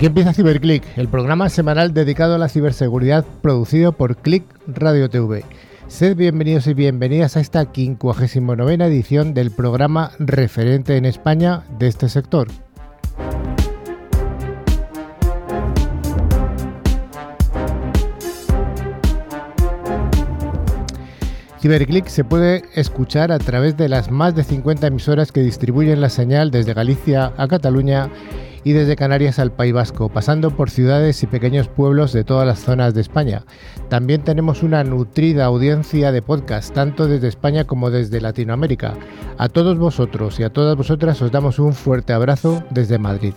Aquí 0.00 0.06
empieza 0.06 0.32
CiberClick, 0.32 0.82
el 0.96 1.08
programa 1.08 1.50
semanal 1.50 1.92
dedicado 1.92 2.34
a 2.34 2.38
la 2.38 2.48
ciberseguridad 2.48 3.22
producido 3.42 3.92
por 3.92 4.16
Click 4.16 4.44
Radio 4.66 5.10
TV. 5.10 5.44
Sed 5.88 6.16
bienvenidos 6.16 6.66
y 6.68 6.72
bienvenidas 6.72 7.36
a 7.36 7.40
esta 7.40 7.70
59 7.70 8.86
edición 8.86 9.34
del 9.34 9.50
programa 9.50 10.12
referente 10.18 10.96
en 10.96 11.04
España 11.04 11.64
de 11.78 11.88
este 11.88 12.08
sector. 12.08 12.48
CiberClick 21.60 22.06
se 22.06 22.24
puede 22.24 22.62
escuchar 22.74 23.32
a 23.32 23.38
través 23.38 23.76
de 23.76 23.90
las 23.90 24.10
más 24.10 24.34
de 24.34 24.44
50 24.44 24.86
emisoras 24.86 25.30
que 25.30 25.42
distribuyen 25.42 26.00
la 26.00 26.08
señal 26.08 26.50
desde 26.50 26.72
Galicia 26.72 27.34
a 27.36 27.46
Cataluña 27.48 28.08
y 28.64 28.72
desde 28.72 28.96
Canarias 28.96 29.38
al 29.38 29.52
País 29.52 29.72
Vasco, 29.72 30.08
pasando 30.08 30.50
por 30.50 30.70
ciudades 30.70 31.22
y 31.22 31.26
pequeños 31.26 31.68
pueblos 31.68 32.12
de 32.12 32.24
todas 32.24 32.46
las 32.46 32.60
zonas 32.60 32.94
de 32.94 33.00
España. 33.00 33.44
También 33.88 34.22
tenemos 34.22 34.62
una 34.62 34.84
nutrida 34.84 35.44
audiencia 35.44 36.12
de 36.12 36.22
podcast, 36.22 36.74
tanto 36.74 37.06
desde 37.06 37.28
España 37.28 37.64
como 37.64 37.90
desde 37.90 38.20
Latinoamérica. 38.20 38.94
A 39.38 39.48
todos 39.48 39.78
vosotros 39.78 40.38
y 40.40 40.42
a 40.42 40.52
todas 40.52 40.76
vosotras 40.76 41.20
os 41.22 41.32
damos 41.32 41.58
un 41.58 41.72
fuerte 41.72 42.12
abrazo 42.12 42.62
desde 42.70 42.98
Madrid. 42.98 43.34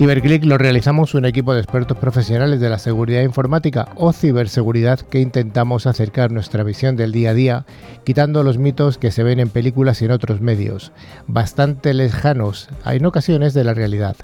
CiberClick 0.00 0.46
lo 0.46 0.56
realizamos 0.56 1.12
un 1.12 1.26
equipo 1.26 1.52
de 1.52 1.60
expertos 1.60 1.98
profesionales 1.98 2.58
de 2.58 2.70
la 2.70 2.78
seguridad 2.78 3.20
informática 3.20 3.90
o 3.96 4.14
ciberseguridad 4.14 4.98
que 4.98 5.20
intentamos 5.20 5.86
acercar 5.86 6.32
nuestra 6.32 6.62
visión 6.62 6.96
del 6.96 7.12
día 7.12 7.32
a 7.32 7.34
día, 7.34 7.66
quitando 8.02 8.42
los 8.42 8.56
mitos 8.56 8.96
que 8.96 9.10
se 9.10 9.22
ven 9.22 9.40
en 9.40 9.50
películas 9.50 10.00
y 10.00 10.06
en 10.06 10.12
otros 10.12 10.40
medios, 10.40 10.92
bastante 11.26 11.92
lejanos, 11.92 12.70
en 12.86 13.04
ocasiones, 13.04 13.52
de 13.52 13.62
la 13.62 13.74
realidad. 13.74 14.16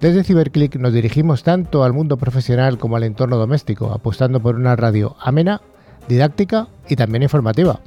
Desde 0.00 0.22
CiberClick 0.22 0.76
nos 0.76 0.92
dirigimos 0.92 1.42
tanto 1.42 1.82
al 1.82 1.92
mundo 1.92 2.16
profesional 2.16 2.78
como 2.78 2.94
al 2.94 3.02
entorno 3.02 3.36
doméstico, 3.36 3.92
apostando 3.92 4.38
por 4.38 4.54
una 4.54 4.76
radio 4.76 5.16
amena, 5.18 5.60
didáctica 6.08 6.68
y 6.88 6.94
también 6.94 7.24
informativa. 7.24 7.80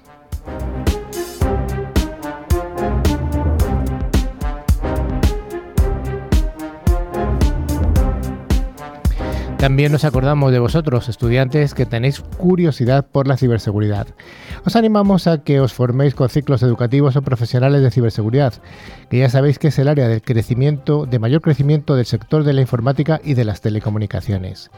También 9.63 9.93
nos 9.93 10.03
acordamos 10.03 10.51
de 10.51 10.59
vosotros, 10.59 11.07
estudiantes 11.07 11.73
que 11.73 11.85
tenéis 11.85 12.19
curiosidad 12.19 13.05
por 13.09 13.29
la 13.29 13.37
ciberseguridad. 13.37 14.07
Os 14.65 14.75
animamos 14.75 15.25
a 15.25 15.41
que 15.45 15.61
os 15.61 15.71
forméis 15.71 16.15
con 16.15 16.27
ciclos 16.27 16.63
educativos 16.63 17.15
o 17.15 17.21
profesionales 17.21 17.81
de 17.81 17.89
ciberseguridad, 17.89 18.55
que 19.09 19.19
ya 19.19 19.29
sabéis 19.29 19.59
que 19.59 19.69
es 19.69 19.79
el 19.79 19.87
área 19.87 20.09
del 20.09 20.21
crecimiento, 20.21 21.05
de 21.05 21.17
mayor 21.17 21.39
crecimiento 21.39 21.95
del 21.95 22.05
sector 22.05 22.43
de 22.43 22.51
la 22.51 22.59
informática 22.59 23.21
y 23.23 23.35
de 23.35 23.45
las 23.45 23.61
telecomunicaciones. 23.61 24.69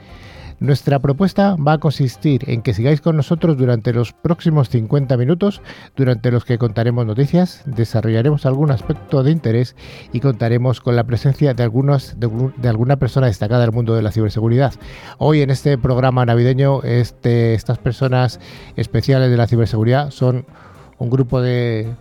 Nuestra 0.60 1.00
propuesta 1.00 1.56
va 1.56 1.74
a 1.74 1.78
consistir 1.80 2.50
en 2.50 2.62
que 2.62 2.74
sigáis 2.74 3.02
con 3.02 3.18
nosotros 3.18 3.58
durante 3.58 3.92
los 3.92 4.14
próximos 4.14 4.70
50 4.70 5.18
minutos, 5.18 5.62
durante 5.96 6.32
los 6.32 6.46
que 6.46 6.58
contaremos 6.58 7.06
noticias, 7.06 7.62
desarrollaremos 7.66 8.46
algún 8.46 8.72
aspecto 8.72 9.22
de 9.22 9.32
interés 9.32 9.76
y 10.14 10.22
contaremos 10.22 10.80
con 10.80 10.96
la 10.96 11.04
presencia 11.04 11.54
de, 11.54 11.64
algunos, 11.64 12.16
de, 12.18 12.70
alguna 12.70 12.96
persona 12.96 13.28
destacada 13.28 13.62
del 13.62 13.74
mundo 13.74 13.96
de 13.96 14.02
la 14.02 14.12
ciberseguridad. 14.12 14.74
Hoy 15.18 15.42
en 15.42 15.50
este 15.50 15.78
programa 15.78 16.26
navideño, 16.26 16.84
este, 16.84 17.54
estas 17.54 17.78
personas 17.78 18.40
especiales 18.78 19.30
de 19.30 19.38
la 19.38 19.48
ciberseguridad 19.48 20.12
son 20.12 20.46
un 20.98 21.10
grupo 21.10 21.42
de 21.42 21.94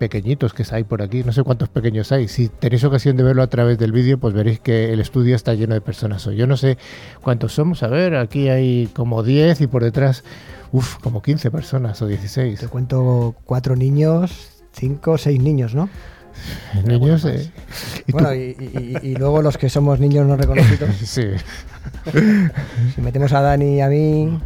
pequeñitos 0.00 0.54
que 0.54 0.64
hay 0.70 0.82
por 0.82 1.02
aquí, 1.02 1.22
no 1.22 1.30
sé 1.30 1.42
cuántos 1.42 1.68
pequeños 1.68 2.10
hay. 2.10 2.26
Si 2.26 2.48
tenéis 2.48 2.82
ocasión 2.84 3.18
de 3.18 3.22
verlo 3.22 3.42
a 3.42 3.48
través 3.48 3.78
del 3.78 3.92
vídeo, 3.92 4.18
pues 4.18 4.32
veréis 4.32 4.58
que 4.58 4.94
el 4.94 4.98
estudio 4.98 5.36
está 5.36 5.52
lleno 5.52 5.74
de 5.74 5.82
personas. 5.82 6.24
Yo 6.24 6.46
no 6.46 6.56
sé 6.56 6.78
cuántos 7.20 7.52
somos, 7.52 7.82
a 7.82 7.88
ver, 7.88 8.16
aquí 8.16 8.48
hay 8.48 8.88
como 8.94 9.22
10 9.22 9.60
y 9.60 9.66
por 9.66 9.84
detrás, 9.84 10.24
uff, 10.72 10.96
como 11.02 11.20
15 11.20 11.50
personas 11.50 12.00
o 12.00 12.06
16. 12.06 12.60
Te 12.60 12.68
cuento 12.68 13.34
cuatro 13.44 13.76
niños, 13.76 14.62
cinco, 14.72 15.18
seis 15.18 15.38
niños, 15.38 15.74
¿no? 15.74 15.90
Niños, 16.86 17.26
eh, 17.26 17.52
¿y 18.06 18.12
bueno, 18.12 18.32
y, 18.34 19.14
luego 19.16 19.42
los 19.42 19.58
que 19.58 19.68
somos 19.68 20.00
niños 20.00 20.26
no 20.26 20.36
reconocidos. 20.36 20.96
sí. 21.04 21.24
Si 22.94 23.00
metemos 23.02 23.34
a 23.34 23.42
Dani 23.42 23.76
y 23.76 23.80
a 23.82 23.88
mí, 23.88 24.40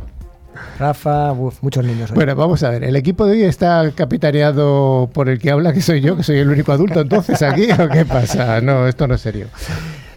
Rafa, 0.79 1.33
muchos 1.33 1.85
niños. 1.85 2.13
Bueno, 2.13 2.35
vamos 2.35 2.63
a 2.63 2.71
ver. 2.71 2.85
El 2.85 2.97
equipo 2.97 3.27
de 3.27 3.33
hoy 3.33 3.43
está 3.43 3.91
capitaneado 3.95 5.11
por 5.13 5.29
el 5.29 5.39
que 5.39 5.51
habla, 5.51 5.73
que 5.73 5.81
soy 5.81 6.01
yo, 6.01 6.17
que 6.17 6.23
soy 6.23 6.39
el 6.39 6.49
único 6.49 6.73
adulto 6.73 7.01
entonces 7.01 7.43
aquí, 7.43 7.69
¿o 7.73 7.89
qué 7.89 8.05
pasa? 8.05 8.61
No, 8.61 8.87
esto 8.87 9.07
no 9.07 9.15
es 9.15 9.21
serio. 9.21 9.49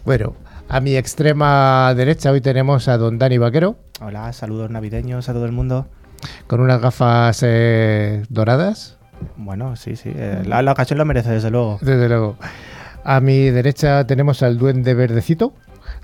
Bueno, 0.06 0.36
a 0.70 0.80
mi 0.80 0.96
extrema 0.96 1.94
derecha 1.96 2.32
hoy 2.32 2.42
tenemos 2.42 2.88
a 2.88 2.98
don 2.98 3.18
Dani 3.18 3.38
Vaquero. 3.38 3.78
Hola, 4.02 4.32
saludos 4.34 4.70
navideños 4.70 5.30
a 5.30 5.34
todo 5.34 5.46
el 5.46 5.52
mundo. 5.52 5.88
Con 6.48 6.62
unas 6.62 6.82
gafas 6.82 7.40
eh, 7.44 8.24
doradas. 8.30 8.98
Bueno, 9.36 9.76
sí, 9.76 9.96
sí. 9.96 10.12
Eh, 10.14 10.44
la, 10.46 10.62
la 10.62 10.72
ocasión 10.72 10.98
lo 10.98 11.06
merece, 11.06 11.32
desde 11.32 11.50
luego. 11.52 11.80
Desde 11.82 12.08
luego. 12.08 12.38
A 13.04 13.22
mi 13.22 13.50
derecha 13.50 14.06
tenemos 14.06 14.44
al 14.44 14.58
duende 14.58 14.94
verdecito, 14.94 15.54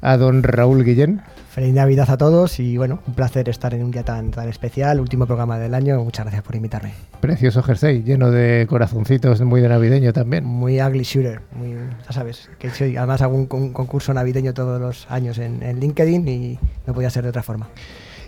a 0.03 0.17
don 0.17 0.43
Raúl 0.43 0.83
Guillén. 0.83 1.21
Feliz 1.49 1.73
Navidad 1.73 2.09
a 2.09 2.17
todos 2.17 2.59
y 2.59 2.77
bueno, 2.77 2.99
un 3.07 3.13
placer 3.13 3.47
estar 3.47 3.73
en 3.73 3.83
un 3.83 3.91
día 3.91 4.03
tan, 4.03 4.31
tan 4.31 4.49
especial, 4.49 4.99
último 4.99 5.25
programa 5.25 5.57
del 5.59 5.73
año. 5.73 6.03
Muchas 6.03 6.25
gracias 6.25 6.43
por 6.43 6.55
invitarme. 6.55 6.93
Precioso 7.21 7.63
jersey, 7.63 8.03
lleno 8.03 8.31
de 8.31 8.65
corazoncitos, 8.67 9.39
muy 9.41 9.61
de 9.61 9.69
navideño 9.69 10.11
también. 10.13 10.45
Muy 10.45 10.81
ugly 10.81 11.03
shooter, 11.03 11.41
muy, 11.55 11.75
ya 12.05 12.11
sabes, 12.11 12.49
que 12.59 12.69
además 12.97 13.21
hago 13.21 13.35
un, 13.35 13.45
concurso 13.45 14.13
navideño 14.13 14.53
todos 14.53 14.81
los 14.81 15.09
años 15.09 15.37
en, 15.37 15.63
en 15.63 15.79
LinkedIn 15.79 16.27
y 16.27 16.59
no 16.85 16.93
podía 16.93 17.09
ser 17.09 17.23
de 17.23 17.29
otra 17.29 17.43
forma. 17.43 17.69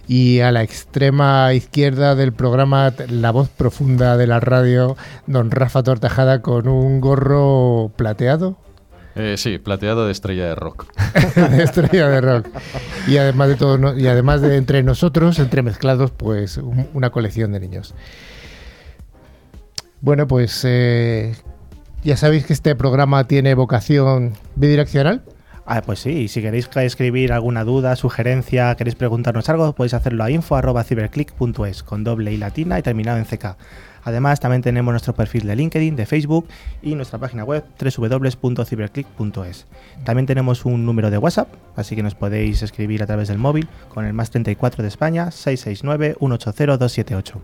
Y 0.07 0.41
a 0.41 0.51
la 0.51 0.61
extrema 0.61 1.51
izquierda 1.53 2.13
del 2.13 2.31
programa, 2.31 2.93
la 3.09 3.31
voz 3.31 3.49
profunda 3.49 4.17
de 4.17 4.27
la 4.27 4.39
radio, 4.39 4.95
don 5.25 5.49
Rafa 5.49 5.81
Tortajada 5.81 6.43
con 6.43 6.67
un 6.67 7.01
gorro 7.01 7.91
plateado, 7.95 8.55
eh, 9.15 9.35
sí, 9.37 9.57
plateado 9.57 10.05
de 10.05 10.11
estrella 10.11 10.45
de 10.45 10.55
rock. 10.55 10.85
de 11.35 11.63
estrella 11.63 12.09
de 12.09 12.21
rock. 12.21 12.47
Y 13.07 13.17
además 13.17 13.49
de 13.49 13.55
todo, 13.55 13.97
y 13.97 14.07
además 14.07 14.41
de 14.41 14.57
entre 14.57 14.83
nosotros, 14.83 15.39
entremezclados, 15.39 16.11
pues 16.11 16.59
una 16.93 17.09
colección 17.09 17.51
de 17.53 17.59
niños. 17.59 17.93
Bueno, 20.01 20.27
pues 20.27 20.61
eh, 20.65 21.35
ya 22.03 22.17
sabéis 22.17 22.45
que 22.45 22.53
este 22.53 22.75
programa 22.75 23.25
tiene 23.27 23.55
vocación 23.55 24.33
bidireccional. 24.55 25.23
Ah, 25.67 25.81
pues 25.81 25.97
sí, 25.97 26.27
si 26.27 26.43
queréis 26.43 26.69
escribir 26.75 27.33
alguna 27.33 27.63
duda, 27.63 27.95
sugerencia, 27.95 28.75
queréis 28.75 28.93
preguntarnos 28.93 29.49
algo, 29.49 29.73
podéis 29.73 29.95
hacerlo 29.95 30.23
a 30.23 30.29
info.ciberclick.es 30.29 31.81
con 31.81 32.03
doble 32.03 32.31
y 32.31 32.37
latina 32.37 32.77
y 32.77 32.83
terminado 32.83 33.17
en 33.17 33.25
CK. 33.25 33.57
Además, 34.03 34.39
también 34.39 34.61
tenemos 34.61 34.91
nuestro 34.91 35.15
perfil 35.15 35.47
de 35.47 35.55
LinkedIn, 35.55 35.95
de 35.95 36.05
Facebook 36.05 36.47
y 36.83 36.93
nuestra 36.93 37.17
página 37.17 37.43
web 37.43 37.65
www.ciberclick.es. 37.79 39.65
También 40.03 40.27
tenemos 40.27 40.65
un 40.65 40.85
número 40.85 41.09
de 41.09 41.17
WhatsApp, 41.17 41.47
así 41.75 41.95
que 41.95 42.03
nos 42.03 42.13
podéis 42.13 42.61
escribir 42.61 43.01
a 43.01 43.07
través 43.07 43.29
del 43.29 43.39
móvil 43.39 43.67
con 43.89 44.05
el 44.05 44.13
más 44.13 44.29
34 44.29 44.83
de 44.83 44.89
España 44.89 45.31
669 45.31 46.17
180 46.19 46.77
278. 46.77 47.41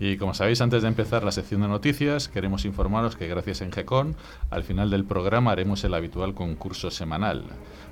Y 0.00 0.16
como 0.16 0.34
sabéis, 0.34 0.60
antes 0.60 0.82
de 0.82 0.88
empezar 0.88 1.22
la 1.22 1.32
sección 1.32 1.62
de 1.62 1.68
noticias, 1.68 2.28
queremos 2.28 2.64
informaros 2.64 3.16
que 3.16 3.28
gracias 3.28 3.62
a 3.62 3.70
GECON, 3.70 4.16
al 4.50 4.64
final 4.64 4.90
del 4.90 5.04
programa 5.04 5.52
haremos 5.52 5.84
el 5.84 5.94
habitual 5.94 6.34
concurso 6.34 6.90
semanal. 6.90 7.44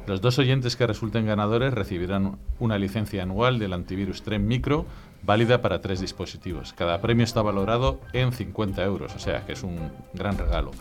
Los 0.07 0.21
dos 0.21 0.39
oyentes 0.39 0.75
que 0.75 0.87
resulten 0.87 1.27
ganadores 1.27 1.73
recibirán 1.73 2.39
una 2.59 2.77
licencia 2.77 3.23
anual 3.23 3.61
del 3.61 3.73
antivirus 3.73 4.23
Tren 4.23 4.49
Micro 4.49 4.85
válida 5.23 5.63
para 5.63 5.81
tres 5.81 6.01
dispositivos. 6.01 6.73
Cada 6.73 7.01
premio 7.01 7.25
está 7.25 7.41
valorado 7.41 8.01
en 8.13 8.33
50 8.33 8.83
euros, 8.83 9.15
o 9.15 9.21
sea 9.21 9.47
que 9.47 9.53
es 9.53 9.63
un 9.63 9.77
gran 10.13 10.37
regalo. 10.37 10.73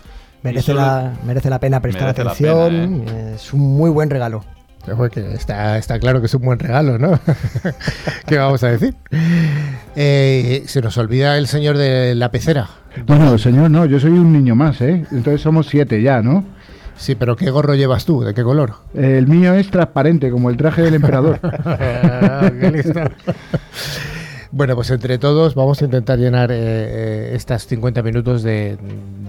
Merece, 0.41 0.73
la, 0.73 1.13
merece 1.23 1.51
la 1.51 1.59
pena 1.59 1.79
prestar 1.81 2.09
atención, 2.09 3.03
¿eh? 3.07 3.33
es 3.35 3.53
un 3.53 3.59
muy 3.59 3.91
buen 3.91 4.09
regalo. 4.09 4.43
Está, 5.15 5.77
está 5.77 5.99
claro 5.99 6.19
que 6.19 6.25
es 6.25 6.33
un 6.33 6.41
buen 6.41 6.57
regalo, 6.57 6.97
¿no? 6.97 7.19
¿Qué 8.25 8.37
vamos 8.39 8.63
a 8.63 8.69
decir? 8.69 8.95
Eh, 9.95 10.63
se 10.67 10.81
nos 10.81 10.97
olvida 10.97 11.37
el 11.37 11.47
señor 11.47 11.77
de 11.77 12.15
la 12.15 12.31
pecera. 12.31 12.69
Bueno, 13.05 13.37
señor, 13.37 13.71
no, 13.71 13.85
yo 13.85 13.99
soy 13.99 14.11
un 14.11 14.31
niño 14.33 14.55
más, 14.55 14.81
¿eh? 14.81 15.05
Entonces 15.11 15.41
somos 15.41 15.67
siete 15.67 16.01
ya, 16.01 16.21
¿no? 16.21 16.45
Sí, 16.95 17.15
pero 17.15 17.35
¿qué 17.35 17.49
gorro 17.49 17.73
llevas 17.73 18.05
tú? 18.05 18.21
¿De 18.21 18.33
qué 18.33 18.43
color? 18.43 18.75
El 18.93 19.27
mío 19.27 19.53
es 19.53 19.69
transparente, 19.71 20.29
como 20.29 20.49
el 20.49 20.57
traje 20.57 20.83
del 20.83 20.95
emperador. 20.95 21.39
Qué 22.59 22.71
listo. 22.71 23.01
Bueno, 24.51 24.75
pues 24.75 24.91
entre 24.91 25.17
todos 25.17 25.55
vamos 25.55 25.81
a 25.81 25.85
intentar 25.85 26.19
llenar 26.19 26.51
eh, 26.51 26.57
eh, 26.59 27.31
estas 27.35 27.65
50 27.67 28.03
minutos 28.03 28.43
de, 28.43 28.77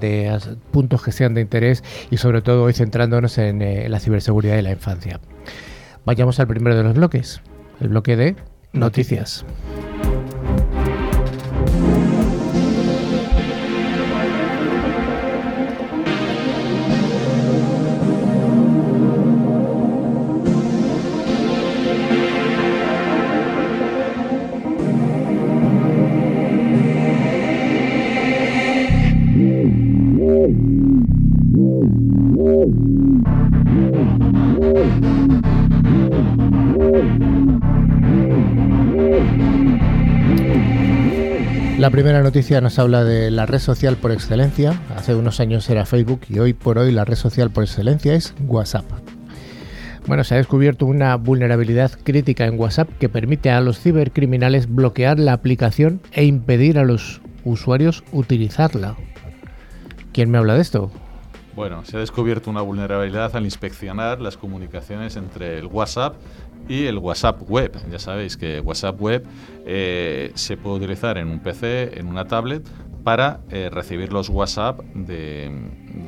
de 0.00 0.36
puntos 0.72 1.00
que 1.02 1.12
sean 1.12 1.32
de 1.34 1.40
interés 1.40 1.84
y 2.10 2.16
sobre 2.16 2.42
todo 2.42 2.64
hoy 2.64 2.72
centrándonos 2.72 3.38
en 3.38 3.62
eh, 3.62 3.88
la 3.88 4.00
ciberseguridad 4.00 4.58
y 4.58 4.62
la 4.62 4.72
infancia. 4.72 5.20
Vayamos 6.04 6.40
al 6.40 6.48
primero 6.48 6.76
de 6.76 6.82
los 6.82 6.94
bloques, 6.94 7.40
el 7.80 7.88
bloque 7.88 8.16
de 8.16 8.36
noticias. 8.72 9.44
La 41.78 41.90
primera 41.90 42.22
noticia 42.22 42.60
nos 42.60 42.78
habla 42.80 43.04
de 43.04 43.30
la 43.30 43.46
red 43.46 43.60
social 43.60 43.96
por 43.96 44.10
excelencia. 44.10 44.80
Hace 44.96 45.14
unos 45.14 45.38
años 45.38 45.68
era 45.70 45.86
Facebook 45.86 46.22
y 46.28 46.40
hoy 46.40 46.54
por 46.54 46.78
hoy 46.78 46.90
la 46.90 47.04
red 47.04 47.16
social 47.16 47.50
por 47.50 47.62
excelencia 47.62 48.14
es 48.14 48.34
WhatsApp. 48.46 48.84
Bueno, 50.08 50.24
se 50.24 50.34
ha 50.34 50.38
descubierto 50.38 50.86
una 50.86 51.14
vulnerabilidad 51.16 51.92
crítica 52.02 52.46
en 52.46 52.58
WhatsApp 52.58 52.88
que 52.98 53.08
permite 53.08 53.50
a 53.50 53.60
los 53.60 53.78
cibercriminales 53.78 54.68
bloquear 54.68 55.20
la 55.20 55.34
aplicación 55.34 56.00
e 56.10 56.24
impedir 56.24 56.78
a 56.78 56.84
los 56.84 57.20
usuarios 57.44 58.02
utilizarla. 58.12 58.96
¿Quién 60.12 60.30
me 60.30 60.38
habla 60.38 60.54
de 60.54 60.60
esto? 60.60 60.90
Bueno, 61.54 61.84
se 61.84 61.96
ha 61.96 62.00
descubierto 62.00 62.50
una 62.50 62.60
vulnerabilidad 62.60 63.34
al 63.34 63.44
inspeccionar 63.44 64.20
las 64.20 64.36
comunicaciones 64.36 65.16
entre 65.16 65.58
el 65.58 65.66
WhatsApp 65.66 66.16
y 66.68 66.84
el 66.84 66.98
WhatsApp 66.98 67.42
Web. 67.48 67.76
Ya 67.90 67.98
sabéis 67.98 68.36
que 68.36 68.60
WhatsApp 68.60 69.00
Web 69.00 69.24
eh, 69.66 70.32
se 70.34 70.56
puede 70.56 70.76
utilizar 70.76 71.16
en 71.18 71.28
un 71.28 71.40
PC, 71.40 71.98
en 71.98 72.08
una 72.08 72.26
tablet, 72.26 72.66
para 73.04 73.40
eh, 73.50 73.68
recibir 73.70 74.12
los 74.12 74.28
WhatsApp 74.28 74.80
de, 74.94 75.50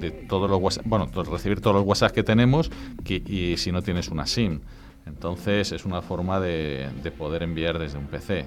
de 0.01 0.11
todos 0.11 0.49
los 0.49 0.61
WhatsApp, 0.61 0.87
bueno, 0.87 1.09
recibir 1.31 1.61
todos 1.61 1.77
los 1.77 1.85
WhatsApp 1.85 2.13
que 2.13 2.23
tenemos 2.23 2.71
y 3.07 3.57
si 3.57 3.73
no 3.73 3.83
tienes 3.83 4.09
una 4.09 4.27
SIM. 4.27 4.61
Entonces 5.07 5.73
es 5.73 5.85
una 5.85 6.03
forma 6.03 6.41
de, 6.41 6.89
de 7.03 7.11
poder 7.11 7.43
enviar 7.43 7.79
desde 7.79 7.99
un 7.99 8.07
PC. 8.07 8.47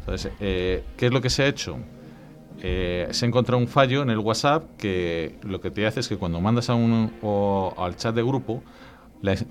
Entonces, 0.00 0.32
eh, 0.38 0.84
¿qué 0.96 1.06
es 1.06 1.12
lo 1.12 1.20
que 1.20 1.30
se 1.30 1.42
ha 1.42 1.46
hecho? 1.48 1.78
Eh, 2.62 3.08
se 3.10 3.26
encontrado 3.26 3.58
un 3.58 3.68
fallo 3.68 4.02
en 4.02 4.10
el 4.10 4.18
WhatsApp 4.18 4.76
que 4.78 5.36
lo 5.42 5.60
que 5.60 5.70
te 5.70 5.86
hace 5.86 6.00
es 6.00 6.08
que 6.08 6.16
cuando 6.16 6.40
mandas 6.40 6.70
a 6.70 6.74
un, 6.74 7.12
o 7.22 7.74
al 7.76 7.96
chat 7.96 8.14
de 8.14 8.22
grupo, 8.22 8.62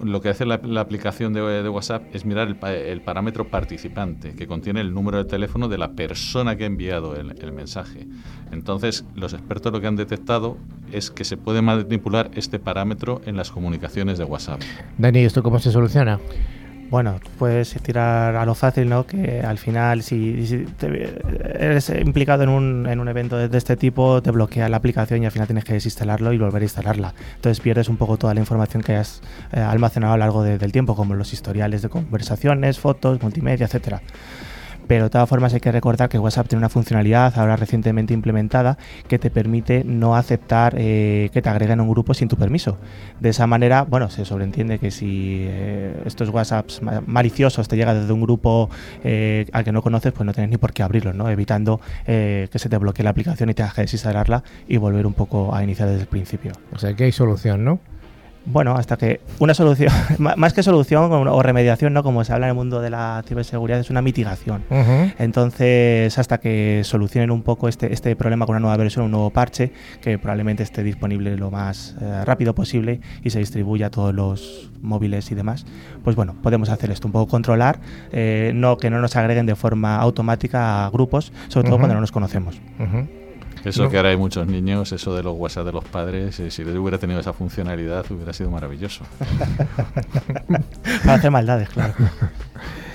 lo 0.03 0.21
que 0.21 0.29
hace 0.29 0.45
la, 0.45 0.55
aplicación 0.79 1.33
de, 1.33 1.67
WhatsApp 1.69 2.03
es 2.13 2.25
mirar 2.25 2.55
el 2.63 3.01
parámetro 3.01 3.49
participante, 3.49 4.35
que 4.35 4.47
contiene 4.47 4.79
el 4.79 4.93
número 4.93 5.17
de 5.17 5.25
teléfono 5.25 5.67
de 5.67 5.77
la 5.77 5.91
persona 5.93 6.55
que 6.55 6.63
ha 6.63 6.67
enviado 6.67 7.15
el, 7.15 7.35
el 7.41 7.51
mensaje. 7.51 8.07
Entonces, 8.51 9.05
los 9.15 9.33
expertos 9.33 9.73
lo 9.73 9.81
que 9.81 9.87
han 9.87 9.95
detectado 9.95 10.57
es 10.91 11.11
que 11.11 11.25
se 11.25 11.35
puede 11.35 11.61
manipular 11.61 12.31
este 12.35 12.59
parámetro 12.59 13.21
en 13.25 13.35
las 13.35 13.51
comunicaciones 13.51 14.17
de 14.17 14.23
WhatsApp. 14.23 14.61
Dani, 14.97 15.19
¿esto 15.19 15.43
cómo 15.43 15.59
se 15.59 15.71
soluciona? 15.71 16.19
Bueno, 16.91 17.19
puedes 17.39 17.73
tirar 17.81 18.35
a 18.35 18.45
lo 18.45 18.53
fácil, 18.53 18.87
¿no? 18.87 19.05
Que 19.07 19.41
al 19.41 19.57
final, 19.57 20.03
si, 20.03 20.65
te- 20.77 21.15
eres 21.59 21.89
implicado 21.89 22.43
en 22.43 22.49
un, 22.49 22.85
en 22.87 22.99
un 22.99 23.07
evento 23.07 23.37
de, 23.37 23.57
este 23.57 23.75
tipo, 23.75 24.21
te 24.21 24.29
bloquea 24.31 24.69
la 24.69 24.77
aplicación 24.77 25.23
y 25.23 25.25
al 25.25 25.31
final 25.31 25.47
tienes 25.47 25.63
que 25.65 25.73
desinstalarlo 25.73 26.31
y 26.31 26.37
volver 26.37 26.61
a 26.61 26.65
instalarla. 26.65 27.13
Entonces 27.35 27.59
pierdes 27.59 27.89
un 27.89 27.97
poco 27.97 28.17
toda 28.17 28.33
la 28.35 28.39
información 28.39 28.83
que 28.83 28.95
has 28.95 29.21
eh, 29.51 29.59
almacenado 29.59 30.13
a 30.13 30.17
lo 30.17 30.19
largo 30.21 30.43
de- 30.43 30.57
del 30.59 30.71
tiempo, 30.71 30.95
como 30.95 31.15
los 31.15 31.33
historiales 31.33 31.81
de 31.81 31.89
conversaciones, 31.89 32.79
fotos, 32.79 33.21
multimedia, 33.21 33.65
etcétera. 33.65 34.01
Pero 34.87 35.05
de 35.05 35.09
todas 35.09 35.27
formas 35.27 35.53
hay 35.53 35.59
que 35.59 35.71
recordar 35.71 36.09
que 36.09 36.19
WhatsApp 36.19 36.47
tiene 36.47 36.59
una 36.59 36.69
funcionalidad 36.69 37.37
ahora 37.37 37.55
recientemente 37.55 38.13
implementada 38.13 38.77
que 39.07 39.17
te 39.19 39.29
permite 39.29 39.83
no 39.83 40.15
aceptar 40.15 40.75
eh, 40.77 41.29
que 41.33 41.41
te 41.41 41.49
agreguen 41.49 41.79
a 41.79 41.83
un 41.83 41.89
grupo 41.89 42.13
sin 42.13 42.27
tu 42.27 42.35
permiso. 42.37 42.77
De 43.19 43.29
esa 43.29 43.47
manera, 43.47 43.83
bueno, 43.83 44.09
se 44.09 44.25
sobreentiende 44.25 44.79
que 44.79 44.91
si 44.91 45.39
eh, 45.47 45.93
estos 46.05 46.29
WhatsApps 46.29 46.81
ma- 46.81 47.01
maliciosos 47.05 47.67
te 47.67 47.77
llegan 47.77 47.99
desde 47.99 48.13
un 48.13 48.21
grupo 48.21 48.69
eh, 49.03 49.45
al 49.51 49.63
que 49.63 49.71
no 49.71 49.81
conoces, 49.81 50.13
pues 50.13 50.25
no 50.25 50.33
tienes 50.33 50.51
ni 50.51 50.57
por 50.57 50.73
qué 50.73 50.83
abrirlos, 50.83 51.15
¿no? 51.15 51.29
Evitando 51.29 51.81
eh, 52.05 52.47
que 52.51 52.59
se 52.59 52.69
te 52.69 52.77
bloquee 52.77 53.03
la 53.03 53.09
aplicación 53.09 53.49
y 53.49 53.53
tengas 53.53 53.73
que 53.73 53.81
desinstalarla 53.81 54.43
y 54.67 54.77
volver 54.77 55.05
un 55.07 55.13
poco 55.13 55.55
a 55.55 55.63
iniciar 55.63 55.89
desde 55.89 56.01
el 56.01 56.07
principio. 56.07 56.51
O 56.73 56.77
sea, 56.79 56.93
que 56.95 57.05
hay 57.05 57.11
solución, 57.11 57.63
¿no? 57.65 57.79
Bueno, 58.45 58.75
hasta 58.75 58.95
que 58.97 59.21
una 59.39 59.53
solución, 59.53 59.91
más 60.17 60.53
que 60.53 60.61
solución 60.61 61.11
o 61.11 61.41
remediación, 61.41 61.93
¿no? 61.93 62.03
Como 62.03 62.23
se 62.23 62.33
habla 62.33 62.47
en 62.47 62.51
el 62.51 62.55
mundo 62.55 62.79
de 62.79 62.89
la 62.89 63.23
ciberseguridad, 63.27 63.79
es 63.79 63.89
una 63.89 64.01
mitigación. 64.01 64.63
Entonces, 65.17 66.17
hasta 66.17 66.39
que 66.39 66.81
solucionen 66.83 67.31
un 67.31 67.41
poco 67.41 67.67
este, 67.67 67.91
este 67.91 68.15
problema 68.15 68.45
con 68.45 68.53
una 68.53 68.59
nueva 68.59 68.77
versión, 68.77 69.05
un 69.05 69.11
nuevo 69.11 69.31
parche, 69.31 69.71
que 70.01 70.19
probablemente 70.19 70.63
esté 70.63 70.83
disponible 70.83 71.37
lo 71.37 71.49
más 71.49 71.95
eh, 72.01 72.23
rápido 72.25 72.53
posible 72.53 73.01
y 73.23 73.31
se 73.31 73.39
distribuya 73.39 73.87
a 73.87 73.89
todos 73.89 74.13
los 74.13 74.71
móviles 74.81 75.31
y 75.31 75.35
demás, 75.35 75.65
pues 76.03 76.15
bueno, 76.15 76.35
podemos 76.41 76.69
hacer 76.69 76.91
esto 76.91 77.07
un 77.07 77.11
poco 77.11 77.27
controlar, 77.27 77.79
eh, 78.11 78.51
no 78.53 78.77
que 78.77 78.89
no 78.89 78.99
nos 78.99 79.15
agreguen 79.15 79.45
de 79.45 79.55
forma 79.55 79.97
automática 79.97 80.85
a 80.85 80.89
grupos, 80.89 81.33
sobre 81.47 81.67
todo 81.67 81.79
cuando 81.79 81.95
no 81.95 82.01
nos 82.01 82.11
conocemos. 82.11 82.59
Eso 83.63 83.83
No. 83.83 83.89
que 83.89 83.97
ahora 83.97 84.09
hay 84.09 84.17
muchos 84.17 84.45
niños, 84.47 84.91
eso 84.91 85.15
de 85.15 85.23
los 85.23 85.33
WhatsApp 85.35 85.65
de 85.65 85.71
los 85.71 85.83
padres, 85.85 86.39
eh, 86.39 86.51
si 86.51 86.63
les 86.63 86.75
hubiera 86.75 86.97
tenido 86.97 87.19
esa 87.19 87.33
funcionalidad 87.33 88.05
hubiera 88.11 88.33
sido 88.33 88.49
maravilloso. 88.51 89.03
Para 91.03 91.13
hacer 91.15 91.31
maldades, 91.31 91.69
claro. 91.69 91.93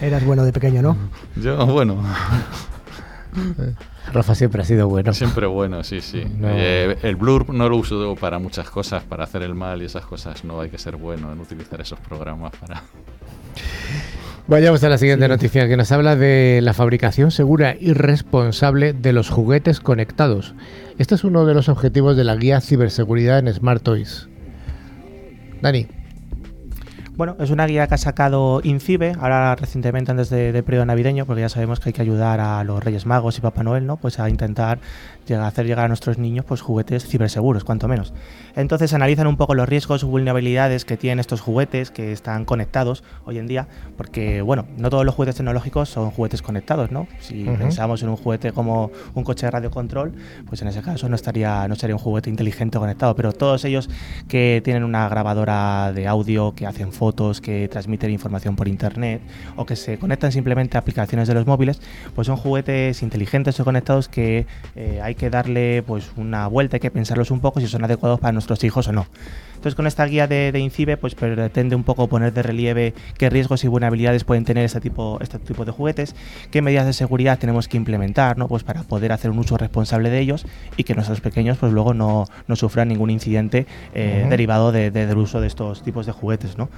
Eras 0.01 0.25
bueno 0.25 0.45
de 0.45 0.53
pequeño, 0.53 0.83
¿no? 0.83 0.97
Yo, 1.37 1.67
bueno, 1.67 2.03
Rafa 4.13 4.35
siempre 4.35 4.63
ha 4.63 4.65
sido 4.65 4.89
bueno. 4.89 5.13
siempre 5.13 5.47
bueno, 5.47 5.85
sí, 5.85 6.01
sí. 6.01 6.25
No. 6.39 6.49
Eh, 6.51 6.99
el 7.03 7.17
blur 7.17 7.53
no 7.55 7.69
lo 7.69 7.77
uso 7.77 8.17
para 8.17 8.39
muchas 8.39 8.69
cosas, 8.71 9.03
para 9.05 9.25
hacer 9.25 9.43
el 9.43 9.55
mal 9.55 9.83
y 9.83 9.85
esas 9.85 10.05
cosas. 10.05 10.45
No 10.45 10.61
hay 10.61 10.71
que 10.71 10.79
ser 10.79 10.97
bueno 10.97 11.33
en 11.33 11.41
utilizar 11.41 11.81
esos 11.81 11.99
programas 12.01 12.53
para... 12.57 12.83
Vayamos 14.51 14.83
a 14.83 14.89
la 14.89 14.99
siguiente 14.99 15.29
noticia 15.29 15.69
que 15.69 15.77
nos 15.77 15.93
habla 15.93 16.17
de 16.17 16.59
la 16.61 16.75
fabricación 16.75 17.31
segura 17.31 17.77
y 17.79 17.93
responsable 17.93 18.93
de 18.93 19.13
los 19.13 19.31
juguetes 19.31 19.79
conectados. 19.79 20.55
Este 20.99 21.15
es 21.15 21.23
uno 21.23 21.47
de 21.47 21.55
los 21.55 21.69
objetivos 21.69 22.17
de 22.17 22.25
la 22.25 22.35
guía 22.35 22.61
ciberseguridad 22.61 23.39
en 23.39 23.55
Smart 23.55 23.83
Toys. 23.83 24.29
Dani, 25.63 25.87
Bueno, 27.17 27.37
es 27.39 27.51
una 27.51 27.67
guía 27.67 27.87
que 27.87 27.95
ha 27.95 27.99
sacado 27.99 28.63
Incibe, 28.65 29.13
ahora 29.21 29.55
recientemente 29.55 30.11
antes 30.11 30.31
de- 30.31 30.63
periodo 30.63 30.87
navideño, 30.87 31.27
porque 31.27 31.43
ya 31.43 31.51
sabemos 31.51 31.79
que 31.79 31.91
hay 31.91 31.93
que 31.93 32.01
ayudar 32.01 32.41
a 32.41 32.65
los 32.65 32.83
Reyes 32.83 33.05
Magos 33.05 33.37
y 33.37 33.43
Papá 33.43 33.63
Noel, 33.63 33.87
¿no? 33.87 33.99
Pues 33.99 34.19
a 34.19 34.31
intentar 34.31 34.79
hacer 35.37 35.67
llegar 35.67 35.85
a 35.85 35.89
nuestros 35.89 36.19
niños 36.19 36.45
pues 36.45 36.61
juguetes 36.61 37.07
ciberseguros, 37.07 37.65
cuanto 37.65 37.89
menos. 37.89 38.13
Entonces 38.57 38.93
analizan 38.95 39.27
un 39.27 39.37
poco 39.37 39.55
los 39.55 39.69
riesgos 39.69 40.05
vulnerabilidades 40.05 40.85
que 40.85 40.97
tienen 40.97 41.21
estos 41.21 41.41
juguetes 41.41 41.91
que 41.91 42.13
están 42.13 42.45
conectados 42.45 43.05
hoy 43.25 43.39
en 43.39 43.47
día, 43.47 43.69
porque 43.97 44.43
bueno, 44.43 44.67
no 44.77 44.91
todos 44.91 45.05
los 45.05 45.15
juguetes 45.15 45.37
tecnológicos 45.37 45.89
son 45.89 46.11
juguetes 46.11 46.43
conectados, 46.43 46.91
¿no? 46.91 47.07
Si 47.21 47.45
pensamos 47.45 48.03
en 48.03 48.09
un 48.09 48.17
juguete 48.17 48.53
como 48.53 48.91
un 49.15 49.25
coche 49.25 49.47
de 49.47 49.51
radio 49.51 49.71
control, 49.71 50.13
pues 50.47 50.63
en 50.63 50.69
ese 50.69 50.83
caso 50.83 51.09
no 51.09 51.17
estaría 51.17 51.67
no 51.69 51.77
sería 51.77 51.95
un 51.95 52.03
juguete 52.03 52.31
inteligente 52.31 52.79
conectado, 52.79 53.15
pero 53.15 53.33
todos 53.33 53.65
ellos 53.65 53.89
que 54.29 54.61
tienen 54.65 54.85
una 54.85 55.09
grabadora 55.09 55.93
de 55.93 56.07
audio, 56.07 56.55
que 56.55 56.67
hacen 56.67 56.93
fotos, 56.93 57.41
que 57.41 57.69
transmiten 57.69 58.11
información 58.11 58.57
por 58.57 58.69
internet 58.69 59.21
o 59.57 59.67
que 59.67 59.77
se 59.77 59.99
conectan 59.99 60.33
simplemente 60.33 60.77
a 60.77 60.81
aplicaciones 60.81 61.29
de 61.29 61.35
los 61.35 61.47
móviles, 61.47 61.81
pues 62.15 62.27
son 62.27 62.37
juguetes 62.37 63.03
inteligentes 63.03 63.59
o 63.61 63.65
conectados 63.65 64.09
que 64.09 64.47
eh, 64.77 65.01
hay 65.03 65.15
que 65.21 65.31
darle 65.31 65.83
pues 65.87 66.11
una 66.17 66.47
vuelta, 66.49 66.77
hay 66.77 66.81
que 66.81 66.91
pensarlos 66.91 67.31
un 67.31 67.41
poco 67.41 67.61
si 67.61 67.67
son 67.67 67.85
adecuados 67.85 68.19
para 68.21 68.33
nuestros 68.33 68.65
hijos 68.65 68.89
o 68.89 68.93
no. 68.93 69.07
Entonces 69.51 69.75
con 69.75 69.87
esta 69.87 70.07
guía 70.07 70.27
de, 70.27 70.53
de 70.53 70.59
INCIBE 70.61 70.97
pues 70.97 71.15
pretende 71.15 71.77
un 71.77 71.85
poco 71.85 72.09
poner 72.09 72.33
de 72.33 72.43
relieve 72.43 72.95
qué 73.19 73.29
riesgos 73.29 73.63
y 73.63 73.69
vulnerabilidades 73.69 74.25
pueden 74.25 74.47
tener 74.47 74.65
este 74.65 74.81
tipo, 74.81 75.19
este 75.21 75.39
tipo 75.39 75.67
de 75.67 75.73
juguetes, 75.73 76.17
qué 76.51 76.63
medidas 76.63 76.87
de 76.87 76.95
seguridad 76.95 77.39
tenemos 77.39 77.69
que 77.69 77.77
implementar 77.77 78.39
¿no? 78.39 78.49
pues 78.49 78.63
para 78.65 78.83
poder 78.85 79.13
hacer 79.13 79.31
un 79.31 79.39
uso 79.39 79.59
responsable 79.59 80.09
de 80.09 80.19
ellos 80.21 80.47
y 80.79 80.85
que 80.85 80.95
nuestros 80.95 81.21
pequeños 81.21 81.59
pues 81.59 81.73
luego 81.73 81.93
no, 81.93 82.25
no 82.49 82.57
sufran 82.57 82.89
ningún 82.89 83.11
incidente 83.11 83.67
eh, 83.95 84.21
Ujú. 84.23 84.31
derivado 84.31 84.73
de- 84.73 84.91
de- 84.91 85.07
del 85.07 85.19
uso 85.19 85.43
de 85.43 85.47
estos 85.49 85.83
tipos 85.83 86.07
de 86.07 86.13
juguetes. 86.13 86.57
¿no? 86.57 86.71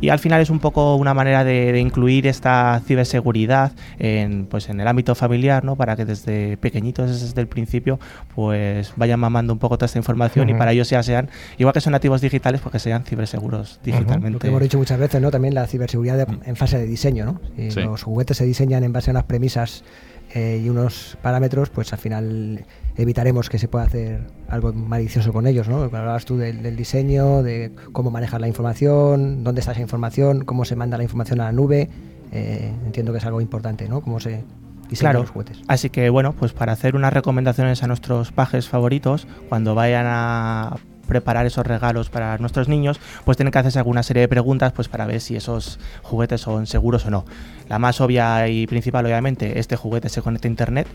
Y 0.00 0.08
al 0.08 0.18
final 0.18 0.40
es 0.40 0.50
un 0.50 0.60
poco 0.60 0.96
una 0.96 1.14
manera 1.14 1.44
de, 1.44 1.78
incluir 1.78 2.26
esta 2.26 2.80
ciberseguridad 2.86 3.72
en, 3.98 4.46
pues 4.46 4.68
en 4.68 4.80
el 4.80 4.88
ámbito 4.88 5.14
familiar, 5.14 5.64
¿no? 5.64 5.76
Para 5.76 5.96
que 5.96 6.04
desde 6.04 6.56
pequeñitos, 6.56 7.20
desde 7.20 7.40
el 7.40 7.48
principio, 7.48 7.98
pues 8.34 8.92
vayan 8.96 9.20
mamando 9.20 9.52
un 9.52 9.58
poco 9.58 9.76
toda 9.76 9.86
esta 9.86 9.98
información 9.98 10.48
y 10.48 10.54
para 10.54 10.72
ellos 10.72 10.88
ya 10.90 11.02
sean, 11.02 11.28
igual 11.58 11.74
que 11.74 11.80
son 11.80 11.92
nativos 11.92 12.20
digitales, 12.20 12.60
porque 12.60 12.78
sean 12.78 13.04
ciberseguros 13.04 13.80
digitalmente. 13.84 14.30
Lo 14.30 14.38
que 14.38 14.48
hemos 14.48 14.62
dicho 14.62 14.78
muchas 14.78 14.98
veces, 14.98 15.20
¿no? 15.20 15.30
También 15.30 15.54
la 15.54 15.66
ciberseguridad 15.66 16.26
mm. 16.26 16.40
en 16.46 16.56
fase 16.56 16.78
de 16.78 16.86
diseño, 16.86 17.24
¿no? 17.24 17.40
Los 17.76 18.02
juguetes 18.02 18.36
se 18.36 18.44
diseñan 18.44 18.84
en 18.84 18.92
base 18.92 19.10
a 19.10 19.12
unas 19.12 19.24
premisas 19.24 19.84
eh, 20.32 20.60
y 20.64 20.68
unos 20.68 21.18
parámetros, 21.22 21.70
pues 21.70 21.92
al 21.92 21.98
final 21.98 22.64
evitaremos 22.96 23.48
que 23.48 23.58
se 23.58 23.66
pueda 23.66 23.84
hacer 23.84 24.28
algo 24.48 24.72
malicioso 24.72 25.32
con 25.32 25.46
ellos, 25.46 25.68
¿no? 25.68 25.82
Hablabas 25.82 26.24
tú 26.24 26.36
del, 26.36 26.76
diseño, 26.76 27.42
de 27.42 27.72
cómo 27.92 28.10
manejar 28.10 28.40
la 28.40 28.48
información, 28.48 29.42
dónde 29.42 29.60
está 29.60 29.72
esa 29.72 29.80
información, 29.80 30.44
cómo 30.44 30.64
se 30.64 30.76
manda 30.76 30.96
la 30.96 31.02
información 31.02 31.40
a 31.40 31.44
la 31.44 31.52
nube. 31.52 31.88
Eh, 32.32 32.72
entiendo 32.86 33.12
que 33.12 33.18
es 33.18 33.24
algo 33.24 33.40
importante, 33.40 33.88
¿no? 33.88 34.02
Cómo 34.02 34.20
se 34.20 34.44
diseñan 34.88 35.14
los 35.14 35.30
juguetes. 35.30 35.62
Así 35.66 35.90
que 35.90 36.10
bueno, 36.10 36.32
pues 36.32 36.52
para 36.52 36.72
hacer 36.72 36.94
unas 36.94 37.12
recomendaciones 37.12 37.82
a 37.82 37.88
nuestros 37.88 38.30
pajes 38.30 38.68
favoritos, 38.68 39.26
cuando 39.48 39.74
vayan 39.74 40.06
a 40.08 40.76
preparar 41.10 41.44
esos 41.44 41.66
regalos 41.66 42.08
para 42.08 42.38
nuestros 42.38 42.68
niños, 42.68 42.98
pues 43.26 43.36
tienen 43.36 43.52
que 43.52 43.58
hacerse 43.58 43.78
alguna 43.78 44.02
serie 44.02 44.22
de 44.22 44.28
preguntas 44.28 44.72
pues 44.72 44.88
para 44.88 45.04
ver 45.04 45.20
si 45.20 45.36
esos 45.36 45.78
juguetes 46.02 46.40
son 46.40 46.66
seguros 46.66 47.04
o 47.04 47.10
no. 47.10 47.26
La 47.68 47.78
más 47.78 48.00
obvia 48.00 48.48
y 48.48 48.66
principal, 48.66 49.04
obviamente, 49.04 49.58
este 49.58 49.76
juguete 49.76 50.08
se 50.08 50.22
conecta 50.22 50.48
a 50.48 50.50
internet 50.50 50.86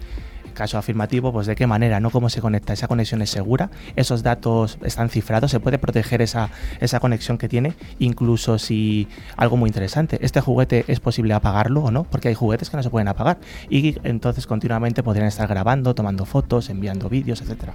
Caso 0.55 0.77
afirmativo, 0.77 1.33
pues 1.33 1.47
de 1.47 1.55
qué 1.55 1.67
manera, 1.67 2.00
¿no? 2.00 2.09
¿Cómo 2.09 2.29
se 2.29 2.39
conecta? 2.41 2.71
¿Esa 2.71 2.88
conexión 2.88 3.21
es 3.21 3.29
segura? 3.29 3.69
¿Esos 3.97 4.24
datos 4.24 4.77
están 4.83 5.09
cifrados? 5.09 5.51
¿Se 5.51 5.59
puede 5.59 5.77
proteger 5.77 6.21
esa, 6.21 6.50
esa 6.79 7.01
conexión 7.01 7.38
que 7.38 7.50
tiene? 7.50 7.74
Incluso 8.00 8.57
si 8.57 9.09
algo 9.35 9.57
muy 9.57 9.67
interesante, 9.67 10.17
¿este 10.21 10.39
juguete 10.39 10.85
es 10.88 11.01
posible 11.01 11.33
apagarlo 11.33 11.83
o 11.83 11.91
no? 11.91 12.05
Porque 12.05 12.29
hay 12.29 12.35
juguetes 12.35 12.69
que 12.69 12.77
no 12.77 12.83
se 12.83 12.89
pueden 12.89 13.09
apagar 13.09 13.38
y 13.69 13.97
entonces 14.07 14.47
continuamente 14.47 15.03
podrían 15.03 15.27
estar 15.27 15.47
grabando, 15.47 15.93
tomando 15.93 16.25
fotos, 16.25 16.69
enviando 16.69 17.09
vídeos, 17.09 17.41
etcétera. 17.41 17.74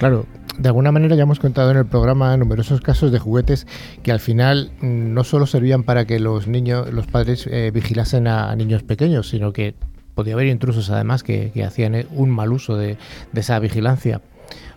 Claro, 0.00 0.26
de 0.58 0.68
alguna 0.68 0.90
manera 0.90 1.14
ya 1.14 1.22
hemos 1.22 1.38
contado 1.38 1.70
en 1.70 1.76
el 1.76 1.86
programa 1.86 2.36
numerosos 2.36 2.80
casos 2.80 3.12
de 3.12 3.20
juguetes 3.20 3.68
que 4.02 4.10
al 4.10 4.20
final 4.20 4.72
mm, 4.80 5.14
no 5.14 5.22
solo 5.22 5.46
servían 5.46 5.84
para 5.84 6.06
que 6.06 6.18
los 6.18 6.48
niños, 6.48 6.92
los 6.92 7.06
padres 7.06 7.46
eh, 7.46 7.70
vigilasen 7.72 8.26
a 8.26 8.54
niños 8.56 8.82
pequeños, 8.82 9.28
sino 9.28 9.52
que 9.52 9.74
podía 10.16 10.32
haber 10.32 10.46
intrusos 10.46 10.88
además 10.90 11.22
que, 11.22 11.52
hacían 11.64 12.06
un 12.10 12.30
mal 12.30 12.50
uso 12.52 12.76
de, 12.76 12.96
esa 13.34 13.58
vigilancia. 13.60 14.22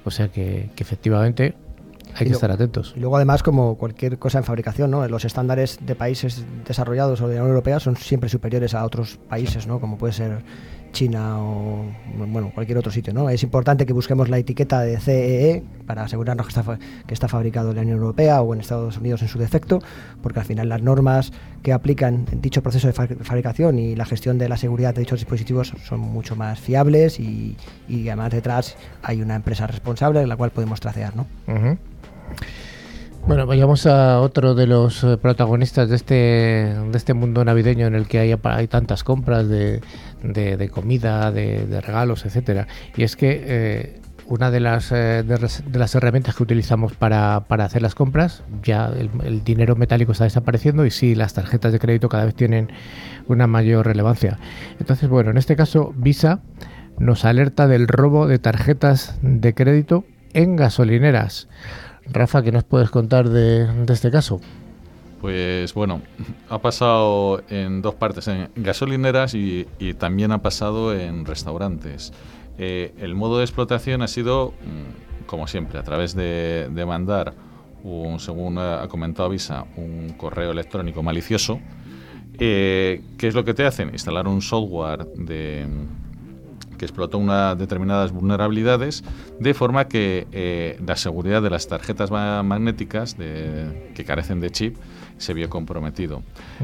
O 0.03 0.12
sea 0.12 0.27
que, 0.27 0.69
efectivamente 0.77 1.55
hay 2.13 2.27
que 2.27 2.34
estar 2.34 2.51
atentos. 2.51 2.93
Y 2.98 3.00
luego 3.00 3.15
además, 3.15 3.41
como 3.41 3.75
cualquier 3.75 4.19
cosa 4.19 4.39
en 4.39 4.43
fabricación, 4.43 4.91
¿no? 4.91 5.08
los 5.08 5.25
estándares 5.25 5.79
de 5.81 5.96
países 5.96 6.43
desarrollados 6.67 7.22
o 7.22 7.27
de 7.27 7.36
la 7.36 7.41
Unión 7.41 7.55
Europea 7.55 7.79
son 7.79 7.96
siempre 7.96 8.29
superiores 8.29 8.74
a 8.74 8.84
otros 8.84 9.17
países, 9.29 9.65
¿no? 9.65 9.79
como 9.79 9.98
puede 9.98 10.13
ser 10.13 10.43
China 10.91 11.39
o 11.39 11.86
bueno, 12.15 12.51
cualquier 12.53 12.77
otro 12.77 12.91
sitio. 12.91 13.13
¿no? 13.13 13.29
Es 13.29 13.43
importante 13.43 13.86
que 13.86 13.93
busquemos 13.93 14.29
la 14.29 14.38
etiqueta 14.38 14.81
de 14.81 15.00
CEE 15.00 15.51
e 15.51 15.63
para 15.86 16.03
asegurarnos 16.03 16.48
que 16.48 16.60
está, 16.60 16.79
que 17.08 17.13
está 17.13 17.27
fabricado 17.27 17.72
en 17.72 17.77
la 17.77 17.81
Unión 17.81 17.98
Europea 17.98 18.41
o 18.41 18.53
en 18.53 18.62
Estados 18.62 18.98
Unidos 18.98 19.22
en 19.22 19.27
su 19.27 19.39
defecto, 19.39 19.81
porque 20.22 20.39
al 20.39 20.46
final 20.46 20.69
las 20.69 20.81
normas 20.81 21.31
que 21.63 21.74
aplican 21.74 22.25
en 22.31 22.41
dicho 22.41 22.62
proceso 22.62 22.88
de 22.88 22.93
fabricación 22.93 23.79
y 23.79 23.96
la 23.96 24.05
gestión 24.05 24.38
de 24.38 24.50
la 24.50 24.58
seguridad 24.58 24.93
de 24.93 25.01
dichos 25.01 25.19
dispositivos 25.19 25.74
son 25.84 26.00
mucho 26.00 26.36
más 26.36 26.60
fiables 26.60 27.19
y, 27.19 27.58
además 27.89 28.31
detrás 28.31 28.77
hay 29.01 29.22
una 29.22 29.36
empresa 29.36 29.67
responsable 29.67 30.22
en 30.22 30.29
la 30.29 30.38
cual 30.38 30.51
podemos 30.51 30.79
tracear. 30.79 31.15
¿no? 31.15 31.25
Bueno, 33.28 33.46
vayamos 33.46 33.86
a 33.86 34.22
otro 34.22 34.56
de 34.56 34.66
los 34.66 35.04
eh, 35.04 35.18
protagonistas 35.18 35.90
de 35.90 35.96
este, 35.96 36.14
de 36.14 36.98
este 36.98 37.14
mundo 37.14 37.46
navideño 37.46 37.86
en 37.86 37.96
el 37.96 38.08
que 38.08 38.20
hay, 38.20 38.36
hay 38.44 38.68
tantas 38.68 39.04
compras 39.04 39.48
de, 39.48 39.82
de, 40.24 40.70
comida, 40.70 41.32
de, 41.32 41.82
regalos, 41.82 42.26
etcétera. 42.26 42.68
Y 42.98 43.04
es 43.04 43.16
que 43.16 43.44
eh, 43.46 44.00
una 44.30 44.52
de 44.52 44.60
las, 44.60 44.92
eh, 44.92 45.24
de, 45.24 45.80
las 45.80 45.96
herramientas 45.96 46.36
que 46.36 46.44
utilizamos 46.44 46.94
para, 46.94 47.46
para 47.48 47.66
hacer 47.66 47.82
las 47.82 47.96
compras, 47.96 48.44
ya 48.64 48.88
el, 48.88 49.44
dinero 49.44 49.76
metálico 49.76 50.12
está 50.12 50.26
desapareciendo 50.26 50.86
y 50.86 50.92
sí, 50.92 51.16
las 51.16 51.34
tarjetas 51.34 51.72
de 51.72 51.80
crédito 51.80 52.10
cada 52.10 52.26
vez 52.26 52.36
tienen 52.36 52.72
una 53.28 53.48
mayor 53.48 53.88
relevancia. 53.88 54.38
Entonces, 54.80 55.10
bueno, 55.10 55.32
en 55.32 55.38
este 55.38 55.56
caso, 55.56 55.94
Visa 55.98 56.42
nos 57.00 57.26
alerta 57.26 57.68
del 57.68 57.88
robo 57.88 58.28
de 58.28 58.38
tarjetas 58.38 59.18
de 59.22 59.54
crédito 59.54 60.06
en 60.34 60.56
gasolineras. 60.56 61.48
Rafa, 62.12 62.42
¿qué 62.42 62.51
nos 62.51 62.63
puedes 62.63 62.89
contar 62.89 63.30
de, 63.30 63.68
este 63.88 64.12
caso? 64.12 64.42
Pues 65.22 65.74
bueno, 65.74 66.01
ha 66.50 66.60
pasado 66.60 67.42
en 67.50 67.82
dos 67.82 67.96
partes, 67.96 68.28
en 68.28 68.50
gasolineras 68.56 69.34
y, 69.34 69.68
también 69.98 70.32
ha 70.32 70.42
pasado 70.42 70.94
en 70.96 71.25
restaurantes. 71.25 72.13
Eh, 72.58 72.94
el 73.00 73.16
modo 73.16 73.38
de 73.38 73.44
explotación 73.44 74.01
ha 74.01 74.08
sido, 74.08 74.54
mm, 74.63 75.25
como 75.25 75.48
siempre, 75.48 75.80
a 75.80 75.84
través 75.84 76.16
de, 76.16 76.70
mandar, 76.88 77.34
un, 77.84 78.20
según 78.20 78.58
ha 78.58 78.88
comentado 78.88 79.30
Visa, 79.30 79.66
un 79.78 80.13
correo 80.18 80.51
electrónico 80.51 81.04
malicioso. 81.04 81.60
Eh, 82.39 83.01
¿Qué 83.18 83.28
es 83.28 83.36
lo 83.36 83.44
que 83.44 83.54
te 83.54 83.66
hacen? 83.66 83.89
Instalar 83.89 84.28
un 84.28 84.42
software 84.42 85.06
de, 85.16 85.68
que 86.79 86.86
explotó 86.86 87.19
unas 87.19 87.57
determinadas 87.59 88.12
vulnerabilidades, 88.12 89.03
de 89.39 89.53
forma 89.53 89.88
que 89.88 90.27
eh, 90.31 90.79
la 90.83 90.95
seguridad 90.95 91.43
de 91.43 91.51
las 91.51 91.67
tarjetas 91.67 92.09
magnéticas 92.09 93.13
que 93.15 94.03
carecen 94.05 94.39
de 94.39 94.50
chip 94.50 94.77
se 95.17 95.33
vio 95.33 95.50
comprometido. 95.50 96.24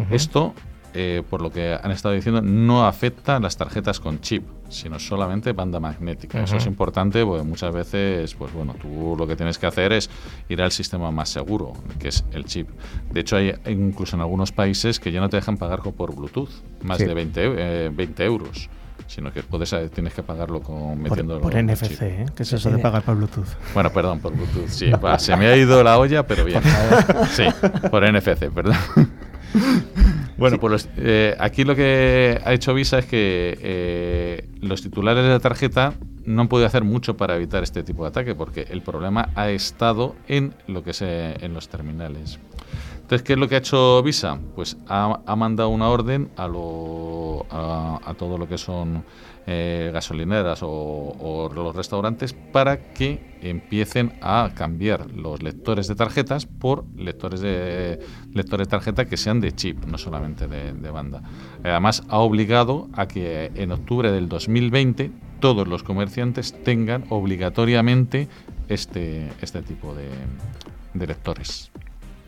Esto, 0.09 0.53
eh, 0.93 1.21
por 1.29 1.41
lo 1.41 1.51
que 1.51 1.77
han 1.81 1.91
estado 1.91 2.15
diciendo, 2.15 2.41
no 2.41 2.87
afecta 2.87 3.35
a 3.35 3.39
las 3.39 3.57
tarjetas 3.57 3.99
con 3.99 4.21
chip, 4.21 4.45
sino 4.69 4.97
solamente 4.97 5.51
banda 5.51 5.79
magnética. 5.79 6.41
Eso 6.41 6.55
es 6.55 6.65
importante 6.65 7.23
porque 7.25 7.43
muchas 7.43 7.73
veces, 7.73 8.33
pues 8.35 8.53
bueno, 8.53 8.73
tú 8.81 9.15
lo 9.17 9.27
que 9.27 9.35
tienes 9.35 9.59
que 9.59 9.67
hacer 9.67 9.91
es 9.91 10.09
ir 10.47 10.61
al 10.61 10.71
sistema 10.71 11.11
más 11.11 11.29
seguro, 11.29 11.73
que 11.99 12.07
es 12.07 12.23
el 12.31 12.45
chip. 12.45 12.69
De 13.11 13.19
hecho, 13.19 13.35
hay 13.35 13.53
incluso 13.67 14.15
en 14.15 14.21
algunos 14.21 14.53
países 14.53 14.99
que 14.99 15.11
ya 15.11 15.19
no 15.19 15.29
te 15.29 15.35
dejan 15.35 15.57
pagar 15.57 15.81
por 15.81 16.15
Bluetooth, 16.15 16.49
más 16.81 16.99
de 16.99 17.13
20, 17.13 17.89
20 17.89 18.23
eh, 18.23 18.25
euros 18.25 18.69
sino 19.07 19.31
que 19.31 19.43
puedes, 19.43 19.71
eh, 19.73 19.89
tienes 19.93 20.13
que 20.13 20.23
pagarlo 20.23 20.61
con 20.61 21.01
metiéndolo 21.01 21.41
por, 21.41 21.55
NFC, 21.55 22.01
¿eh? 22.01 22.25
que 22.35 22.43
es 22.43 22.53
eso 22.53 22.71
de 22.71 22.79
pagar 22.79 23.03
por 23.03 23.15
Bluetooth. 23.15 23.47
Bueno, 23.73 23.91
perdón, 23.91 24.19
por 24.19 24.33
Bluetooth, 24.33 24.67
sí, 24.67 24.91
se 25.19 25.35
me 25.35 25.47
ha 25.47 25.55
ido 25.55 25.83
la 25.83 25.97
olla, 25.97 26.25
pero 26.25 26.45
bien. 26.45 26.61
sí, 27.31 27.43
por 27.89 28.03
NFC, 28.11 28.49
perdón. 28.49 28.75
bueno, 30.37 30.59
pues 30.59 30.89
eh, 30.97 31.35
aquí 31.39 31.63
lo 31.63 31.75
que 31.75 32.39
ha 32.43 32.53
hecho 32.53 32.73
Visa 32.73 32.99
es 32.99 33.05
que 33.05 33.57
eh, 33.61 34.49
los 34.61 34.81
titulares 34.81 35.23
de 35.23 35.29
la 35.29 35.39
tarjeta 35.39 35.93
no 36.25 36.41
han 36.41 36.47
podido 36.47 36.67
hacer 36.67 36.83
mucho 36.83 37.17
para 37.17 37.35
evitar 37.35 37.63
este 37.63 37.83
tipo 37.83 38.03
de 38.03 38.09
ataque, 38.09 38.35
porque 38.35 38.67
el 38.69 38.81
problema 38.81 39.29
ha 39.35 39.49
estado 39.49 40.15
en 40.27 40.53
lo 40.67 40.83
que 40.83 40.91
es 40.91 41.01
en 41.01 41.53
los 41.53 41.69
terminales. 41.69 42.39
Entonces, 43.05 43.21
¿qué 43.21 43.33
es 43.33 43.39
lo 43.39 43.47
que 43.47 43.53
ha 43.53 43.59
hecho 43.59 44.01
Visa? 44.01 44.39
Pues 44.55 44.77
ha, 44.87 45.35
mandado 45.35 45.69
una 45.69 45.89
orden 45.89 46.31
a, 46.37 46.47
lo, 46.47 47.45
a, 47.51 48.15
todo 48.17 48.39
lo 48.39 48.47
que 48.47 48.57
son 48.57 49.03
eh, 49.45 49.91
gasolineras 49.93 50.61
o, 50.63 51.51
los 51.53 51.75
restaurantes 51.75 52.33
para 52.33 52.93
que 52.93 53.37
empiecen 53.43 54.13
a 54.21 54.49
cambiar 54.55 55.11
los 55.11 55.43
lectores 55.43 55.87
de 55.87 55.93
tarjetas 55.93 56.47
por 56.47 56.83
lectores 56.97 57.41
de 57.41 57.99
lectores 58.33 58.67
tarjeta 58.69 59.05
que 59.05 59.17
sean 59.17 59.39
de 59.39 59.51
chip, 59.51 59.85
no 59.85 59.99
solamente 59.99 60.47
de, 60.47 60.89
banda. 60.89 61.21
Además, 61.63 62.01
ha 62.09 62.17
obligado 62.17 62.89
a 62.93 63.07
que 63.07 63.51
en 63.53 63.71
octubre 63.71 64.11
del 64.11 64.27
2020 64.29 65.11
todos 65.39 65.67
los 65.67 65.83
comerciantes 65.83 66.55
tengan 66.63 67.05
obligatoriamente 67.11 68.29
este, 68.67 69.29
este 69.43 69.61
tipo 69.61 69.93
de 69.93 71.05
lectores. 71.05 71.71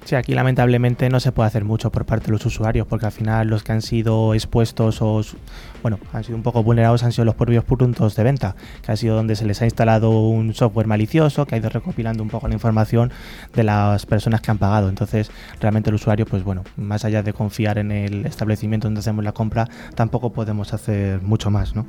Sí, 0.07 0.15
aquí 0.15 0.33
lamentablemente 0.33 1.09
no 1.09 1.19
se 1.19 1.33
puede 1.33 1.47
hacer 1.47 1.65
mucho 1.65 1.91
por 1.91 2.05
parte 2.05 2.27
de 2.27 2.31
los 2.31 2.45
usuarios, 2.45 2.87
porque 2.87 3.07
al 3.07 3.11
final 3.11 3.49
los 3.49 3.63
que 3.63 3.73
han 3.73 3.81
sido 3.81 4.33
expuestos 4.33 5.01
o, 5.01 5.21
bueno, 5.81 5.99
han 6.13 6.23
sido 6.23 6.37
un 6.37 6.43
poco 6.43 6.63
vulnerados 6.63 7.03
han 7.03 7.11
sido 7.11 7.25
los 7.25 7.35
propios 7.35 7.65
puntos 7.65 8.15
de 8.15 8.23
venta, 8.23 8.55
que 8.85 8.93
ha 8.93 8.95
sido 8.95 9.17
donde 9.17 9.35
se 9.35 9.43
les 9.43 9.61
ha 9.61 9.65
instalado 9.65 10.11
un 10.11 10.53
software 10.53 10.87
malicioso 10.87 11.45
que 11.45 11.55
ha 11.55 11.57
ido 11.57 11.67
recopilando 11.67 12.23
un 12.23 12.29
poco 12.29 12.47
la 12.47 12.53
información 12.53 13.11
de 13.53 13.65
las 13.65 14.05
personas 14.05 14.39
que 14.39 14.49
han 14.49 14.59
pagado. 14.59 14.87
Entonces, 14.87 15.29
realmente 15.59 15.89
el 15.89 15.95
usuario, 15.95 16.25
pues 16.25 16.41
bueno, 16.41 16.63
más 16.77 17.03
allá 17.03 17.21
de 17.21 17.33
confiar 17.33 17.77
en 17.77 17.91
el 17.91 18.25
establecimiento 18.25 18.87
donde 18.87 19.01
hacemos 19.01 19.25
la 19.25 19.33
compra, 19.33 19.67
tampoco 19.93 20.31
podemos 20.31 20.73
hacer 20.73 21.21
mucho 21.21 21.51
más, 21.51 21.75
¿no? 21.75 21.85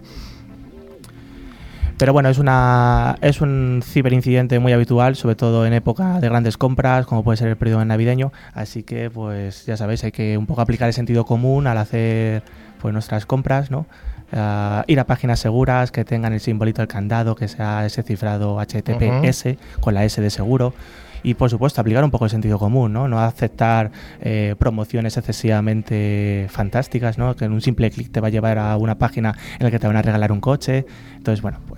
Pero 1.99 2.13
bueno, 2.13 2.29
es, 2.29 2.39
una, 2.39 3.17
es 3.23 3.41
un 3.41 3.83
ciberincidente 3.85 4.61
muy 4.61 4.73
habitual, 4.73 5.17
sobre 5.17 5.35
todo 5.35 5.67
en 5.67 5.73
época 5.73 6.21
de 6.21 6.29
grandes 6.29 6.57
compras, 6.57 7.07
como 7.07 7.25
puede 7.25 7.39
ser 7.39 7.49
el 7.49 7.57
periodo 7.57 7.85
navideño. 7.85 8.33
Así 8.55 8.85
que, 8.85 9.11
pues 9.11 9.67
ya 9.67 9.77
sabéis, 9.77 10.05
hay 10.05 10.13
que 10.13 10.39
un 10.39 10.47
poco 10.47 10.61
aplicar 10.61 10.87
el 10.87 10.95
sentido 10.95 11.25
común 11.25 11.67
al 11.67 11.77
hacer 11.77 12.45
pues, 12.81 12.95
nuestras 12.95 13.27
compras, 13.27 13.73
¿no? 13.73 13.87
Ah, 14.33 14.85
ir 14.87 15.01
a 15.01 15.07
páginas 15.07 15.41
seguras 15.41 15.91
que 15.91 16.05
tengan 16.05 16.33
el 16.33 16.41
simbolito 16.41 16.83
del 16.83 16.89
candado, 16.89 17.35
que 17.35 17.49
sea 17.49 17.85
ese 17.85 18.05
cifrado 18.05 18.61
HTTPS 18.61 19.57
con 19.81 19.95
la 19.95 20.05
S 20.05 20.21
de 20.21 20.31
seguro 20.31 20.75
y 21.23 21.35
por 21.35 21.51
supuesto 21.51 21.81
aplicar 21.81 22.05
un 22.05 22.11
poco 22.11 22.27
el 22.27 22.31
sentido 22.31 22.59
común, 22.59 22.93
no, 22.93 23.09
no 23.09 23.21
aceptar 23.21 23.91
eh, 24.21 24.55
promociones 24.59 25.17
excesivamente 25.17 26.47
fantásticas, 26.51 27.19
¿no? 27.19 27.35
que 27.37 27.45
en 27.45 27.53
un 27.53 27.61
simple 27.61 27.91
clic 27.91 28.13
te 28.13 28.21
va 28.21 28.29
a 28.29 28.31
llevar 28.31 28.59
a 28.59 28.77
una 28.77 28.99
página 28.99 29.35
en 29.59 29.65
la 29.65 29.71
que 29.71 29.79
te 29.79 29.87
van 29.87 29.97
a 29.97 30.03
regalar 30.03 30.33
un 30.33 30.41
coche. 30.41 30.87
Entonces, 31.17 31.43
bueno, 31.43 31.59
pues 31.67 31.78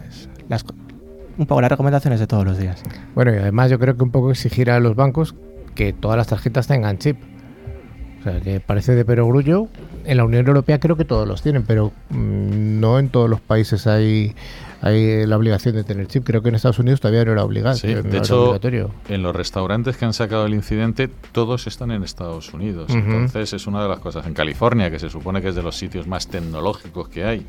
las, 0.51 0.65
un 1.39 1.47
poco 1.47 1.61
las 1.63 1.71
recomendaciones 1.71 2.21
de 2.21 2.27
todos 2.27 2.45
los 2.45 2.59
días. 2.59 2.83
Bueno, 3.15 3.33
y 3.33 3.39
además 3.39 3.71
yo 3.71 3.79
creo 3.79 3.97
que 3.97 4.03
un 4.03 4.11
poco 4.11 4.31
exigir 4.31 4.71
a 4.71 4.81
los 4.81 4.97
bancos 4.97 5.35
que 5.75 5.93
todas 5.93 6.19
las 6.19 6.27
tarjetas 6.27 6.67
tengan 6.67 6.99
chip. 6.99 7.17
O 8.21 8.23
sea, 8.25 8.41
que 8.41 8.61
parece 8.61 8.95
de 8.95 9.05
perogrullo. 9.05 9.69
En 10.05 10.17
la 10.19 10.25
Unión 10.25 10.47
Europea 10.47 10.81
creo 10.81 10.97
que 10.97 11.05
todos 11.07 11.27
los 11.27 11.41
tienen, 11.41 11.63
pero 11.63 11.93
mm, 12.11 12.81
no 12.81 12.99
en 12.99 13.09
todos 13.09 13.31
los 13.31 13.41
países 13.41 13.87
hay, 13.87 14.35
hay 14.83 15.27
la 15.27 15.37
obligación 15.37 15.75
de 15.75 15.85
tener 15.85 16.07
chip. 16.07 16.25
Creo 16.25 16.43
que 16.43 16.49
en 16.49 16.55
Estados 16.55 16.79
Unidos 16.79 17.01
todavía 17.01 17.25
no 17.25 17.33
era 17.33 17.45
obligado. 17.45 17.77
Sí, 17.77 17.95
no 17.95 18.03
de 18.03 18.19
hecho, 18.19 18.43
obligatorio. 18.45 18.91
en 19.09 19.23
los 19.23 19.35
restaurantes 19.37 19.97
que 19.97 20.05
han 20.05 20.13
sacado 20.15 20.47
el 20.47 20.55
incidente, 20.55 21.09
todos 21.33 21.67
están 21.67 21.91
en 21.91 22.03
Estados 22.03 22.53
Unidos. 22.55 22.91
Entonces 22.93 23.53
es 23.53 23.67
una 23.67 23.83
de 23.83 23.89
las 23.89 23.99
cosas. 24.01 24.27
En 24.27 24.35
California, 24.35 24.91
que 24.91 24.99
se 24.99 25.11
supone 25.11 25.43
que 25.43 25.49
es 25.49 25.55
de 25.55 25.63
los 25.63 25.77
sitios 25.77 26.07
más 26.07 26.29
tecnológicos 26.29 27.09
que 27.09 27.25
hay, 27.25 27.47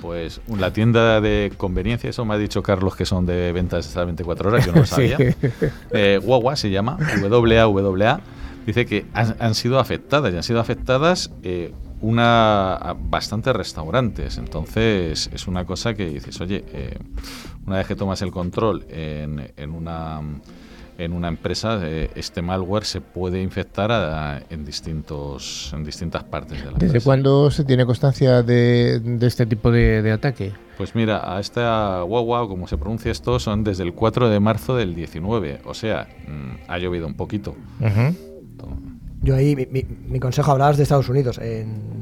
pues 0.00 0.40
la 0.58 0.72
tienda 0.72 1.20
de 1.20 1.52
conveniencia, 1.56 2.10
eso 2.10 2.24
me 2.24 2.34
ha 2.34 2.38
dicho 2.38 2.62
Carlos 2.62 2.96
que 2.96 3.06
son 3.06 3.24
de 3.26 3.52
ventas 3.52 3.86
hasta 3.86 4.04
24 4.04 4.48
horas, 4.50 4.66
yo 4.66 4.72
no 4.72 4.80
lo 4.80 4.86
Sí. 4.86 4.90
sabía. 4.90 5.16
Eh, 5.92 6.20
Wawa 6.22 6.56
se 6.56 6.70
llama, 6.70 6.98
WAWA, 7.22 8.20
dice 8.66 8.86
que 8.86 9.06
han, 9.14 9.36
han 9.38 9.54
sido 9.54 9.78
afectadas 9.78 10.32
y 10.34 10.36
han 10.36 10.42
sido 10.42 10.58
afectadas 10.60 11.30
eh, 11.42 11.72
una 12.00 12.74
a 12.76 12.94
bastantes 12.94 13.54
restaurantes. 13.54 14.38
Entonces 14.38 15.30
es 15.32 15.46
una 15.48 15.64
cosa 15.64 15.94
que 15.94 16.06
dices, 16.10 16.40
oye, 16.40 16.64
eh, 16.72 16.98
una 17.66 17.76
vez 17.78 17.86
que 17.86 17.96
tomas 17.96 18.20
el 18.22 18.30
control 18.30 18.84
en, 18.88 19.52
en 19.56 19.70
una 19.70 20.20
en 20.96 21.12
una 21.12 21.26
empresa, 21.26 21.80
eh, 21.82 22.08
este 22.14 22.40
malware 22.40 22.84
se 22.84 23.00
puede 23.00 23.42
infectar 23.42 23.90
a- 23.90 24.40
en 24.48 24.64
distintos 24.64 25.72
en 25.74 25.82
distintas 25.84 26.22
partes 26.22 26.58
de 26.60 26.66
la 26.66 26.70
¿Desde 26.74 26.86
empresa. 26.86 27.04
cuándo 27.04 27.50
se 27.50 27.64
tiene 27.64 27.84
constancia 27.84 28.44
de, 28.44 29.00
de 29.00 29.26
este 29.26 29.44
tipo 29.44 29.72
de, 29.72 30.02
de 30.02 30.12
ataque? 30.12 30.52
Pues 30.78 30.94
mira, 30.94 31.36
a 31.36 31.40
esta 31.40 32.04
Wawa, 32.04 32.46
como 32.46 32.68
se 32.68 32.78
pronuncia 32.78 33.10
esto, 33.10 33.40
son 33.40 33.64
desde 33.64 33.82
el 33.82 33.92
4 33.92 34.28
de 34.28 34.38
marzo 34.38 34.76
del 34.76 34.94
19. 34.94 35.62
O 35.64 35.74
sea, 35.74 36.06
mm, 36.28 36.70
ha 36.70 36.78
llovido 36.78 37.08
un 37.08 37.14
poquito. 37.14 37.56
Ujú. 37.80 38.16
Yo 39.24 39.34
ahí, 39.34 39.56
mi, 39.56 39.66
mi- 39.66 39.86
mi 40.08 40.20
consejo, 40.20 40.52
hablabas 40.52 40.76
de 40.76 40.82
Estados 40.84 41.08
Unidos. 41.08 41.38
En 41.38 41.94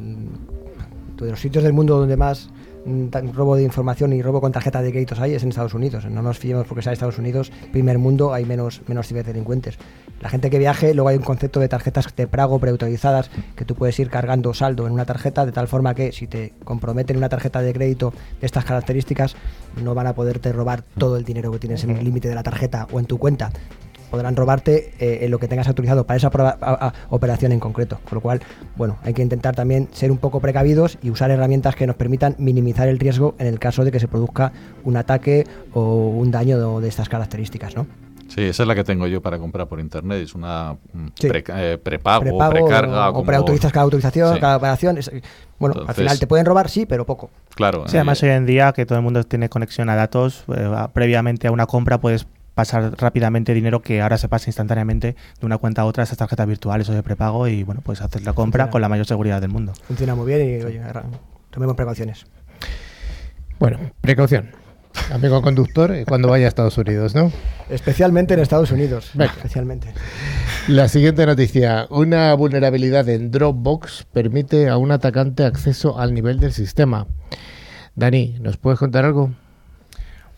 de 1.22 1.30
los 1.30 1.40
sitios 1.40 1.62
del 1.62 1.72
mundo 1.72 1.96
donde 2.00 2.16
más 2.16 2.50
mm, 2.84 3.30
robo 3.32 3.54
de 3.54 3.62
información 3.62 4.12
y 4.12 4.20
robo 4.22 4.40
con 4.40 4.50
tarjeta 4.50 4.82
de 4.82 4.90
créditos 4.90 5.20
hay 5.20 5.34
es 5.34 5.44
en 5.44 5.50
Estados 5.50 5.72
Unidos. 5.72 6.04
No 6.06 6.20
nos 6.20 6.36
fiemos 6.36 6.66
porque 6.66 6.82
sea 6.82 6.92
Estados 6.92 7.16
Unidos, 7.18 7.52
primer 7.70 7.98
mundo, 7.98 8.34
hay 8.34 8.44
menos, 8.44 8.82
menos 8.88 9.06
ciberdelincuentes. 9.06 9.78
La 10.20 10.28
gente 10.28 10.50
que 10.50 10.58
viaje, 10.58 10.94
luego 10.94 11.10
hay 11.10 11.16
un 11.18 11.22
concepto 11.22 11.60
de 11.60 11.68
tarjetas 11.68 12.08
de 12.16 12.26
pago 12.26 12.58
preautorizadas 12.58 13.30
que 13.54 13.64
tú 13.64 13.76
puedes 13.76 13.96
ir 14.00 14.10
cargando 14.10 14.52
saldo 14.52 14.84
en 14.88 14.92
una 14.92 15.04
tarjeta 15.04 15.46
de 15.46 15.52
tal 15.52 15.68
forma 15.68 15.94
que 15.94 16.10
si 16.10 16.26
te 16.26 16.54
comprometen 16.64 17.16
una 17.18 17.28
tarjeta 17.28 17.62
de 17.62 17.72
crédito 17.72 18.12
de 18.40 18.46
estas 18.46 18.64
características, 18.64 19.36
no 19.80 19.94
van 19.94 20.08
a 20.08 20.14
poderte 20.14 20.52
robar 20.52 20.82
todo 20.98 21.16
el 21.16 21.22
dinero 21.24 21.52
que 21.52 21.60
tienes 21.60 21.84
en 21.84 21.90
el 21.90 22.04
límite 22.04 22.28
de 22.28 22.34
la 22.34 22.42
tarjeta 22.42 22.88
o 22.90 22.98
en 22.98 23.06
tu 23.06 23.18
cuenta 23.18 23.52
podrán 24.12 24.36
robarte 24.36 24.92
eh, 25.00 25.26
lo 25.28 25.38
que 25.40 25.48
tengas 25.48 25.66
autorizado 25.66 26.06
para 26.06 26.18
esa 26.18 26.30
proba- 26.30 26.58
a- 26.60 26.86
a- 26.88 26.92
operación 27.08 27.50
en 27.50 27.58
concreto. 27.58 27.98
Con 28.04 28.16
lo 28.16 28.20
cual, 28.20 28.40
bueno, 28.76 28.98
hay 29.02 29.14
que 29.14 29.22
intentar 29.22 29.56
también 29.56 29.88
ser 29.92 30.12
un 30.12 30.18
poco 30.18 30.38
precavidos 30.38 30.98
y 31.02 31.10
usar 31.10 31.30
herramientas 31.30 31.74
que 31.74 31.86
nos 31.86 31.96
permitan 31.96 32.36
minimizar 32.38 32.86
el 32.88 32.98
riesgo 32.98 33.34
en 33.38 33.46
el 33.48 33.58
caso 33.58 33.84
de 33.84 33.90
que 33.90 33.98
se 33.98 34.06
produzca 34.06 34.52
un 34.84 34.96
ataque 34.98 35.46
o 35.72 36.08
un 36.10 36.30
daño 36.30 36.76
de, 36.76 36.82
de 36.82 36.88
estas 36.88 37.08
características, 37.08 37.74
¿no? 37.74 37.86
Sí, 38.28 38.40
esa 38.42 38.62
es 38.62 38.66
la 38.66 38.74
que 38.74 38.82
tengo 38.84 39.06
yo 39.06 39.20
para 39.20 39.38
comprar 39.38 39.66
por 39.66 39.78
internet. 39.78 40.22
Es 40.22 40.34
una 40.34 40.74
mm, 40.92 41.06
Sí. 41.18 41.28
pre- 41.28 41.44
eh, 41.48 41.76
prepago, 41.82 42.22
Prepago 42.22 42.52
precarga. 42.52 43.10
o, 43.10 43.12
como- 43.14 43.26
preautorizas 43.26 43.72
cada 43.72 43.84
autorización, 43.84 44.34
Sí. 44.34 44.40
cada 44.40 44.56
operación. 44.56 44.96
es- 44.98 45.10
bueno, 45.58 45.82
al 45.86 45.94
final 45.94 46.18
te 46.18 46.26
pueden 46.26 46.44
robar, 46.46 46.68
sí, 46.70 46.86
pero 46.86 47.04
poco. 47.06 47.30
Claro. 47.54 47.84
Sí, 47.88 47.96
además 47.96 48.22
eh, 48.22 48.30
hoy 48.30 48.36
en 48.36 48.46
día 48.46 48.72
que 48.72 48.84
todo 48.86 48.98
el 48.98 49.04
mundo 49.04 49.22
tiene 49.24 49.48
conexión 49.48 49.88
a 49.90 49.96
datos, 49.96 50.44
eh, 50.54 50.70
previamente 50.92 51.46
a 51.46 51.50
una 51.52 51.66
compra 51.66 51.98
puedes 52.00 52.26
pasar 52.54 52.94
rápidamente 52.98 53.54
dinero 53.54 53.82
que 53.82 54.02
ahora 54.02 54.18
se 54.18 54.28
pasa 54.28 54.48
instantáneamente 54.48 55.16
de 55.40 55.46
una 55.46 55.58
cuenta 55.58 55.82
a 55.82 55.84
otra 55.84 56.04
esas 56.04 56.18
tarjetas 56.18 56.46
virtuales 56.46 56.88
o 56.88 56.92
de 56.92 57.02
prepago 57.02 57.48
y 57.48 57.62
bueno, 57.62 57.80
pues 57.84 58.00
haces 58.00 58.24
la 58.24 58.32
compra 58.32 58.64
Funciona. 58.64 58.70
con 58.70 58.82
la 58.82 58.88
mayor 58.88 59.06
seguridad 59.06 59.40
del 59.40 59.50
mundo. 59.50 59.72
Funciona 59.86 60.14
muy 60.14 60.26
bien 60.26 60.60
y 60.60 60.62
oye, 60.64 60.82
ahora 60.82 61.04
tomemos 61.50 61.76
precauciones. 61.76 62.26
Bueno, 63.58 63.78
precaución. 64.00 64.50
Amigo 65.10 65.40
conductor, 65.40 65.90
eh, 65.92 66.04
cuando 66.06 66.28
vaya 66.28 66.44
a 66.44 66.48
Estados 66.48 66.76
Unidos, 66.76 67.14
¿no? 67.14 67.32
Especialmente 67.70 68.34
en 68.34 68.40
Estados 68.40 68.70
Unidos. 68.72 69.10
Venga. 69.14 69.32
Especialmente. 69.32 69.94
La 70.68 70.88
siguiente 70.88 71.24
noticia. 71.24 71.86
Una 71.90 72.34
vulnerabilidad 72.34 73.08
en 73.08 73.30
Dropbox 73.30 74.06
permite 74.12 74.68
a 74.68 74.76
un 74.76 74.90
atacante 74.92 75.44
acceso 75.44 75.98
al 75.98 76.12
nivel 76.12 76.40
del 76.40 76.52
sistema. 76.52 77.06
Dani, 77.94 78.36
¿nos 78.40 78.58
puedes 78.58 78.78
contar 78.78 79.04
algo? 79.04 79.32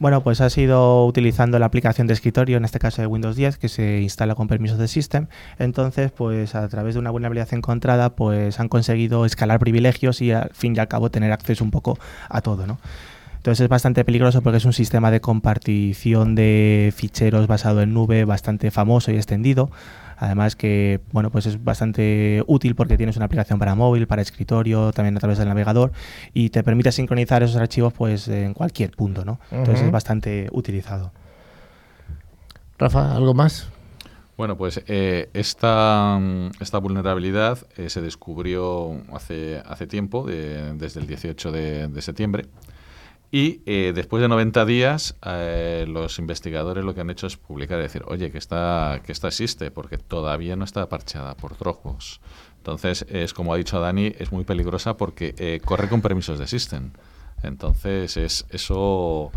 Bueno, 0.00 0.22
pues 0.22 0.40
ha 0.40 0.50
sido 0.50 1.06
utilizando 1.06 1.58
la 1.58 1.66
aplicación 1.66 2.08
de 2.08 2.14
escritorio, 2.14 2.56
en 2.56 2.64
este 2.64 2.80
caso 2.80 3.00
de 3.00 3.06
Windows 3.06 3.36
10, 3.36 3.58
que 3.58 3.68
se 3.68 4.00
instala 4.00 4.34
con 4.34 4.48
permisos 4.48 4.76
de 4.76 4.88
System. 4.88 5.28
Entonces, 5.58 6.10
pues 6.10 6.56
a 6.56 6.68
través 6.68 6.94
de 6.94 7.00
una 7.00 7.10
vulnerabilidad 7.10 7.54
encontrada, 7.54 8.16
pues 8.16 8.58
han 8.58 8.68
conseguido 8.68 9.24
escalar 9.24 9.60
privilegios 9.60 10.20
y 10.20 10.32
al 10.32 10.50
fin 10.52 10.74
y 10.76 10.80
al 10.80 10.88
cabo 10.88 11.10
tener 11.10 11.30
acceso 11.30 11.62
un 11.62 11.70
poco 11.70 11.96
a 12.28 12.40
todo, 12.40 12.66
¿no? 12.66 12.78
Entonces 13.36 13.64
es 13.64 13.68
bastante 13.68 14.04
peligroso 14.04 14.40
porque 14.40 14.56
es 14.56 14.64
un 14.64 14.72
sistema 14.72 15.10
de 15.10 15.20
compartición 15.20 16.34
de 16.34 16.92
ficheros 16.96 17.46
basado 17.46 17.82
en 17.82 17.92
nube 17.92 18.24
bastante 18.24 18.70
famoso 18.70 19.12
y 19.12 19.16
extendido. 19.16 19.70
Además 20.18 20.56
que, 20.56 21.00
bueno, 21.12 21.30
pues 21.30 21.46
es 21.46 21.62
bastante 21.62 22.42
útil 22.46 22.74
porque 22.74 22.96
tienes 22.96 23.16
una 23.16 23.26
aplicación 23.26 23.58
para 23.58 23.74
móvil, 23.74 24.06
para 24.06 24.22
escritorio, 24.22 24.92
también 24.92 25.16
a 25.16 25.20
través 25.20 25.38
del 25.38 25.48
navegador 25.48 25.92
y 26.32 26.50
te 26.50 26.62
permite 26.62 26.92
sincronizar 26.92 27.42
esos 27.42 27.56
archivos 27.56 27.92
pues 27.92 28.28
en 28.28 28.54
cualquier 28.54 28.90
punto, 28.92 29.24
¿no? 29.24 29.40
Entonces 29.50 29.84
es 29.86 29.90
bastante 29.92 30.48
utilizado. 30.52 31.12
Rafa, 32.78 33.14
¿algo 33.14 33.34
más? 33.34 33.68
Bueno, 34.36 34.56
pues 34.56 34.82
eh, 34.88 35.30
esta, 35.32 36.18
esta 36.60 36.78
vulnerabilidad 36.78 37.58
eh, 37.76 37.88
se 37.88 38.00
descubrió 38.00 39.00
hace, 39.12 39.62
hace 39.64 39.86
tiempo, 39.86 40.26
de- 40.26 40.72
desde 40.74 41.00
el 41.00 41.06
18 41.06 41.52
de, 41.52 41.86
de 41.88 42.02
septiembre. 42.02 42.46
Y 43.36 43.62
eh, 43.66 43.90
después 43.92 44.20
de 44.22 44.28
90 44.28 44.64
días, 44.64 45.16
eh, 45.26 45.86
los 45.88 46.20
investigadores 46.20 46.84
lo 46.84 46.94
que 46.94 47.00
han 47.00 47.10
hecho 47.10 47.26
es 47.26 47.36
publicar 47.36 47.80
y 47.80 47.82
decir, 47.82 48.04
oye, 48.06 48.30
que 48.30 48.38
esta, 48.38 49.00
que 49.04 49.10
esta 49.10 49.26
existe, 49.26 49.72
porque 49.72 49.98
todavía 49.98 50.54
no 50.54 50.64
está 50.64 50.88
parcheada 50.88 51.34
por 51.34 51.58
Dropbox. 51.58 52.20
Entonces, 52.58 53.04
es 53.08 53.34
como 53.34 53.52
ha 53.52 53.56
dicho 53.56 53.80
Dani, 53.80 54.12
es 54.20 54.30
muy 54.30 54.44
peligrosa 54.44 54.96
porque 54.96 55.34
eh, 55.38 55.60
corre 55.64 55.88
con 55.88 56.00
permisos 56.00 56.38
de 56.38 56.46
System. 56.46 56.92
Entonces, 57.42 58.16
es, 58.16 58.46
eso, 58.50 59.32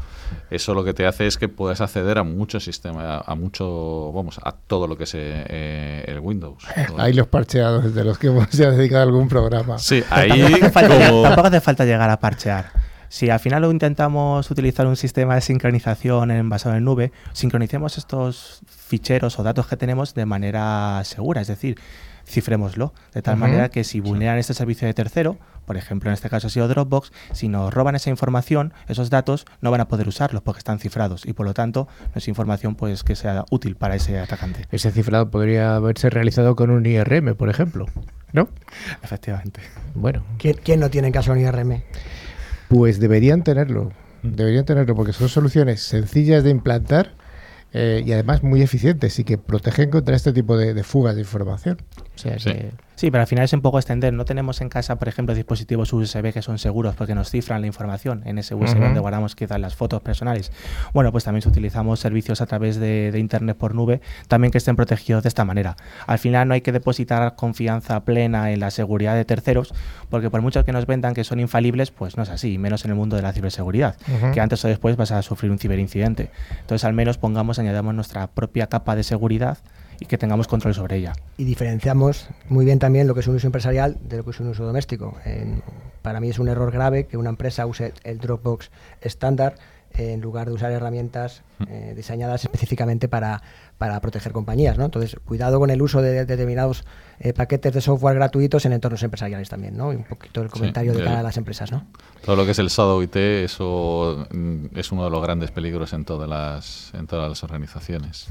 eso 0.52 0.74
lo 0.76 0.84
que 0.84 0.94
te 0.94 1.08
hace 1.08 1.26
es 1.26 1.40
que 1.40 1.50
puedas 1.50 1.82
acceder 1.82 2.20
a 2.20 2.24
mucho 2.24 2.60
sistema, 2.60 3.18
a 3.26 3.34
mucho, 3.34 4.12
vamos, 4.14 4.40
a 4.44 4.52
todo 4.52 4.86
lo 4.86 4.96
que 4.96 5.06
es 5.06 5.12
eh, 5.16 6.06
el 6.08 6.20
Windows. 6.20 6.64
Hay 7.00 7.14
los 7.14 7.26
parcheados 7.26 7.96
de 7.96 8.04
los 8.04 8.20
que 8.20 8.28
hemos 8.28 8.48
ya 8.52 8.70
dedicado 8.70 9.02
algún 9.02 9.28
programa. 9.28 9.80
Sí, 9.80 10.04
ahí 10.12 10.30
tampoco, 10.30 10.56
hace 10.56 10.70
falta, 10.72 11.10
como- 11.10 11.22
tampoco 11.24 11.48
hace 11.48 11.62
falta 11.62 11.84
llegar 11.86 12.10
a 12.12 12.20
parchear. 12.20 12.86
Si 13.10 13.30
al 13.30 13.40
final 13.40 13.62
lo 13.62 13.72
intentamos 13.72 14.50
utilizar 14.52 14.88
un 14.88 14.96
sistema 14.96 15.36
de 15.36 15.42
sincronización 15.42 16.32
en, 16.32 16.50
basado 16.50 16.76
en 16.76 16.84
nube, 16.84 17.12
sincronicemos 17.34 17.98
estos 17.98 18.62
ficheros 18.68 19.40
o 19.40 19.44
datos 19.44 19.68
que 19.68 19.78
tenemos 19.78 20.14
de 20.14 20.26
manera 20.26 21.02
segura, 21.06 21.42
es 21.42 21.48
decir, 21.48 21.78
cifrémoslo, 22.26 22.94
de 23.14 23.22
tal 23.22 23.38
manera 23.38 23.70
que 23.70 23.84
si 23.84 24.02
vulneran 24.02 24.38
este 24.38 24.54
servicio 24.54 24.86
de 24.88 24.94
tercero, 24.94 25.38
por 25.66 25.78
ejemplo 25.78 26.10
en 26.10 26.14
este 26.14 26.30
caso 26.30 26.48
ha 26.48 26.50
sido 26.50 26.68
Dropbox, 26.68 27.12
si 27.32 27.48
nos 27.48 27.74
roban 27.74 27.96
esa 27.96 28.10
información, 28.10 28.74
esos 28.88 29.10
datos 29.10 29.46
no 29.62 29.72
van 29.72 29.82
a 29.82 29.88
poder 29.88 30.08
usarlos 30.08 30.42
porque 30.42 30.60
están 30.60 30.80
cifrados 30.80 31.26
y 31.26 31.34
por 31.34 31.46
lo 31.46 31.54
tanto 31.54 31.88
no 32.14 32.20
es 32.20 32.28
información 32.28 32.76
pues 32.76 33.04
que 33.04 33.16
sea 33.16 33.46
útil 33.50 33.76
para 33.78 33.96
ese 33.96 34.20
atacante. 34.20 34.66
Ese 34.72 34.92
cifrado 34.92 35.32
podría 35.32 35.76
haberse 35.76 36.10
realizado 36.10 36.56
con 36.56 36.70
un 36.70 36.86
IRM, 36.86 37.36
por 37.36 37.50
ejemplo. 37.50 37.86
¿No? 38.34 38.50
Efectivamente. 39.02 39.62
Bueno, 39.96 40.24
¿Quién, 40.38 40.58
quién 40.62 40.82
no 40.82 40.90
tiene 40.90 41.08
en 41.08 41.14
casa 41.14 41.32
un 41.32 41.40
IRM? 41.40 41.82
Pues 42.68 43.00
deberían 43.00 43.44
tenerlo. 43.44 43.92
Deberían 44.24 44.66
tenerlo 44.66 44.96
porque 44.96 45.14
son 45.14 45.30
soluciones 45.30 45.82
sencillas 45.82 46.44
de 46.44 46.50
implantar 46.50 47.16
eh, 47.74 48.04
y 48.06 48.12
además 48.12 48.44
muy 48.44 48.62
eficientes 48.62 49.20
y 49.20 49.24
que 49.24 49.38
protegen 49.38 49.90
contra 49.90 50.16
este 50.16 50.34
tipo 50.34 50.58
de, 50.58 50.74
de 50.74 50.84
fugas 50.84 51.16
de 51.16 51.22
información. 51.22 51.78
O 52.26 52.30
sea 52.30 52.40
Sí. 52.40 52.52
que 52.52 52.72
Sí, 52.98 53.12
pero 53.12 53.22
al 53.22 53.28
final 53.28 53.46
es 53.46 53.54
un 53.54 53.62
poco 53.62 53.78
extender. 53.78 54.12
No 54.12 54.26
tenemos 54.26 54.60
en 54.60 54.70
casa, 54.70 54.96
por 54.96 55.08
ejemplo, 55.08 55.36
dispositivos 55.36 55.94
USB 55.94 56.34
que 56.34 56.42
son 56.42 56.58
seguros 56.58 56.96
porque 56.96 57.14
nos 57.14 57.30
cifran 57.30 57.62
la 57.62 57.68
información 57.68 58.24
en 58.26 58.40
ese 58.40 58.56
USB 58.56 58.80
donde 58.80 59.00
guardamos 59.00 59.36
quizás 59.36 59.60
las 59.60 59.76
fotos 59.76 60.02
personales. 60.02 60.52
Bueno, 60.96 61.12
pues 61.12 61.24
también 61.24 61.48
utilizamos 61.48 62.00
servicios 62.00 62.42
a 62.42 62.48
través 62.48 62.80
de, 62.80 63.12
de 63.12 63.20
Internet 63.20 63.56
por 63.56 63.76
nube, 63.76 64.02
también 64.28 64.52
que 64.52 64.58
estén 64.58 64.76
protegidos 64.76 65.22
de 65.22 65.30
esta 65.30 65.46
manera. 65.46 65.76
Al 66.08 66.18
final 66.18 66.48
no 66.48 66.56
hay 66.56 66.62
que 66.62 66.72
depositar 66.72 67.36
confianza 67.36 68.04
plena 68.04 68.52
en 68.52 68.60
la 68.62 68.72
seguridad 68.72 69.14
de 69.14 69.26
terceros, 69.26 69.76
porque 70.10 70.32
por 70.32 70.42
mucho 70.42 70.66
que 70.66 70.72
nos 70.72 70.88
vendan 70.88 71.14
que 71.14 71.24
son 71.24 71.40
infalibles, 71.40 71.92
pues 71.92 72.18
no 72.18 72.24
es 72.24 72.30
así, 72.30 72.58
menos 72.58 72.84
en 72.84 72.90
el 72.90 72.98
mundo 72.98 73.16
de 73.16 73.22
la 73.22 73.32
ciberseguridad, 73.32 73.96
que 74.34 74.42
antes 74.42 74.66
o 74.66 74.68
después 74.70 74.96
vas 74.98 75.12
a 75.12 75.22
sufrir 75.22 75.52
un 75.52 75.60
ciberincidente. 75.60 76.32
Entonces 76.62 76.84
al 76.84 76.94
menos 76.94 77.20
pongamos, 77.20 77.60
añadamos 77.60 77.94
nuestra 77.94 78.26
propia 78.26 78.66
capa 78.66 78.96
de 78.96 79.04
seguridad 79.04 79.60
y 80.00 80.06
que 80.06 80.18
tengamos 80.18 80.48
control 80.48 80.74
sobre 80.74 80.98
ella. 80.98 81.14
Y 81.38 81.44
diferenciamos 81.44 82.28
muy 82.50 82.66
bien 82.66 82.80
también 82.80 83.08
lo 83.08 83.14
que 83.14 83.22
es 83.22 83.28
un 83.28 83.36
uso 83.36 83.48
empresarial 83.48 83.98
de 84.02 84.18
lo 84.18 84.24
que 84.24 84.32
es 84.32 84.40
un 84.40 84.48
uso 84.48 84.66
doméstico. 84.66 85.16
Para 86.02 86.20
mí 86.20 86.30
es 86.30 86.40
un 86.40 86.48
error 86.48 86.72
grave 86.72 87.06
que 87.06 87.18
una 87.18 87.30
empresa 87.30 87.66
use 87.66 87.94
el 88.04 88.20
Dropbox 88.20 88.72
estándar 89.02 89.56
en 89.98 90.22
lugar 90.22 90.48
de 90.48 90.54
usar 90.54 90.72
herramientas 90.72 91.42
eh, 91.68 91.94
diseñadas 91.96 92.44
específicamente 92.44 93.08
para, 93.08 93.42
para 93.78 94.00
proteger 94.00 94.32
compañías. 94.32 94.78
¿no? 94.78 94.86
Entonces, 94.86 95.16
cuidado 95.26 95.60
con 95.60 95.70
el 95.70 95.82
uso 95.82 96.02
de, 96.02 96.26
determinados 96.26 96.84
eh, 97.20 97.34
paquetes 97.34 97.74
de 97.74 97.82
software 97.82 98.16
gratuitos 98.16 98.66
en 98.66 98.74
entornos 98.74 99.02
empresariales 99.02 99.50
también. 99.50 99.76
¿no? 99.76 99.92
Y 99.92 99.96
un 99.96 100.04
poquito 100.04 100.42
el 100.42 100.50
Sí, 100.50 100.54
comentario 100.54 100.94
de 100.94 101.04
cara 101.04 101.20
a 101.20 101.24
las 101.24 101.38
empresas. 101.38 101.72
¿no? 101.72 101.86
Todo 102.24 102.36
lo 102.36 102.46
que 102.46 102.52
es 102.52 102.60
el 102.60 102.68
Shadow 102.68 103.02
IT, 103.02 103.16
eso 103.16 104.28
mm, 104.32 104.66
es 104.76 104.92
uno 104.92 105.04
de 105.04 105.10
los 105.10 105.22
grandes 105.22 105.52
peligros 105.52 105.94
en 105.94 106.06
todas 106.06 106.30
las, 106.30 106.92
en 106.94 107.08
todas 107.08 107.28
las 107.30 107.44
organizaciones. 107.44 108.28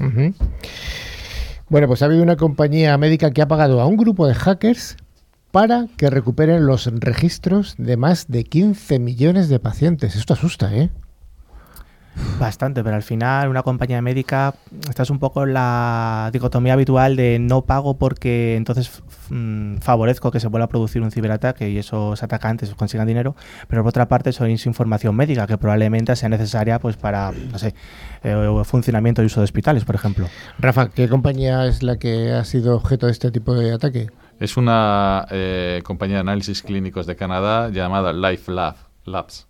Bueno, 1.69 1.87
pues 1.87 2.01
ha 2.01 2.05
habido 2.05 2.23
una 2.23 2.37
compañía 2.37 2.97
médica 2.97 3.31
que 3.31 3.41
ha 3.41 3.47
pagado 3.47 3.81
a 3.81 3.87
un 3.87 3.97
grupo 3.97 4.25
de 4.25 4.33
hackers 4.33 4.95
para 5.51 5.87
que 5.97 6.09
recuperen 6.09 6.65
los 6.65 6.85
registros 6.85 7.75
de 7.77 7.97
más 7.97 8.27
de 8.29 8.45
15 8.45 8.99
millones 8.99 9.49
de 9.49 9.59
pacientes. 9.59 10.15
Esto 10.15 10.33
asusta, 10.33 10.73
¿eh? 10.73 10.89
Bastante, 12.39 12.83
pero 12.83 12.95
al 12.95 13.03
final 13.03 13.49
una 13.49 13.63
compañía 13.63 14.01
médica, 14.01 14.53
esta 14.89 15.03
es 15.03 15.09
un 15.09 15.19
poco 15.19 15.45
la 15.45 16.29
dicotomía 16.33 16.73
habitual 16.73 17.15
de 17.15 17.39
no 17.39 17.63
pago 17.63 17.97
porque 17.97 18.55
entonces 18.55 19.01
mm, 19.29 19.77
favorezco 19.77 20.31
que 20.31 20.39
se 20.39 20.47
vuelva 20.47 20.65
a 20.65 20.69
producir 20.69 21.01
un 21.01 21.11
ciberataque 21.11 21.69
y 21.69 21.77
esos 21.77 22.21
atacantes 22.23 22.73
consigan 22.75 23.07
dinero, 23.07 23.35
pero 23.67 23.83
por 23.83 23.89
otra 23.89 24.07
parte 24.07 24.31
sois 24.31 24.65
información 24.65 25.15
médica 25.15 25.47
que 25.47 25.57
probablemente 25.57 26.15
sea 26.15 26.29
necesaria 26.29 26.79
pues 26.79 26.97
para, 26.97 27.31
no 27.31 27.57
sé, 27.57 27.73
eh, 28.23 28.61
funcionamiento 28.63 29.23
y 29.23 29.25
uso 29.25 29.39
de 29.39 29.45
hospitales, 29.45 29.85
por 29.85 29.95
ejemplo. 29.95 30.27
Rafa, 30.59 30.89
¿qué 30.89 31.07
compañía 31.07 31.65
es 31.65 31.83
la 31.83 31.97
que 31.97 32.31
ha 32.31 32.43
sido 32.45 32.75
objeto 32.75 33.07
de 33.07 33.11
este 33.11 33.31
tipo 33.31 33.55
de 33.55 33.73
ataque? 33.73 34.09
Es 34.39 34.57
una 34.57 35.25
eh, 35.31 35.81
compañía 35.83 36.17
de 36.17 36.21
análisis 36.21 36.61
clínicos 36.61 37.07
de 37.07 37.15
Canadá 37.15 37.69
llamada 37.69 38.13
Life 38.13 38.51
Lab, 38.51 38.75
Labs. 39.05 39.46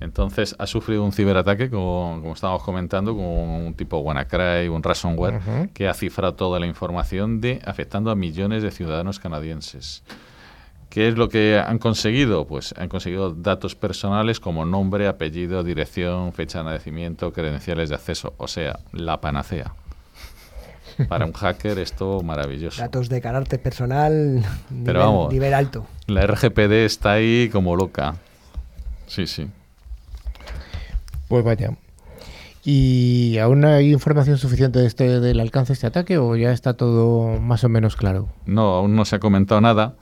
Entonces 0.00 0.56
ha 0.58 0.66
sufrido 0.66 1.04
un 1.04 1.12
ciberataque, 1.12 1.68
como, 1.68 2.18
como 2.20 2.32
estábamos 2.32 2.62
comentando, 2.62 3.14
con 3.14 3.22
un 3.24 3.74
tipo 3.74 3.98
WannaCry, 3.98 4.68
un 4.68 4.82
ransomware, 4.82 5.68
que 5.74 5.88
ha 5.88 5.94
cifrado 5.94 6.34
toda 6.34 6.58
la 6.58 6.66
información 6.66 7.40
de 7.40 7.60
afectando 7.64 8.10
a 8.10 8.16
millones 8.16 8.62
de 8.62 8.70
ciudadanos 8.70 9.20
canadienses. 9.20 10.02
¿Qué 10.88 11.06
es 11.06 11.16
lo 11.16 11.28
que 11.28 11.62
han 11.64 11.78
conseguido? 11.78 12.46
Pues 12.46 12.74
han 12.76 12.88
conseguido 12.88 13.30
datos 13.30 13.76
personales 13.76 14.40
como 14.40 14.64
nombre, 14.64 15.06
apellido, 15.06 15.62
dirección, 15.62 16.32
fecha 16.32 16.58
de 16.58 16.64
nacimiento, 16.64 17.32
credenciales 17.32 17.90
de 17.90 17.94
acceso, 17.94 18.34
o 18.38 18.48
sea, 18.48 18.80
la 18.92 19.20
panacea. 19.20 19.74
Para 21.08 21.26
un 21.26 21.32
hacker 21.32 21.78
esto 21.78 22.22
maravilloso. 22.22 22.82
Datos 22.82 23.08
de 23.08 23.20
carácter 23.20 23.62
personal, 23.62 24.44
nivel, 24.70 24.84
Pero 24.84 24.98
vamos. 24.98 25.32
nivel 25.32 25.54
alto. 25.54 25.86
La 26.08 26.26
RGPD 26.26 26.72
está 26.84 27.12
ahí 27.12 27.48
como 27.52 27.76
loca. 27.76 28.16
Sí, 29.06 29.26
sí. 29.28 29.48
Pues 31.30 31.44
vaya. 31.44 31.70
¿Y 32.62 33.38
aún 33.38 33.64
hay 33.64 33.90
información 33.92 34.36
suficiente 34.36 34.80
de 34.80 34.86
este, 34.86 35.20
del 35.20 35.40
alcance 35.40 35.68
de 35.68 35.74
este 35.74 35.86
ataque 35.86 36.18
o 36.18 36.36
ya 36.36 36.52
está 36.52 36.74
todo 36.74 37.40
más 37.40 37.64
o 37.64 37.70
menos 37.70 37.96
claro? 37.96 38.28
No, 38.44 38.74
aún 38.74 38.94
no 38.96 39.06
se 39.06 39.16
ha 39.16 39.18
comentado 39.20 39.62
nada. 39.62 39.94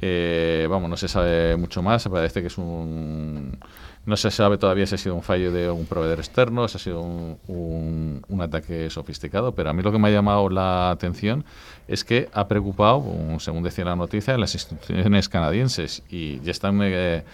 Eh, 0.00 0.66
vamos, 0.70 0.88
no 0.88 0.96
se 0.96 1.08
sabe 1.08 1.56
mucho 1.56 1.82
más. 1.82 2.08
Parece 2.08 2.40
que 2.40 2.46
es 2.46 2.56
un. 2.56 3.58
No 4.06 4.16
se 4.16 4.30
sabe 4.30 4.56
todavía 4.56 4.86
si 4.86 4.94
ha 4.94 4.98
sido 4.98 5.16
un 5.16 5.22
fallo 5.22 5.50
de 5.50 5.68
un 5.68 5.84
proveedor 5.86 6.20
externo, 6.20 6.68
si 6.68 6.76
ha 6.76 6.80
sido 6.80 7.00
un, 7.02 8.22
un- 8.28 8.40
ataque 8.40 8.88
sofisticado, 8.88 9.52
pero 9.56 9.70
a 9.70 9.72
mí 9.72 9.82
lo 9.82 9.90
que 9.90 9.98
me 9.98 10.06
ha 10.08 10.12
llamado 10.12 10.48
la 10.48 10.90
atención 10.90 11.44
es 11.88 12.04
que 12.04 12.28
ha 12.32 12.46
preocupado, 12.46 13.02
según 13.40 13.64
decía 13.64 13.84
la 13.84 13.96
noticia, 13.96 14.38
las 14.38 14.54
instituciones 14.54 15.28
canadienses 15.28 16.02
y 16.08 16.38
ya 16.42 16.52
están. 16.52 16.78
eh, 16.82 17.24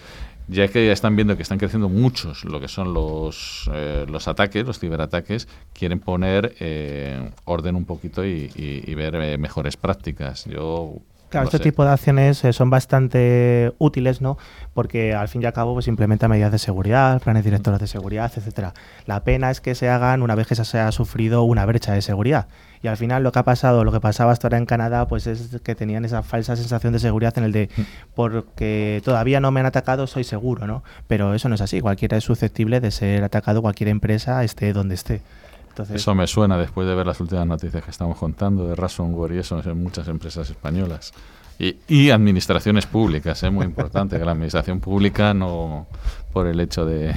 ya 0.48 0.68
que 0.68 0.86
ya 0.86 0.92
están 0.92 1.16
viendo 1.16 1.36
que 1.36 1.42
están 1.42 1.58
creciendo 1.58 1.88
muchos 1.88 2.44
lo 2.44 2.60
que 2.60 2.68
son 2.68 2.92
los, 2.94 3.70
eh, 3.72 4.04
los 4.08 4.28
ataques, 4.28 4.66
los 4.66 4.78
ciberataques, 4.78 5.48
quieren 5.72 6.00
poner 6.00 6.54
eh, 6.60 7.30
orden 7.44 7.76
un 7.76 7.84
poquito 7.84 8.24
y, 8.24 8.50
y- 8.54 8.82
y 8.90 8.94
ver 8.94 9.14
eh, 9.16 9.38
mejores 9.38 9.76
prácticas. 9.76 10.44
Yo 10.46 10.94
Claro, 11.30 11.44
no 11.44 11.48
este 11.48 11.58
sé. 11.58 11.62
tipo 11.64 11.82
de 11.82 11.90
acciones 11.92 12.44
eh, 12.44 12.52
son 12.52 12.68
bastante 12.68 13.72
útiles, 13.78 14.20
¿no? 14.20 14.36
Porque 14.74 15.14
al 15.14 15.28
fin 15.28 15.40
y 15.42 15.46
al 15.46 15.54
cabo 15.54 15.72
pues 15.72 15.88
implementa 15.88 16.28
medidas 16.28 16.52
de 16.52 16.58
seguridad, 16.58 17.22
planes 17.22 17.42
directores 17.44 17.80
de 17.80 17.86
seguridad, 17.86 18.30
etcétera. 18.36 18.74
La 19.06 19.24
pena 19.24 19.50
es 19.50 19.62
que 19.62 19.74
se 19.74 19.88
hagan 19.88 20.20
una 20.20 20.34
vez 20.34 20.46
que 20.46 20.54
se 20.54 20.78
ha 20.78 20.92
sufrido 20.92 21.42
una 21.44 21.64
brecha 21.64 21.94
de 21.94 22.02
seguridad. 22.02 22.48
Y 22.82 22.88
al 22.88 22.96
final 22.96 23.22
lo 23.22 23.30
que 23.30 23.38
ha 23.38 23.44
pasado, 23.44 23.84
lo 23.84 23.92
que 23.92 24.00
pasaba 24.00 24.32
hasta 24.32 24.48
ahora 24.48 24.58
en 24.58 24.66
Canadá, 24.66 25.06
pues 25.06 25.28
es 25.28 25.60
que 25.62 25.74
tenían 25.76 26.04
esa 26.04 26.22
falsa 26.22 26.56
sensación 26.56 26.92
de 26.92 26.98
seguridad 26.98 27.32
en 27.38 27.44
el 27.44 27.52
de 27.52 27.70
porque 28.14 29.00
todavía 29.04 29.40
no 29.40 29.52
me 29.52 29.60
han 29.60 29.66
atacado, 29.66 30.08
soy 30.08 30.24
seguro, 30.24 30.66
¿no? 30.66 30.82
Pero 31.06 31.32
eso 31.34 31.48
no 31.48 31.54
es 31.54 31.60
así. 31.60 31.80
Cualquiera 31.80 32.16
es 32.16 32.24
susceptible 32.24 32.80
de 32.80 32.90
ser 32.90 33.22
atacado, 33.22 33.62
cualquier 33.62 33.88
empresa 33.88 34.42
esté 34.42 34.72
donde 34.72 34.96
esté. 34.96 35.22
Entonces, 35.68 35.96
Eso 35.96 36.14
me 36.14 36.26
suena 36.26 36.58
después 36.58 36.86
de 36.86 36.94
ver 36.94 37.06
las 37.06 37.20
últimas 37.20 37.46
noticias 37.46 37.84
que 37.84 37.90
estamos 37.90 38.18
contando 38.18 38.66
de 38.66 38.74
ransomware 38.74 39.32
y 39.32 39.38
eso 39.38 39.62
en 39.64 39.82
muchas 39.82 40.08
empresas 40.08 40.50
españolas. 40.50 41.12
Y, 41.58 41.76
y 41.86 42.10
administraciones 42.10 42.86
públicas, 42.86 43.42
es 43.42 43.52
muy 43.52 43.64
importante 43.64 44.18
que 44.18 44.24
la 44.24 44.32
administración 44.32 44.80
pública 44.80 45.32
no, 45.32 45.86
por 46.32 46.48
el 46.48 46.58
hecho 46.58 46.84
de... 46.84 47.14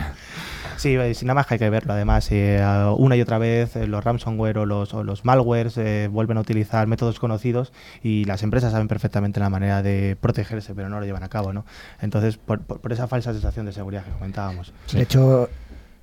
Sí, 0.77 0.95
eh, 0.95 1.13
sin 1.13 1.27
nada 1.27 1.35
más 1.35 1.47
que 1.47 1.55
hay 1.55 1.59
que 1.59 1.69
verlo. 1.69 1.93
Además, 1.93 2.27
eh, 2.31 2.63
una 2.97 3.15
y 3.15 3.21
otra 3.21 3.37
vez 3.37 3.75
eh, 3.75 3.87
los 3.87 4.03
ransomware 4.03 4.57
o 4.59 4.65
los, 4.65 4.93
o 4.93 5.03
los 5.03 5.25
malwares 5.25 5.75
vuelven 6.11 6.37
a 6.37 6.41
utilizar 6.41 6.87
métodos 6.87 7.19
conocidos 7.19 7.71
y 8.03 8.25
las 8.25 8.43
empresas 8.43 8.71
saben 8.71 8.87
perfectamente 8.87 9.39
la 9.39 9.49
manera 9.49 9.81
de 9.81 10.17
protegerse, 10.19 10.73
pero 10.75 10.89
no 10.89 10.99
lo 10.99 11.05
llevan 11.05 11.23
a 11.23 11.29
cabo, 11.29 11.53
¿no? 11.53 11.65
Entonces, 12.01 12.37
por, 12.37 12.61
por- 12.61 12.91
esa 12.93 13.07
falsa 13.07 13.33
sensación 13.33 13.65
de 13.65 13.71
seguridad 13.73 14.03
que 14.03 14.11
comentábamos. 14.11 14.73
De 14.93 15.01
hecho, 15.01 15.49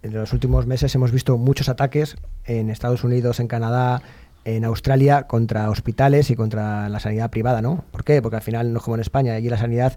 en 0.02 0.12
los 0.14 0.32
últimos 0.32 0.66
meses 0.66 0.94
hemos 0.94 1.12
visto 1.12 1.38
muchos 1.38 1.68
ataques 1.68 2.16
en 2.44 2.70
Estados 2.70 3.04
Unidos, 3.04 3.40
en 3.40 3.46
Canadá, 3.48 4.02
en 4.44 4.64
Australia 4.64 5.28
contra 5.28 5.70
hospitales 5.70 6.28
y 6.30 6.35
contra 6.35 6.88
la 6.88 6.98
sanidad 6.98 7.30
privada, 7.30 7.62
¿no? 7.62 7.85
¿Por 7.92 8.02
qué? 8.04 8.20
Porque 8.20 8.37
al 8.37 8.42
final 8.42 8.72
no 8.72 8.78
es 8.78 8.85
como 8.85 8.96
en 8.96 9.00
España, 9.00 9.35
allí 9.35 9.48
la 9.48 9.56
sanidad 9.58 9.96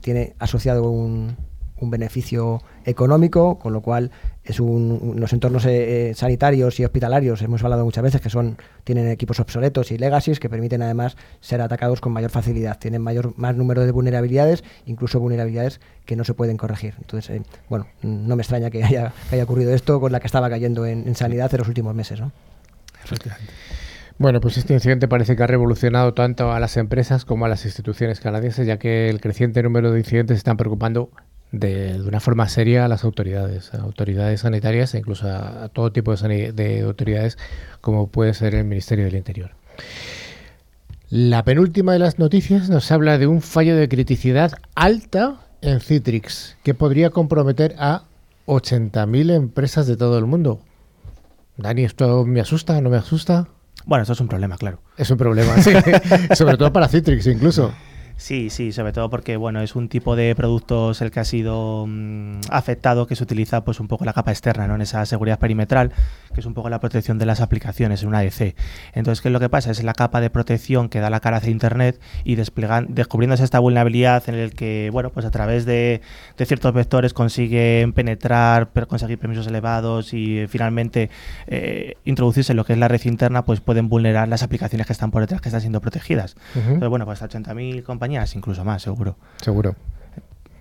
tiene 0.00 0.34
asociado 0.38 0.88
un, 0.90 1.36
un 1.80 1.90
beneficio 1.90 2.62
económico, 2.84 3.58
con 3.58 3.72
lo 3.72 3.80
cual 3.80 4.10
es 4.44 4.60
un, 4.60 5.14
los 5.16 5.32
entornos 5.32 5.64
eh, 5.66 6.10
eh, 6.10 6.14
sanitarios 6.14 6.78
y 6.80 6.84
hospitalarios, 6.84 7.42
hemos 7.42 7.62
hablado 7.64 7.84
muchas 7.84 8.04
veces 8.04 8.20
que 8.20 8.30
son 8.30 8.56
tienen 8.84 9.08
equipos 9.08 9.40
obsoletos 9.40 9.90
y 9.90 9.98
legacies 9.98 10.40
que 10.40 10.48
permiten 10.48 10.82
además 10.82 11.16
ser 11.40 11.60
atacados 11.60 12.00
con 12.00 12.12
mayor 12.12 12.30
facilidad, 12.30 12.78
tienen 12.78 13.02
mayor 13.02 13.34
más 13.36 13.56
número 13.56 13.84
de 13.84 13.92
vulnerabilidades, 13.92 14.64
incluso 14.86 15.20
vulnerabilidades 15.20 15.80
que 16.04 16.16
no 16.16 16.24
se 16.24 16.34
pueden 16.34 16.56
corregir. 16.56 16.94
Entonces, 16.98 17.30
eh, 17.30 17.42
bueno, 17.68 17.86
no 18.02 18.36
me 18.36 18.42
extraña 18.42 18.70
que 18.70 18.84
haya, 18.84 19.12
que 19.28 19.36
haya 19.36 19.44
ocurrido 19.44 19.74
esto 19.74 20.00
con 20.00 20.12
la 20.12 20.20
que 20.20 20.26
estaba 20.26 20.48
cayendo 20.48 20.86
en, 20.86 21.06
en 21.06 21.14
sanidad 21.14 21.52
en 21.52 21.58
los 21.58 21.68
últimos 21.68 21.94
meses, 21.94 22.20
¿no? 22.20 22.32
Bueno, 24.18 24.40
pues 24.40 24.56
este 24.56 24.72
incidente 24.72 25.08
parece 25.08 25.36
que 25.36 25.42
ha 25.42 25.46
revolucionado 25.46 26.14
tanto 26.14 26.50
a 26.50 26.58
las 26.58 26.78
empresas 26.78 27.26
como 27.26 27.44
a 27.44 27.48
las 27.48 27.66
instituciones 27.66 28.18
canadienses, 28.18 28.66
ya 28.66 28.78
que 28.78 29.10
el 29.10 29.20
creciente 29.20 29.62
número 29.62 29.92
de 29.92 29.98
incidentes 29.98 30.38
están 30.38 30.56
preocupando 30.56 31.10
de, 31.52 31.94
de 31.94 32.08
una 32.08 32.20
forma 32.20 32.48
seria 32.48 32.84
a 32.84 32.88
las 32.88 33.04
autoridades, 33.04 33.72
a 33.74 33.78
autoridades 33.78 34.40
sanitarias 34.40 34.94
e 34.94 34.98
incluso 34.98 35.28
a, 35.28 35.64
a 35.64 35.68
todo 35.68 35.92
tipo 35.92 36.14
de 36.14 36.82
autoridades, 36.84 37.38
como 37.80 38.08
puede 38.08 38.34
ser 38.34 38.54
el 38.54 38.64
Ministerio 38.64 39.04
del 39.04 39.16
Interior. 39.16 39.52
La 41.08 41.44
penúltima 41.44 41.92
de 41.92 42.00
las 42.00 42.18
noticias 42.18 42.68
nos 42.68 42.90
habla 42.90 43.16
de 43.18 43.26
un 43.28 43.40
fallo 43.40 43.76
de 43.76 43.88
criticidad 43.88 44.52
alta 44.74 45.36
en 45.62 45.80
Citrix, 45.80 46.56
que 46.64 46.74
podría 46.74 47.10
comprometer 47.10 47.76
a 47.78 48.02
80.000 48.46 49.32
empresas 49.32 49.86
de 49.86 49.96
todo 49.96 50.18
el 50.18 50.26
mundo. 50.26 50.60
Dani, 51.56 51.84
¿esto 51.84 52.24
me 52.24 52.40
asusta? 52.40 52.80
¿No 52.80 52.90
me 52.90 52.96
asusta? 52.96 53.48
Bueno, 53.84 54.02
eso 54.02 54.14
es 54.14 54.20
un 54.20 54.28
problema, 54.28 54.56
claro. 54.56 54.80
Es 54.96 55.10
un 55.10 55.16
problema, 55.16 55.56
sí. 55.62 55.72
Sobre 56.34 56.56
todo 56.56 56.72
para 56.72 56.88
Citrix 56.88 57.26
incluso. 57.28 57.72
Sí, 58.16 58.48
sí, 58.48 58.72
sobre 58.72 58.92
todo 58.92 59.10
porque 59.10 59.36
bueno, 59.36 59.60
es 59.60 59.76
un 59.76 59.88
tipo 59.88 60.16
de 60.16 60.34
productos 60.34 61.02
el 61.02 61.10
que 61.10 61.20
ha 61.20 61.24
sido 61.24 61.84
mm, 61.86 62.40
afectado 62.50 63.06
que 63.06 63.14
se 63.14 63.22
utiliza 63.22 63.62
pues 63.62 63.78
un 63.78 63.88
poco 63.88 64.04
la 64.04 64.14
capa 64.14 64.30
externa, 64.30 64.66
¿no? 64.66 64.74
En 64.74 64.80
esa 64.80 65.04
seguridad 65.04 65.38
perimetral, 65.38 65.92
que 66.34 66.40
es 66.40 66.46
un 66.46 66.54
poco 66.54 66.70
la 66.70 66.80
protección 66.80 67.18
de 67.18 67.26
las 67.26 67.40
aplicaciones 67.40 68.02
en 68.02 68.08
una 68.08 68.18
ADC. 68.20 68.54
Entonces, 68.94 69.20
¿qué 69.20 69.28
es 69.28 69.32
lo 69.32 69.40
que 69.40 69.48
pasa? 69.48 69.70
Es 69.70 69.82
la 69.82 69.92
capa 69.92 70.20
de 70.20 70.30
protección 70.30 70.88
que 70.88 71.00
da 71.00 71.10
la 71.10 71.20
cara 71.20 71.38
hacia 71.38 71.50
internet 71.50 72.00
y 72.24 72.36
descubriéndose 72.36 73.44
esta 73.44 73.58
vulnerabilidad 73.58 74.26
en 74.28 74.34
el 74.36 74.54
que, 74.54 74.88
bueno, 74.92 75.10
pues 75.10 75.26
a 75.26 75.30
través 75.30 75.66
de, 75.66 76.00
de 76.36 76.46
ciertos 76.46 76.72
vectores 76.72 77.12
consiguen 77.12 77.92
penetrar, 77.92 78.70
conseguir 78.88 79.18
permisos 79.18 79.46
elevados 79.46 80.14
y 80.14 80.38
eh, 80.38 80.48
finalmente 80.48 81.10
eh, 81.46 81.94
introducirse 82.04 82.52
en 82.52 82.56
lo 82.56 82.64
que 82.64 82.72
es 82.72 82.78
la 82.78 82.88
red 82.88 83.04
interna, 83.04 83.44
pues 83.44 83.60
pueden 83.60 83.88
vulnerar 83.88 84.28
las 84.28 84.42
aplicaciones 84.42 84.86
que 84.86 84.92
están 84.92 85.10
por 85.10 85.20
detrás 85.20 85.40
que 85.40 85.48
están 85.48 85.60
siendo 85.60 85.80
protegidas. 85.80 86.34
Ujú. 86.50 86.60
Entonces, 86.60 86.88
bueno, 86.88 87.04
pues 87.04 87.20
hasta 87.22 87.38
80.000 87.38 87.82
compañías, 87.82 88.05
incluso 88.34 88.64
más, 88.64 88.82
seguro. 88.82 89.16
Seguro. 89.40 89.74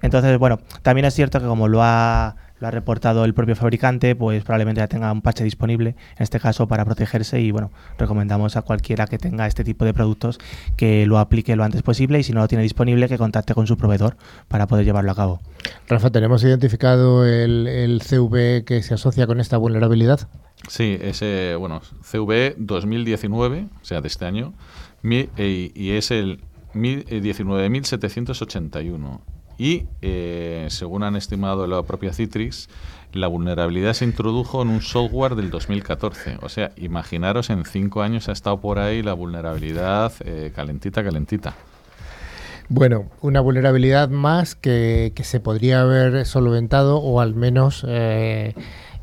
Entonces, 0.01 0.37
bueno, 0.37 0.59
también 0.83 1.05
es 1.05 1.15
cierto 1.15 1.39
que 1.39 1.47
como 1.47 1.67
lo 1.67 1.81
ha, 1.81 2.35
lo 2.59 2.67
ha 2.67 2.71
reportado 2.71 3.25
el 3.25 3.33
propio 3.33 3.55
fabricante, 3.55 4.15
pues 4.15 4.43
probablemente 4.43 4.79
ya 4.79 4.87
tenga 4.87 5.11
un 5.11 5.21
parche 5.21 5.43
disponible, 5.43 5.89
en 5.89 6.23
este 6.23 6.39
caso 6.39 6.67
para 6.67 6.85
protegerse 6.85 7.41
y 7.41 7.51
bueno, 7.51 7.71
recomendamos 7.97 8.55
a 8.55 8.61
cualquiera 8.61 9.07
que 9.07 9.17
tenga 9.17 9.47
este 9.47 9.63
tipo 9.63 9.83
de 9.83 9.93
productos 9.93 10.39
que 10.77 11.05
lo 11.07 11.17
aplique 11.17 11.55
lo 11.55 11.63
antes 11.63 11.81
posible 11.81 12.19
y 12.19 12.23
si 12.23 12.33
no 12.33 12.41
lo 12.41 12.47
tiene 12.47 12.61
disponible 12.63 13.07
que 13.07 13.17
contacte 13.17 13.55
con 13.55 13.65
su 13.65 13.77
proveedor 13.77 14.15
para 14.47 14.67
poder 14.67 14.85
llevarlo 14.85 15.11
a 15.11 15.15
cabo. 15.15 15.41
Rafa, 15.87 16.11
¿tenemos 16.11 16.43
identificado 16.43 17.25
el, 17.25 17.67
el 17.67 18.01
CV 18.01 18.63
que 18.63 18.83
se 18.83 18.93
asocia 18.93 19.25
con 19.25 19.39
esta 19.39 19.57
vulnerabilidad? 19.57 20.27
Sí, 20.67 20.97
ese, 21.01 21.55
bueno, 21.55 21.81
CV 22.03 22.55
2019, 22.57 23.67
o 23.81 23.85
sea, 23.85 24.01
de 24.01 24.07
este 24.07 24.25
año, 24.25 24.53
y 25.03 25.89
es 25.91 26.11
el 26.11 26.41
19.781. 26.75 29.21
Y, 29.57 29.85
eh, 30.01 30.67
según 30.69 31.03
han 31.03 31.15
estimado 31.15 31.65
la 31.65 31.81
propia 31.83 32.13
Citrix, 32.13 32.67
la 33.13 33.27
vulnerabilidad 33.27 33.93
se 33.93 34.03
introdujo 34.03 34.61
en 34.61 34.69
un 34.69 34.81
software 34.81 35.35
del 35.35 35.49
2014. 35.49 36.39
O 36.41 36.49
sea, 36.49 36.71
imaginaros, 36.75 37.49
en 37.49 37.63
cinco 37.63 38.01
años 38.01 38.27
ha 38.27 38.33
estado 38.33 38.59
por 38.59 38.79
ahí 38.79 39.01
la 39.01 39.13
vulnerabilidad 39.13 40.11
eh, 40.25 40.51
calentita, 40.53 41.03
calentita. 41.03 41.55
Bueno, 42.67 43.05
una 43.21 43.41
vulnerabilidad 43.41 44.09
más 44.09 44.55
que, 44.55 45.13
que 45.15 45.23
se 45.23 45.39
podría 45.39 45.81
haber 45.81 46.25
solventado 46.25 46.97
o 46.97 47.21
al 47.21 47.35
menos 47.35 47.85
eh, 47.87 48.55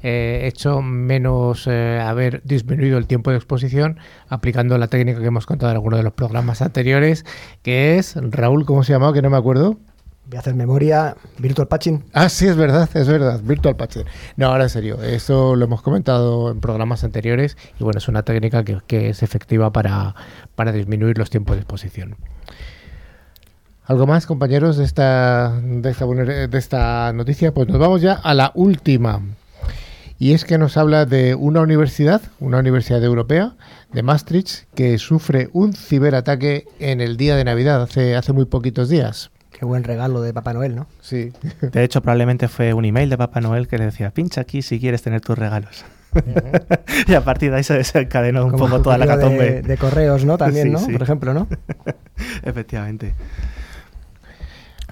eh, 0.03 0.43
hecho 0.45 0.83
menos 0.83 1.67
eh, 1.67 2.01
haber 2.01 2.43
disminuido 2.45 2.99
el 2.99 3.07
tiempo 3.07 3.31
de 3.31 3.37
exposición 3.37 3.99
aplicando 4.29 4.77
la 4.79 4.88
técnica 4.88 5.21
que 5.21 5.27
hemos 5.27 5.47
contado 5.47 5.71
en 5.71 5.77
alguno 5.77 5.97
de 5.97 6.03
los 6.03 6.12
programas 6.12 6.62
anteriores, 6.62 7.25
que 7.62 7.99
es, 7.99 8.17
Raúl, 8.17 8.67
¿cómo 8.67 8.85
se 8.85 8.93
llamaba? 8.93 9.12
Que 9.12 9.23
no 9.23 9.31
me 9.31 9.37
acuerdo. 9.37 9.79
Voy 10.27 10.37
a 10.37 10.41
hacer 10.41 10.55
memoria. 10.55 11.17
Virtual 11.38 11.69
Patching. 11.69 12.05
Ah, 12.12 12.29
sí, 12.29 12.47
es 12.47 12.57
verdad, 12.57 12.88
es 12.95 13.09
verdad, 13.09 13.41
Virtual 13.43 13.77
Patching. 13.77 14.05
No, 14.37 14.47
ahora 14.47 14.65
en 14.65 14.71
serio, 14.71 15.03
eso 15.03 15.57
lo 15.57 15.65
hemos 15.65 15.83
comentado 15.83 16.51
en 16.51 16.61
programas 16.61 17.05
anteriores 17.05 17.57
y 17.79 17.85
bueno, 17.85 17.99
es 17.99 18.09
una 18.09 18.23
técnica 18.23 18.65
que, 18.65 18.79
que 18.87 19.11
es 19.11 19.23
efectiva 19.23 19.73
para, 19.73 20.15
para 20.55 20.73
disminuir 20.73 21.19
los 21.19 21.29
tiempos 21.29 21.57
de 21.57 21.62
exposición. 21.62 22.17
¿Algo 23.85 24.07
más, 24.07 24.27
compañeros, 24.27 24.77
de 24.77 24.85
esta, 24.85 25.61
de, 25.61 25.91
esta, 25.91 26.07
de 26.07 26.59
esta 26.59 27.12
noticia? 27.12 27.53
Pues 27.53 27.69
nos 27.69 27.79
vamos 27.79 28.01
ya 28.01 28.15
a 28.15 28.33
la 28.33 28.53
última. 28.55 29.21
Y 30.18 30.35
es 30.35 30.44
que 30.44 30.57
nos 30.59 30.77
habla 30.77 31.05
de 31.05 31.35
una 31.35 31.61
universidad, 31.61 32.22
una 32.38 32.59
universidad 32.59 33.03
europea, 33.03 33.55
de 33.92 34.03
Maastricht, 34.03 34.64
que 34.75 34.96
sufre 34.98 35.48
un 35.53 35.72
ciberataque 35.72 36.66
en 36.79 37.01
el 37.01 37.16
día 37.16 37.35
de 37.37 37.44
Navidad, 37.44 37.83
hace, 37.83 38.14
hace 38.14 38.33
muy 38.33 38.44
poquitos 38.44 38.88
días. 38.88 39.31
Qué 39.51 39.64
buen 39.64 39.85
regalo 39.85 40.22
de 40.22 40.33
Papá 40.33 40.53
Noel, 40.55 40.75
¿no? 40.77 40.87
Sí. 41.01 41.33
De 41.61 41.85
hecho, 41.85 42.01
probablemente 42.03 42.48
fue 42.48 42.72
un 42.72 42.85
email 42.85 43.11
de 43.11 43.18
Papá 43.18 43.40
Noel 43.40 43.68
que 43.68 43.79
le 43.79 43.85
decía, 43.87 44.11
pincha 44.11 44.40
aquí 44.40 44.62
si 44.62 44.79
quieres 44.81 45.03
tener 45.03 45.20
tus 45.20 45.37
regalos. 45.38 45.85
y 47.07 47.14
a 47.14 47.22
partir 47.25 47.51
de 47.51 47.57
ahí 47.59 47.62
se 47.64 47.75
desencadenó 47.75 48.44
un 48.46 48.51
Como 48.53 48.66
poco 48.68 48.83
toda 48.83 48.98
la 48.98 49.07
de, 49.07 49.12
catombe. 49.14 49.62
de 49.62 49.77
correos, 49.77 50.25
¿no? 50.25 50.37
También, 50.38 50.66
Sí, 50.68 50.72
¿no? 50.72 50.79
sí. 50.79 50.92
Por 50.92 51.03
ejemplo, 51.03 51.35
¿no? 51.35 51.48
Efectivamente. 52.44 53.14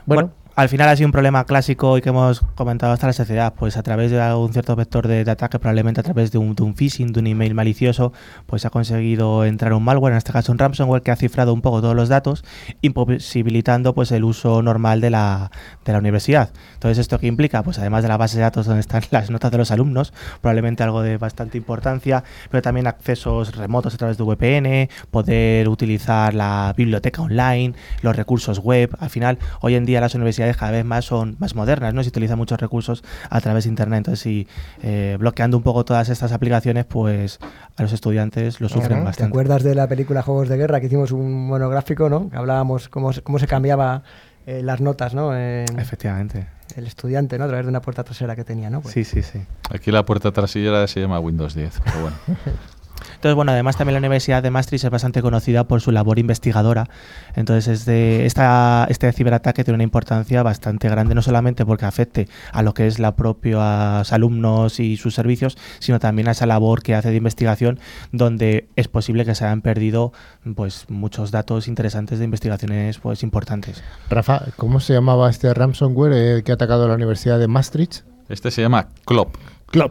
Bueno, 0.07 0.23
Bueno, 0.23 0.33
al 0.61 0.69
final 0.69 0.91
ha 0.91 0.97
sido 0.97 1.07
un 1.07 1.13
problema 1.13 1.45
clásico 1.45 1.97
y 1.97 2.03
que 2.03 2.11
hemos 2.11 2.41
comentado 2.55 2.93
hasta 2.93 3.07
la 3.07 3.15
sociedad, 3.15 3.55
pues 3.55 3.79
a 3.79 3.83
través 3.83 4.11
de 4.11 4.21
un 4.35 4.53
cierto 4.53 4.77
vector 4.77 5.09
de, 5.09 5.25
de 5.25 5.31
ataque, 5.31 5.59
probablemente 5.59 6.01
a 6.01 6.03
través 6.03 6.33
de 6.33 6.39
un, 6.39 6.55
de 6.55 6.63
un 6.63 6.75
phishing, 6.75 7.15
de 7.15 7.21
un 7.21 7.29
email 7.29 7.55
malicioso, 7.55 8.13
pues 8.45 8.67
ha 8.67 8.71
conseguido 8.71 9.47
entrar 9.47 9.73
un 9.73 9.83
malware, 9.83 10.13
en 10.13 10.19
este 10.19 10.33
caso 10.33 10.53
un 10.53 10.59
ransomware, 10.59 11.01
que 11.01 11.13
ha 11.13 11.17
cifrado 11.17 11.55
un 11.55 11.63
poco 11.63 11.81
todos 11.81 11.97
los 11.97 12.11
datos, 12.11 12.45
imposibilitando 12.83 13.95
pues 13.95 14.13
el 14.13 14.23
uso 14.23 14.61
normal 14.61 15.01
de 15.01 15.09
la, 15.09 15.51
de 15.83 15.93
la 15.93 15.99
universidad. 15.99 16.51
Entonces, 16.75 16.99
¿esto 16.99 17.19
qué 17.19 17.27
implica? 17.27 17.63
Pues 17.63 17.79
además 17.79 18.03
de 18.03 18.09
la 18.09 18.19
base 18.19 18.37
de 18.37 18.43
datos 18.43 18.67
donde 18.67 18.81
están 18.81 19.03
las 19.13 19.31
notas 19.31 19.51
de 19.51 19.57
los 19.57 19.71
alumnos, 19.71 20.13
probablemente 20.43 20.83
algo 20.83 21.01
de 21.01 21.17
bastante 21.17 21.57
importancia, 21.57 22.23
pero 22.51 22.61
también 22.61 22.87
accesos 22.87 23.57
remotos 23.57 23.95
a 23.95 23.97
través 23.97 24.19
de 24.19 24.25
VPN, 24.25 24.91
poder 25.11 25.71
utilizar 25.71 26.35
la 26.35 26.75
biblioteca 26.77 27.23
online, 27.23 27.73
los 28.03 28.15
recursos 28.15 28.59
web. 28.59 28.95
Al 29.01 29.09
final, 29.09 29.39
hoy 29.63 29.75
en 29.75 29.87
día 29.87 30.03
las 30.03 30.15
universidades 30.15 30.50
cada 30.57 30.73
vez 30.73 30.85
más 30.85 31.05
son 31.05 31.37
más 31.39 31.55
modernas, 31.55 31.95
¿no? 31.95 32.03
Se 32.03 32.09
utilizan 32.09 32.39
muchos 32.39 32.61
recursos 32.61 33.03
a 33.29 33.41
través 33.41 33.65
de 33.65 33.71
internet. 33.71 33.99
Entonces, 33.99 34.21
si 34.21 34.47
eh, 34.83 35.17
bloqueando 35.19 35.57
un 35.57 35.63
poco 35.63 35.85
todas 35.85 36.09
estas 36.09 36.33
aplicaciones, 36.33 36.85
pues 36.85 37.39
a 37.77 37.83
los 37.83 37.93
estudiantes 37.93 38.61
lo 38.61 38.69
sufren 38.69 38.93
Ujú. 38.93 39.01
¿Te 39.01 39.05
bastante. 39.05 39.29
acuerdas 39.31 39.63
de 39.63 39.75
la 39.75 39.87
película 39.89 40.23
Juegos 40.23 40.49
de 40.49 40.57
Guerra 40.57 40.81
que 40.81 40.87
hicimos 40.87 41.13
un 41.13 41.47
monográfico, 41.47 42.09
¿no? 42.09 42.29
Que 42.31 42.37
hablábamos 42.37 42.89
cómo, 42.89 43.13
se- 43.13 43.23
cómo 43.23 43.39
se 43.39 43.47
cambiaba 43.47 44.03
eh, 44.47 44.63
las 44.63 44.81
notas, 44.81 45.15
¿no? 45.15 45.37
En- 45.37 45.79
Efectivamente. 45.79 46.47
el 46.77 46.87
estudiante, 46.87 47.37
¿no? 47.39 47.45
A 47.45 47.49
través 47.49 47.67
de 47.67 47.71
una 47.71 47.81
puerta 47.83 48.05
trasera 48.05 48.35
que 48.37 48.45
tenía, 48.45 48.71
¿no? 48.71 48.81
Pues, 48.81 48.95
Sí, 48.95 49.05
sí, 49.05 49.23
sí. 49.23 49.41
Aquí 49.71 49.91
la 49.91 50.05
puerta 50.05 50.33
trasera 50.33 50.87
se 50.87 51.01
llama 51.01 51.21
Windows 51.21 51.55
10, 51.55 51.81
pero 51.85 52.01
bueno. 52.03 52.17
Entonces, 53.15 53.35
bueno, 53.35 53.53
además 53.53 53.77
también 53.77 53.95
la 53.95 53.99
Universidad 53.99 54.43
de 54.43 54.51
Maastricht 54.51 54.85
es 54.85 54.91
bastante 54.91 55.23
conocida 55.23 55.65
por 55.65 55.81
su 55.81 55.91
labor 55.91 56.19
investigadora. 56.19 56.89
Entonces, 57.35 57.81
este, 57.81 58.27
esta, 58.27 58.87
este 58.89 59.13
ciberataque 59.13 59.65
tiene 59.65 59.77
una 59.77 59.85
importancia 59.85 60.43
bastante 60.43 60.89
grande, 60.89 61.15
no 61.15 61.23
solamente 61.23 61.65
porque 61.67 61.85
afecte 61.85 62.29
a 62.53 62.63
lo 62.63 62.75
que 62.75 62.87
es 62.87 62.99
la 62.99 63.17
propios 63.17 64.13
alumnos 64.13 64.81
y 64.81 64.97
sus 64.97 65.15
servicios, 65.15 65.59
sino 65.79 65.99
también 65.99 66.29
a 66.29 66.33
esa 66.33 66.47
labor 66.47 66.83
que 66.83 66.95
hace 66.95 67.11
de 67.11 67.17
investigación, 67.17 67.79
donde 68.13 68.69
es 68.77 68.89
posible 68.89 69.25
que 69.25 69.35
se 69.35 69.45
hayan 69.45 69.63
perdido 69.63 70.13
pues 70.55 70.87
muchos 70.89 71.31
datos 71.31 71.69
interesantes 71.69 72.19
de 72.19 72.25
investigaciones 72.25 72.99
pues 72.99 73.23
importantes. 73.23 73.83
Rafa, 74.09 74.43
¿cómo 74.57 74.81
se 74.81 74.95
llamaba 74.95 75.31
este 75.31 75.53
ransomware 75.53 76.13
eh, 76.13 76.43
que 76.43 76.53
ha 76.53 76.55
atacado 76.55 76.85
a 76.85 76.89
la 76.89 76.95
Universidad 76.95 77.39
de 77.39 77.49
Maastricht? 77.49 78.03
Este 78.29 78.51
se 78.51 78.63
llama 78.63 78.89
Clop. 79.05 79.37
Club. 79.67 79.91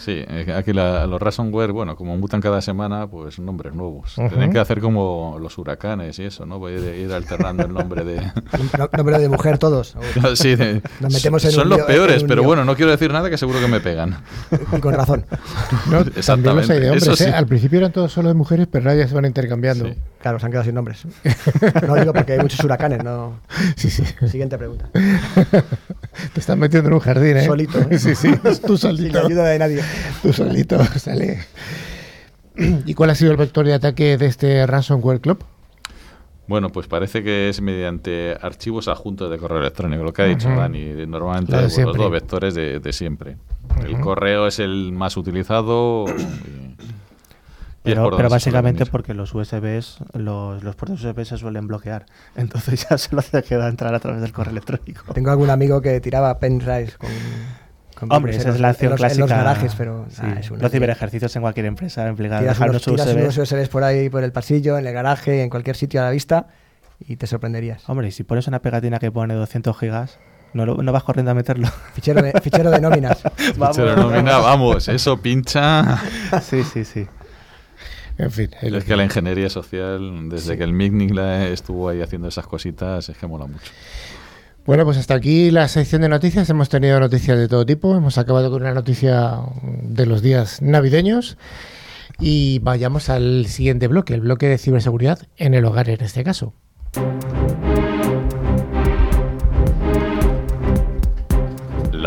Sí, 0.00 0.24
aquí 0.56 0.72
la- 0.72 1.06
los 1.06 1.20
ransomware, 1.20 1.72
bueno, 1.72 1.94
como 1.94 2.16
mutan 2.16 2.40
cada 2.40 2.62
semana, 2.62 3.06
pues 3.06 3.38
nombres 3.38 3.74
nuevos. 3.74 4.16
Ujú. 4.16 4.28
Tienen 4.30 4.50
que 4.50 4.58
hacer 4.58 4.80
como 4.80 5.36
los 5.38 5.58
huracanes 5.58 6.18
y 6.18 6.24
eso, 6.24 6.46
¿no? 6.46 6.58
Voy 6.58 6.72
a 6.72 6.96
ir 6.96 7.12
alternando 7.12 7.64
el 7.66 7.72
nombre 7.74 8.02
de... 8.04 8.16
no- 8.78 8.88
Nombre 8.96 9.18
de 9.18 9.28
mujer 9.28 9.58
todos. 9.58 9.94
sí, 10.36 10.56
de- 10.56 10.80
Nos 11.00 11.12
metemos 11.12 11.44
en 11.44 11.50
son 11.52 11.64
un 11.64 11.68
los 11.68 11.78
lío- 11.80 11.86
peores, 11.86 12.22
en 12.22 12.28
pero 12.28 12.40
lío. 12.40 12.48
bueno, 12.48 12.64
no 12.64 12.74
quiero 12.76 12.90
decir 12.90 13.12
nada 13.12 13.28
que 13.28 13.36
seguro 13.36 13.60
que 13.60 13.68
me 13.68 13.80
pegan. 13.80 14.16
Y 14.74 14.80
con 14.80 14.94
razón. 14.94 15.26
No, 15.90 15.98
también 15.98 16.06
los 16.06 16.16
Exactamente, 16.16 16.72
hay 16.72 16.80
de 16.80 16.90
hombres. 16.90 17.08
eso 17.20 17.24
¿eh? 17.28 17.32
Al 17.32 17.46
principio 17.46 17.78
eran 17.78 17.92
todos 17.92 18.10
solo 18.12 18.28
de 18.28 18.34
mujeres, 18.34 18.68
pero 18.70 18.88
ahora 18.90 19.02
ya 19.02 19.08
se 19.08 19.14
van 19.14 19.26
intercambiando. 19.26 19.84
Sí. 19.86 19.94
Claro, 20.20 20.38
se 20.38 20.44
han 20.46 20.52
quedado 20.52 20.64
sin 20.66 20.74
nombres. 20.74 21.04
No 21.86 21.94
digo 21.94 22.12
porque 22.12 22.34
hay 22.34 22.38
muchos 22.40 22.62
huracanes, 22.62 23.02
¿no? 23.02 23.40
Sí, 23.76 23.88
sí. 23.90 24.04
Siguiente 24.28 24.58
pregunta. 24.58 24.88
Te 26.34 26.40
estás 26.40 26.56
metiendo 26.58 26.88
en 26.88 26.94
un 26.94 27.00
jardín, 27.00 27.38
¿eh? 27.38 27.46
Solito, 27.46 27.78
¿eh? 27.90 27.98
Sí, 27.98 28.14
sí. 28.14 28.30
Tú 28.66 28.76
Sin 28.76 28.90
solito. 28.96 29.26
ayuda 29.26 29.46
de 29.48 29.58
nadie. 29.58 29.82
Tú 30.22 30.32
solito. 30.32 30.82
Sale. 30.98 31.38
¿Y 32.56 32.92
cuál 32.94 33.10
ha 33.10 33.14
sido 33.14 33.30
el 33.30 33.36
vector 33.38 33.64
de 33.64 33.72
ataque 33.74 34.18
de 34.18 34.26
este 34.26 34.66
ransomware 34.66 35.20
club? 35.20 35.42
Bueno, 36.46 36.70
pues 36.70 36.86
parece 36.88 37.22
que 37.22 37.48
es 37.48 37.60
mediante 37.62 38.36
archivos 38.42 38.88
adjuntos 38.88 39.30
de 39.30 39.38
correo 39.38 39.60
electrónico, 39.60 40.02
lo 40.02 40.12
que 40.12 40.22
ha 40.22 40.26
dicho. 40.26 40.48
Dani. 40.48 41.06
Normalmente 41.06 41.52
Lo 41.52 41.58
de 41.58 41.64
pues, 41.68 41.78
los 41.78 41.96
dos 41.96 42.10
vectores 42.10 42.54
de, 42.54 42.80
de 42.80 42.92
siempre. 42.92 43.36
El 43.86 44.00
correo 44.00 44.46
es 44.48 44.58
el 44.58 44.92
más 44.92 45.16
utilizado. 45.16 46.04
y- 46.08 46.89
Pero, 47.82 48.02
por 48.04 48.16
pero 48.16 48.28
básicamente 48.28 48.84
porque 48.86 49.14
los 49.14 49.34
USBs, 49.34 49.98
los, 50.12 50.62
los 50.62 50.76
puertos 50.76 51.02
USB 51.02 51.24
se 51.24 51.38
suelen 51.38 51.66
bloquear. 51.66 52.04
Entonces 52.36 52.86
ya 52.88 52.98
solo 52.98 53.22
se 53.22 53.42
queda 53.42 53.68
entrar 53.68 53.94
a 53.94 53.98
través 54.00 54.20
del 54.20 54.32
correo 54.32 54.52
electrónico. 54.52 55.12
Tengo 55.14 55.30
algún 55.30 55.48
amigo 55.50 55.80
que 55.80 55.98
tiraba 56.00 56.38
pendrives 56.38 56.98
con. 56.98 57.08
con 57.94 58.12
Hombre, 58.12 58.36
esa 58.36 58.40
es 58.40 58.46
los- 58.48 58.60
la 58.60 58.68
en 58.68 58.72
acción 58.72 58.90
los- 58.90 58.98
clásica. 59.00 59.14
En 59.24 59.28
los 59.30 59.30
garajes, 59.30 59.74
pero. 59.76 60.06
Sí, 60.10 60.20
ah, 60.22 60.36
es 60.40 60.50
una- 60.50 60.60
los 60.62 60.70
ciberejercicios 60.72 61.34
en 61.36 61.42
cualquier 61.42 61.66
empresa 61.66 62.06
implican 62.08 62.40
Tiras, 62.40 62.56
dejar 62.56 62.70
unos, 62.70 62.86
unos 62.86 63.00
tiras 63.02 63.16
unos 63.16 63.38
USB. 63.38 63.56
USBs 63.56 63.68
por 63.70 63.82
ahí, 63.84 64.10
por 64.10 64.24
el 64.24 64.32
pasillo, 64.32 64.76
en 64.76 64.86
el 64.86 64.92
garaje, 64.92 65.42
en 65.42 65.48
cualquier 65.48 65.76
sitio 65.76 66.00
a 66.02 66.04
la 66.04 66.10
vista 66.10 66.48
y 66.98 67.16
te 67.16 67.26
sorprenderías. 67.26 67.88
Hombre, 67.88 68.08
y 68.08 68.10
si 68.12 68.24
pones 68.24 68.46
una 68.46 68.60
pegatina 68.60 68.98
que 68.98 69.10
pone 69.10 69.32
200 69.32 69.78
gigas, 69.78 70.18
no, 70.52 70.66
lo- 70.66 70.82
no 70.82 70.92
vas 70.92 71.02
corriendo 71.04 71.30
a 71.30 71.34
meterlo. 71.34 71.66
Fichero 71.94 72.20
de, 72.20 72.32
fichero 72.42 72.70
de 72.70 72.78
nóminas. 72.80 73.22
Fichero 73.36 73.86
de 73.94 73.96
nómina, 73.96 74.36
vamos, 74.36 74.86
eso 74.88 75.16
pincha. 75.16 75.98
sí, 76.42 76.62
sí, 76.62 76.84
sí. 76.84 77.06
En 78.22 78.30
fin. 78.30 78.50
el- 78.60 78.74
Es 78.74 78.84
que 78.84 78.96
la 78.96 79.04
ingeniería 79.04 79.48
social, 79.48 80.28
desde 80.28 80.56
que 80.58 80.64
el 80.64 80.72
MIGNIC 80.72 81.14
la 81.14 81.48
estuvo 81.48 81.88
ahí 81.88 82.00
haciendo 82.02 82.28
esas 82.28 82.46
cositas, 82.46 83.08
es 83.08 83.16
que 83.16 83.26
mola 83.26 83.46
mucho. 83.46 83.70
Bueno, 84.66 84.84
pues 84.84 84.98
hasta 84.98 85.14
aquí 85.14 85.50
la 85.50 85.66
sección 85.68 86.02
de 86.02 86.08
noticias. 86.08 86.48
Hemos 86.50 86.68
tenido 86.68 87.00
noticias 87.00 87.38
de 87.38 87.48
todo 87.48 87.64
tipo. 87.64 87.96
Hemos 87.96 88.18
acabado 88.18 88.50
con 88.50 88.60
una 88.62 88.74
noticia 88.74 89.38
de 89.62 90.06
los 90.06 90.20
días 90.22 90.60
navideños. 90.62 91.38
Y 92.18 92.58
vayamos 92.58 93.08
al 93.08 93.46
siguiente 93.46 93.88
bloque, 93.88 94.12
el 94.12 94.20
bloque 94.20 94.46
de 94.48 94.58
ciberseguridad 94.58 95.20
en 95.38 95.54
el 95.54 95.64
hogar 95.64 95.88
en 95.88 96.02
este 96.02 96.22
caso. 96.22 96.52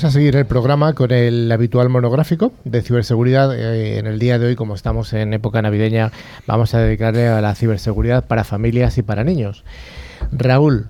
Vamos 0.00 0.14
a 0.14 0.18
seguir 0.18 0.34
el 0.36 0.46
programa 0.46 0.94
con 0.94 1.10
el 1.10 1.52
habitual 1.52 1.90
monográfico 1.90 2.52
de 2.64 2.80
ciberseguridad. 2.80 3.54
Eh, 3.54 3.98
en 3.98 4.06
el 4.06 4.18
día 4.18 4.38
de 4.38 4.46
hoy, 4.46 4.56
como 4.56 4.74
estamos 4.74 5.12
en 5.12 5.34
época 5.34 5.60
navideña, 5.60 6.10
vamos 6.46 6.72
a 6.72 6.78
dedicarle 6.78 7.28
a 7.28 7.42
la 7.42 7.54
ciberseguridad 7.54 8.26
para 8.26 8.44
familias 8.44 8.96
y 8.96 9.02
para 9.02 9.24
niños. 9.24 9.62
Raúl, 10.32 10.88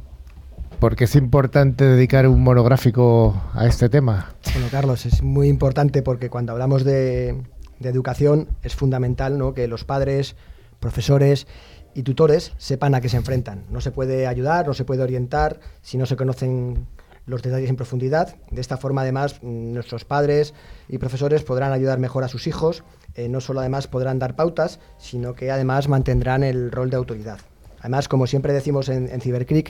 ¿por 0.79 0.95
qué 0.95 1.05
es 1.05 1.17
importante 1.17 1.87
dedicar 1.87 2.29
un 2.29 2.41
monográfico 2.41 3.35
a 3.53 3.67
este 3.67 3.89
tema? 3.89 4.33
Bueno, 4.53 4.69
Carlos, 4.71 5.05
es 5.05 5.25
muy 5.25 5.49
importante 5.49 6.03
porque 6.03 6.31
cuando 6.31 6.53
hablamos 6.53 6.85
de, 6.85 7.43
de 7.81 7.89
educación 7.89 8.47
es 8.63 8.77
fundamental 8.77 9.39
¿no? 9.39 9.55
que 9.55 9.67
los 9.67 9.85
padres, 9.85 10.37
profesores 10.79 11.49
y 11.95 12.05
tutores 12.05 12.53
sepan 12.59 12.95
a 12.95 13.01
qué 13.01 13.09
se 13.09 13.17
enfrentan. 13.17 13.65
No 13.71 13.81
se 13.81 13.91
puede 13.91 14.29
ayudar, 14.29 14.69
no 14.69 14.75
se 14.75 14.85
puede 14.85 15.03
orientar 15.03 15.59
si 15.83 15.99
no 15.99 16.07
se 16.07 16.15
conocen 16.15 16.87
los 17.31 17.43
detalles 17.43 17.71
en 17.71 17.77
profundidad. 17.77 18.37
De 18.51 18.61
esta 18.61 18.77
forma, 18.77 19.03
además, 19.03 19.37
mm, 19.41 19.73
nuestros 19.73 20.05
padres 20.05 20.53
y 20.89 20.99
profesores 20.99 21.43
podrán 21.43 21.73
ayudar 21.73 21.99
mejor 21.99 22.25
a 22.25 22.29
sus 22.29 22.47
hijos. 22.47 22.85
Eh, 23.15 23.29
no 23.29 23.41
solo 23.41 23.61
además 23.61 23.87
podrán 23.87 24.19
dar 24.19 24.37
pautas, 24.37 24.81
sino 24.99 25.35
que 25.35 25.51
además 25.51 25.89
mantendrán 25.89 26.43
el 26.43 26.71
rol 26.71 26.91
de 26.91 26.97
autoridad. 26.97 27.39
Además, 27.81 28.09
como 28.09 28.27
siempre 28.27 28.53
decimos 28.53 28.91
en, 28.91 29.09
en 29.09 29.65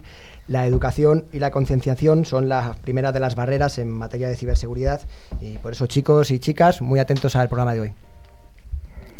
la 0.48 0.66
educación 0.66 1.26
y 1.32 1.38
la 1.38 1.52
concienciación 1.52 2.24
son 2.24 2.48
las 2.48 2.76
primeras 2.78 3.14
de 3.14 3.20
las 3.20 3.36
barreras 3.36 3.78
en 3.78 3.88
materia 3.88 4.28
de 4.28 4.34
ciberseguridad 4.34 5.02
y 5.40 5.58
por 5.58 5.72
eso 5.72 5.86
chicos 5.86 6.32
y 6.32 6.40
chicas, 6.40 6.82
muy 6.82 6.98
atentos 6.98 7.36
al 7.36 7.48
programa 7.48 7.72
de 7.72 7.80
hoy. 7.80 8.09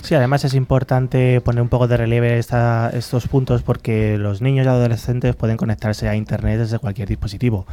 Sí, 0.03 0.15
además 0.15 0.45
es 0.45 0.55
importante 0.55 1.41
poner 1.43 1.63
un 1.63 1.69
poco 1.69 1.87
de 1.87 1.97
relieve 1.97 2.39
esta- 2.39 2.91
estos 2.93 3.29
puntos 3.29 3.63
porque 3.63 4.17
los 4.19 4.41
niños 4.41 4.65
y 4.67 4.69
adolescentes 4.69 5.37
pueden 5.37 5.57
conectarse 5.59 6.09
a 6.09 6.17
Internet 6.17 6.59
desde 6.59 6.79
cualquier 6.79 7.07
dispositivo. 7.07 7.67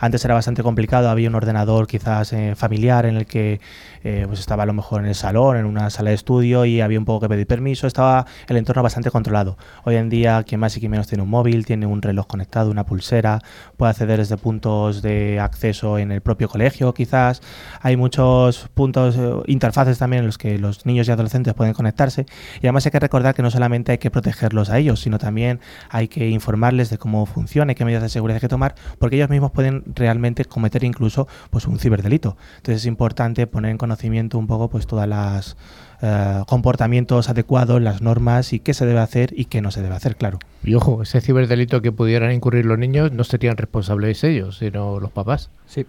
Antes 0.00 0.24
era 0.24 0.34
bastante 0.34 0.62
complicado, 0.62 1.08
había 1.10 1.28
un 1.28 1.34
ordenador 1.34 1.86
quizás 1.86 2.32
eh, 2.32 2.54
familiar 2.56 3.04
en 3.06 3.16
el 3.16 3.26
que 3.26 3.60
eh, 4.02 4.24
pues 4.26 4.40
estaba 4.40 4.62
a 4.64 4.66
lo 4.66 4.72
mejor 4.72 5.02
en 5.02 5.06
el 5.08 5.14
salón, 5.14 5.56
en 5.58 5.66
una 5.66 5.88
sala 5.90 6.08
de 6.10 6.16
estudio 6.16 6.64
y 6.64 6.80
había 6.80 6.98
un 6.98 7.04
poco 7.04 7.20
que 7.20 7.28
pedir 7.28 7.46
permiso, 7.46 7.86
estaba 7.86 8.26
el 8.48 8.56
entorno 8.56 8.82
bastante 8.82 9.10
controlado. 9.10 9.56
Hoy 9.84 9.96
en 9.96 10.08
día 10.08 10.42
quien 10.42 10.60
más 10.60 10.76
y 10.76 10.80
quien 10.80 10.90
menos 10.90 11.06
tiene 11.06 11.22
un 11.22 11.30
móvil, 11.30 11.64
tiene 11.66 11.86
un 11.86 12.02
reloj 12.02 12.26
conectado, 12.26 12.70
una 12.70 12.84
pulsera, 12.86 13.40
puede 13.76 13.90
acceder 13.90 14.18
desde 14.18 14.36
puntos 14.38 15.00
de 15.02 15.38
acceso 15.38 15.98
en 15.98 16.12
el 16.12 16.22
propio 16.22 16.48
colegio 16.48 16.92
quizás. 16.94 17.40
Hay 17.82 17.96
muchos 17.96 18.68
puntos, 18.74 19.16
eh, 19.18 19.30
interfaces 19.46 19.98
también 19.98 20.20
en 20.20 20.26
los 20.26 20.38
que 20.38 20.58
los 20.58 20.86
niños 20.86 21.06
y 21.08 21.10
adolescentes 21.12 21.52
pueden 21.54 21.73
conectarse. 21.74 22.26
Y 22.56 22.66
además 22.66 22.86
hay 22.86 22.92
que 22.92 23.00
recordar 23.00 23.34
que 23.34 23.42
no 23.42 23.50
solamente 23.50 23.92
hay 23.92 23.98
que 23.98 24.10
protegerlos 24.10 24.70
a 24.70 24.78
ellos, 24.78 25.00
sino 25.00 25.18
también 25.18 25.60
hay 25.90 26.08
que 26.08 26.28
informarles 26.28 26.90
de 26.90 26.98
cómo 26.98 27.26
funciona 27.26 27.72
y 27.72 27.74
qué 27.74 27.84
medidas 27.84 28.02
de 28.02 28.08
seguridad 28.08 28.36
hay 28.36 28.40
que 28.40 28.48
tomar, 28.48 28.74
porque 28.98 29.16
ellos 29.16 29.30
mismos 29.30 29.50
pueden 29.50 29.84
realmente 29.94 30.44
cometer 30.44 30.84
incluso 30.84 31.28
pues 31.50 31.66
un 31.66 31.78
ciberdelito. 31.78 32.36
Entonces 32.56 32.82
es 32.82 32.86
importante 32.86 33.46
poner 33.46 33.70
en 33.70 33.78
conocimiento 33.78 34.38
un 34.38 34.46
poco 34.46 34.68
pues 34.68 34.86
todas 34.86 35.08
las 35.08 35.56
eh, 36.02 36.42
comportamientos 36.46 37.28
adecuados, 37.28 37.80
las 37.80 38.02
normas 38.02 38.52
y 38.52 38.60
qué 38.60 38.74
se 38.74 38.84
debe 38.84 39.00
hacer 39.00 39.32
y 39.36 39.46
qué 39.46 39.62
no 39.62 39.70
se 39.70 39.82
debe 39.82 39.94
hacer, 39.94 40.16
claro. 40.16 40.38
Y 40.62 40.74
ojo, 40.74 41.02
ese 41.02 41.20
ciberdelito 41.20 41.80
que 41.82 41.92
pudieran 41.92 42.32
incurrir 42.32 42.66
los 42.66 42.78
niños 42.78 43.12
no 43.12 43.24
serían 43.24 43.56
responsables 43.56 44.22
ellos, 44.24 44.58
sino 44.58 45.00
los 45.00 45.12
papás. 45.12 45.50
Sí, 45.66 45.86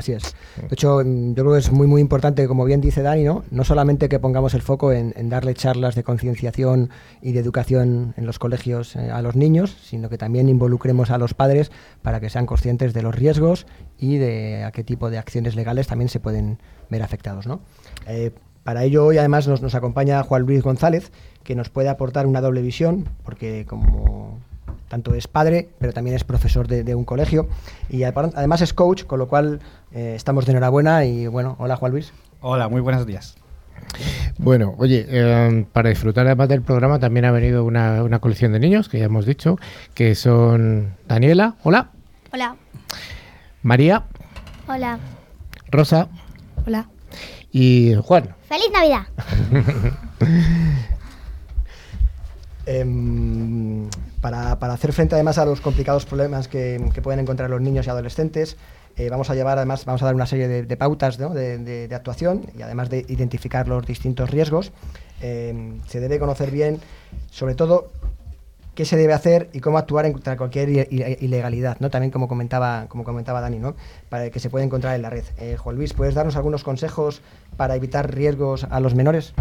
así 0.00 0.12
es. 0.12 0.34
De 0.56 0.68
hecho, 0.72 1.00
mm, 1.04 1.34
yo 1.34 1.44
creo 1.44 1.52
que 1.52 1.60
es 1.60 1.70
muy, 1.70 1.86
muy 1.86 2.00
importante, 2.00 2.46
como 2.48 2.64
bien 2.64 2.80
dice 2.80 3.02
Dani, 3.02 3.24
¿no? 3.24 3.44
No 3.50 3.64
solamente 3.64 4.08
que 4.08 4.18
pongamos 4.18 4.54
el 4.54 4.62
foco 4.62 4.92
en, 4.92 5.14
en 5.16 5.28
darle 5.28 5.54
charlas 5.54 5.94
de 5.94 6.02
concienciación 6.02 6.90
y 7.22 7.32
de 7.32 7.40
educación 7.40 8.14
en 8.16 8.26
los 8.26 8.38
colegios 8.38 8.96
eh, 8.96 9.10
a 9.10 9.22
los 9.22 9.36
niños, 9.36 9.76
sino 9.82 10.08
que 10.08 10.18
también 10.18 10.48
involucremos 10.48 11.10
a 11.10 11.18
los 11.18 11.34
padres 11.34 11.70
para 12.02 12.20
que 12.20 12.30
sean 12.30 12.46
conscientes 12.46 12.92
de 12.92 13.02
los 13.02 13.14
riesgos 13.14 13.66
y 13.98 14.16
de 14.16 14.64
a 14.64 14.72
qué 14.72 14.84
tipo 14.84 15.10
de 15.10 15.18
acciones 15.18 15.54
legales 15.54 15.86
también 15.86 16.08
se 16.08 16.20
pueden 16.20 16.58
ver 16.88 17.02
afectados, 17.02 17.46
¿no? 17.46 17.60
Eh, 18.06 18.32
para 18.64 18.84
ello 18.84 19.06
hoy 19.06 19.18
además 19.18 19.48
nos, 19.48 19.62
nos 19.62 19.74
acompaña 19.74 20.22
Juan 20.22 20.42
Luis 20.42 20.62
González, 20.62 21.12
que 21.44 21.54
nos 21.54 21.70
puede 21.70 21.88
aportar 21.88 22.26
una 22.26 22.40
doble 22.40 22.62
visión, 22.62 23.08
porque 23.24 23.64
como 23.66 24.38
tanto 24.90 25.14
es 25.14 25.28
padre, 25.28 25.68
pero 25.78 25.92
también 25.92 26.16
es 26.16 26.24
profesor 26.24 26.66
de, 26.66 26.82
de 26.82 26.96
un 26.96 27.04
colegio 27.04 27.48
y 27.88 28.02
además 28.02 28.60
es 28.60 28.74
coach, 28.74 29.04
con 29.04 29.20
lo 29.20 29.28
cual 29.28 29.60
eh, 29.92 30.14
estamos 30.16 30.46
de 30.46 30.50
enhorabuena 30.52 31.04
y 31.04 31.28
bueno, 31.28 31.54
hola 31.60 31.76
Juan 31.76 31.92
Luis. 31.92 32.12
Hola, 32.40 32.68
muy 32.68 32.80
buenos 32.80 33.06
días. 33.06 33.36
Bueno, 34.38 34.74
oye, 34.78 35.06
eh, 35.08 35.64
para 35.72 35.90
disfrutar 35.90 36.26
además 36.26 36.48
del 36.48 36.62
programa 36.62 36.98
también 36.98 37.24
ha 37.24 37.30
venido 37.30 37.64
una, 37.64 38.02
una 38.02 38.18
colección 38.18 38.52
de 38.52 38.58
niños, 38.58 38.88
que 38.88 38.98
ya 38.98 39.04
hemos 39.04 39.26
dicho, 39.26 39.58
que 39.94 40.16
son 40.16 40.96
Daniela, 41.06 41.54
hola, 41.62 41.90
Hola. 42.32 42.56
María, 43.62 44.06
Hola. 44.66 44.98
Rosa 45.70 46.08
Hola. 46.66 46.88
y 47.52 47.94
Juan. 48.02 48.34
¡Feliz 48.48 48.70
Navidad! 48.72 49.02
Em, 52.66 53.88
para, 54.20 54.52
hacer 54.52 54.92
frente 54.92 55.14
además 55.14 55.38
a 55.38 55.44
los 55.44 55.60
complicados 55.60 56.06
problemas 56.06 56.48
que, 56.48 56.80
pueden 57.02 57.20
encontrar 57.20 57.50
los 57.50 57.60
niños 57.60 57.86
y 57.86 57.90
adolescentes, 57.90 58.56
eh, 58.96 59.08
vamos 59.08 59.30
a 59.30 59.34
llevar 59.34 59.56
además, 59.58 59.84
vamos 59.84 60.02
a 60.02 60.06
dar 60.06 60.14
una 60.14 60.26
serie 60.26 60.48
de, 60.48 60.76
pautas 60.76 61.16
de, 61.16 61.88
actuación 61.92 62.46
y 62.56 62.62
además 62.62 62.90
de 62.90 63.04
identificar 63.08 63.68
los 63.68 63.86
distintos 63.86 64.30
riesgos. 64.30 64.72
Em, 65.20 65.80
se 65.86 66.00
debe 66.00 66.18
conocer 66.18 66.50
bien, 66.50 66.80
sobre 67.30 67.54
todo, 67.54 67.90
qué 68.74 68.84
se 68.84 68.96
debe 68.96 69.12
hacer 69.12 69.50
y 69.52 69.60
cómo 69.60 69.78
actuar 69.78 70.10
contra 70.12 70.36
cualquier 70.36 70.88
ilegalidad, 70.90 71.78
¿no? 71.80 71.90
También 71.90 72.10
como 72.10 72.28
comentaba, 72.28 72.86
como 72.88 73.04
comentaba 73.04 73.40
Dani, 73.40 73.58
¿no? 73.58 73.74
Para 74.08 74.30
que 74.30 74.40
se 74.40 74.48
puede 74.50 74.64
encontrar 74.64 74.96
en 74.96 75.02
la 75.02 75.10
red. 75.10 75.24
Eh, 75.38 75.56
Juan 75.56 75.76
Luis, 75.76 75.92
¿puedes 75.92 76.14
darnos 76.14 76.36
algunos 76.36 76.64
consejos 76.64 77.20
para 77.56 77.74
evitar 77.76 78.14
riesgos 78.14 78.66
a 78.70 78.80
los 78.80 78.94
menores? 78.94 79.34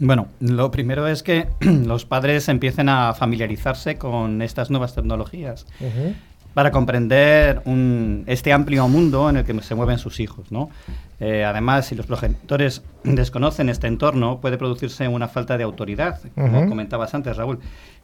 Bueno, 0.00 0.28
lo 0.40 0.70
primero 0.70 1.06
es 1.06 1.22
que 1.22 1.46
los 1.60 2.04
padres 2.06 2.48
empiecen 2.48 2.88
a 2.88 3.12
familiarizarse 3.14 3.96
con 3.96 4.40
estas 4.42 4.70
nuevas 4.70 4.94
tecnologías 4.94 5.66
para 6.54 6.70
comprender 6.72 7.62
un- 7.66 8.24
este 8.26 8.52
amplio 8.52 8.88
mundo 8.88 9.28
en 9.30 9.36
el 9.36 9.44
que 9.44 9.60
se 9.62 9.74
mueven 9.74 9.98
sus 9.98 10.18
hijos, 10.18 10.50
¿no? 10.50 10.70
Eh, 11.20 11.44
además, 11.44 11.86
si 11.86 11.94
los 11.94 12.06
progenitores 12.06 12.82
desconocen 13.04 13.68
este 13.68 13.86
entorno, 13.88 14.40
puede 14.40 14.56
producirse 14.56 15.06
una 15.06 15.28
falta 15.28 15.58
de 15.58 15.64
autoridad, 15.64 16.18
como 16.34 16.60
Ujú. 16.60 16.68
comentabas 16.70 17.14
antes, 17.14 17.36
Raúl. 17.36 17.58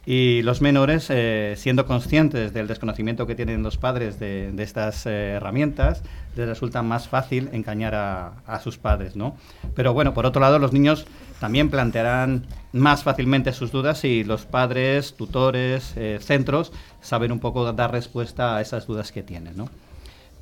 Y 0.05 0.41
los 0.43 0.61
menores, 0.61 1.07
eh, 1.09 1.55
siendo 1.57 1.85
conscientes 1.85 2.53
del 2.53 2.67
desconocimiento 2.67 3.27
que 3.27 3.35
tienen 3.35 3.61
los 3.63 3.75
padres 3.77 4.17
de, 4.19 4.53
de 4.53 4.63
estas 4.63 5.05
eh, 5.05 5.31
herramientas, 5.35 6.01
les 6.37 6.47
resulta 6.47 6.81
más 6.81 7.09
fácil 7.09 7.49
engañar 7.51 7.93
a, 7.95 8.31
a 8.47 8.59
sus 8.61 8.77
padres, 8.77 9.17
¿no? 9.17 9.35
Pero 9.75 9.93
bueno, 9.93 10.13
por 10.13 10.25
otro 10.25 10.39
lado, 10.39 10.59
los 10.59 10.71
niños 10.71 11.05
también 11.39 11.69
plantearán 11.69 12.45
más 12.73 13.03
fácilmente 13.03 13.53
sus 13.53 13.71
dudas 13.71 13.99
si 13.99 14.23
los 14.23 14.45
padres, 14.45 15.15
tutores, 15.15 15.93
eh, 15.95 16.19
centros 16.21 16.71
saben 17.01 17.31
un 17.31 17.39
poco 17.39 17.71
dar 17.73 17.91
respuesta 17.91 18.57
a 18.57 18.61
esas 18.61 18.87
dudas 18.87 19.11
que 19.11 19.23
tienen. 19.23 19.55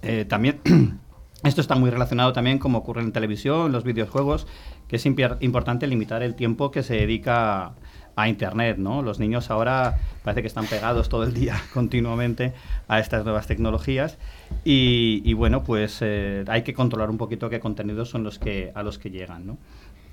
Eh, 0.02 0.26
también 0.26 0.62
esto 1.43 1.62
está 1.62 1.76
muy 1.76 1.89
relacionado 1.89 2.34
también 2.34 2.60
como 2.60 2.80
ocurre 2.80 3.02
en 3.02 3.12
televisión, 3.12 3.68
en 3.68 3.72
los 3.72 3.84
videojuegos, 3.84 4.48
que 4.88 4.98
es 4.98 5.06
importante 5.06 5.88
limitar 5.88 6.24
el 6.24 6.36
tiempo 6.36 6.72
que 6.72 6.84
se 6.84 6.96
dedica 6.96 7.74
a 8.16 8.30
Internet, 8.30 8.78
¿no? 8.78 9.02
Los 9.02 9.20
niños 9.20 9.52
ahora 9.52 9.98
parece 10.24 10.41
que 10.41 10.48
están 10.48 10.66
pegados 10.68 11.10
todo 11.10 11.24
el 11.24 11.34
día 11.34 11.62
continuamente 11.74 12.54
a 12.88 13.00
estas 13.00 13.24
nuevas 13.26 13.48
tecnologías 13.48 14.18
y, 14.64 15.34
bueno, 15.34 15.64
pues 15.64 16.00
eh, 16.02 16.46
hay 16.48 16.64
que 16.64 16.74
controlar 16.74 17.10
un 17.10 17.18
poquito 17.18 17.50
qué 17.50 17.60
contenidos 17.60 18.10
son 18.10 18.24
los 18.24 18.39
que 18.39 18.72
a 18.74 18.84
los 18.84 18.98
que 18.98 19.10
llegan. 19.10 19.58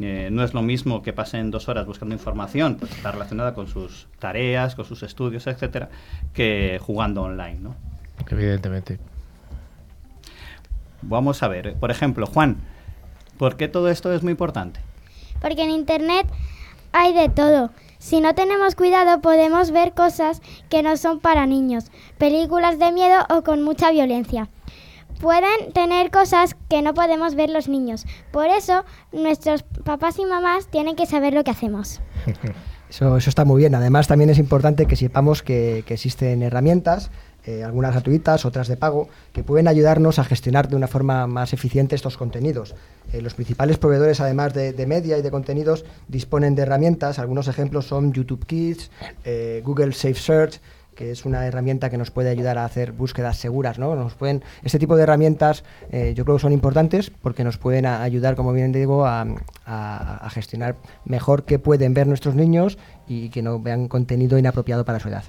Eh, 0.00 0.28
no 0.32 0.42
es 0.42 0.54
lo 0.54 0.62
mismo 0.62 1.02
que 1.02 1.12
pasen 1.12 1.50
dos 1.50 1.68
horas 1.68 1.86
buscando 1.86 2.14
información, 2.14 2.76
pues 2.76 2.92
está 2.92 3.12
relacionada 3.12 3.54
con 3.54 3.68
sus 3.68 4.08
tareas, 4.18 4.74
con 4.74 4.84
sus 4.84 5.02
estudios, 5.02 5.46
etcétera, 5.46 5.90
que 6.32 6.80
jugando 6.82 7.22
online, 7.22 7.60
¿no? 7.60 7.74
Evidentemente. 8.28 8.98
Vamos 11.02 11.42
a 11.42 11.48
ver, 11.48 11.74
por 11.74 11.90
ejemplo, 11.90 12.26
Juan, 12.26 12.56
¿por 13.36 13.56
qué 13.56 13.68
todo 13.68 13.88
esto 13.88 14.12
es 14.12 14.22
muy 14.22 14.32
importante? 14.32 14.80
Porque 15.40 15.64
en 15.64 15.70
Internet 15.70 16.26
hay 16.92 17.12
de 17.12 17.28
todo. 17.28 17.70
Si 17.98 18.20
no 18.20 18.34
tenemos 18.34 18.74
cuidado 18.74 19.20
podemos 19.20 19.70
ver 19.70 19.92
cosas 19.92 20.42
que 20.68 20.82
no 20.82 20.96
son 20.96 21.20
para 21.20 21.46
niños, 21.46 21.90
películas 22.18 22.78
de 22.78 22.92
miedo 22.92 23.26
o 23.30 23.42
con 23.42 23.62
mucha 23.62 23.90
violencia. 23.90 24.48
Pueden 25.22 25.72
tener 25.72 26.10
cosas 26.10 26.56
que 26.68 26.82
no 26.82 26.94
podemos 26.94 27.36
ver 27.36 27.48
los 27.48 27.68
niños. 27.68 28.06
Por 28.32 28.48
eso 28.48 28.84
nuestros 29.12 29.62
papás 29.62 30.18
y 30.18 30.24
mamás 30.24 30.66
tienen 30.66 30.96
que 30.96 31.06
saber 31.06 31.32
lo 31.32 31.44
que 31.44 31.52
hacemos. 31.52 32.00
Eso, 32.90 33.16
está 33.16 33.44
muy 33.44 33.60
bien. 33.60 33.74
Además, 33.74 34.08
también 34.08 34.30
es 34.30 34.38
importante 34.38 34.84
que 34.84 34.96
sepamos 34.96 35.42
que, 35.42 35.84
que 35.86 35.94
existen 35.94 36.42
herramientas, 36.42 37.10
eh, 37.44 37.64
algunas 37.64 37.92
gratuitas, 37.92 38.44
otras 38.44 38.68
de 38.68 38.76
pago, 38.76 39.08
que 39.32 39.42
pueden 39.42 39.66
ayudarnos 39.66 40.18
a 40.18 40.24
gestionar 40.24 40.68
de 40.68 40.76
una 40.76 40.88
forma 40.88 41.26
más 41.26 41.52
eficiente 41.52 41.94
estos 41.94 42.16
contenidos. 42.16 42.74
Eh, 43.12 43.22
los 43.22 43.34
principales 43.34 43.78
proveedores, 43.78 44.20
además 44.20 44.52
de, 44.54 44.72
de 44.72 44.86
media 44.86 45.16
y 45.18 45.22
de 45.22 45.30
contenidos, 45.30 45.84
disponen 46.08 46.54
de 46.54 46.62
herramientas. 46.62 47.18
Algunos 47.18 47.46
ejemplos 47.48 47.86
son 47.86 48.12
YouTube 48.12 48.44
Kids, 48.44 48.90
eh, 49.24 49.62
Google 49.64 49.92
Safe 49.92 50.14
Search, 50.14 50.60
que 50.94 51.10
es 51.10 51.24
una 51.24 51.46
herramienta 51.46 51.90
que 51.90 51.98
nos 51.98 52.10
puede 52.10 52.30
ayudar 52.30 52.58
a 52.58 52.64
hacer 52.64 52.92
búsquedas 52.92 53.36
seguras, 53.36 53.78
¿no? 53.78 53.94
Nos 53.94 54.14
pueden, 54.14 54.42
este 54.62 54.78
tipo 54.78 54.96
de 54.96 55.02
herramientas 55.04 55.64
eh, 55.90 56.14
yo 56.16 56.24
creo 56.24 56.36
que 56.36 56.42
son 56.42 56.52
importantes 56.52 57.10
porque 57.10 57.44
nos 57.44 57.58
pueden 57.58 57.86
ayudar, 57.86 58.36
como 58.36 58.52
bien 58.52 58.72
digo, 58.72 59.06
a 59.06 60.28
gestionar 60.30 60.76
mejor 61.04 61.44
qué 61.44 61.58
pueden 61.58 61.94
ver 61.94 62.06
nuestros 62.06 62.34
niños 62.34 62.78
y 63.06 63.30
que 63.30 63.42
no 63.42 63.58
vean 63.60 63.88
contenido 63.88 64.38
inapropiado 64.38 64.84
para 64.84 65.00
su 65.00 65.08
edad. 65.08 65.24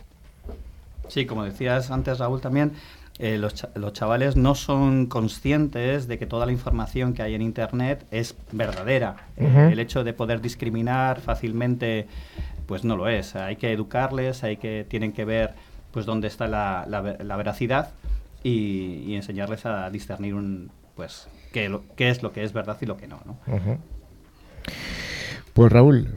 Sí, 1.08 1.26
como 1.26 1.44
decías 1.44 1.92
antes, 1.92 2.20
Raúl, 2.20 2.42
también, 2.42 2.72
eh, 3.20 3.38
los, 3.38 3.68
los 3.76 3.94
chavales 3.94 4.36
no 4.36 4.56
son 4.56 5.06
conscientes 5.06 6.08
de 6.08 6.18
que 6.18 6.26
toda 6.26 6.46
la 6.46 6.52
información 6.52 7.14
que 7.14 7.22
hay 7.22 7.36
en 7.36 7.42
Internet 7.42 8.06
es 8.12 8.36
verdadera. 8.52 9.16
El 9.72 9.80
hecho 9.80 10.04
de 10.04 10.14
poder 10.14 10.42
discriminar 10.42 11.22
fácilmente, 11.22 12.08
pues 12.66 12.84
no 12.84 12.96
lo 12.98 13.08
es. 13.08 13.36
Hay 13.36 13.56
que 13.58 13.72
educarles, 13.72 14.44
hay 14.44 14.58
que, 14.58 14.86
tienen 14.90 15.12
que 15.14 15.26
ver 15.26 15.54
pues 15.92 16.06
dónde 16.08 16.28
está 16.28 16.48
la, 16.48 16.86
la 16.88 17.02
ve- 17.02 17.18
la 17.24 17.36
veracidad 17.38 17.92
y, 18.44 19.04
y 19.06 19.16
enseñarles 19.16 19.66
a 19.68 19.90
discernir 19.92 20.34
un, 20.34 20.72
pues, 20.96 21.28
qué, 21.52 21.70
lo- 21.70 21.84
qué 21.96 22.10
es 22.10 22.24
lo 22.24 22.32
que 22.34 22.44
es 22.44 22.52
verdad 22.52 22.78
y 22.82 22.88
lo 22.88 22.98
que 22.98 23.08
no. 23.08 23.20
¿no? 23.26 23.38
Pues 25.54 25.72
Raúl, 25.72 26.08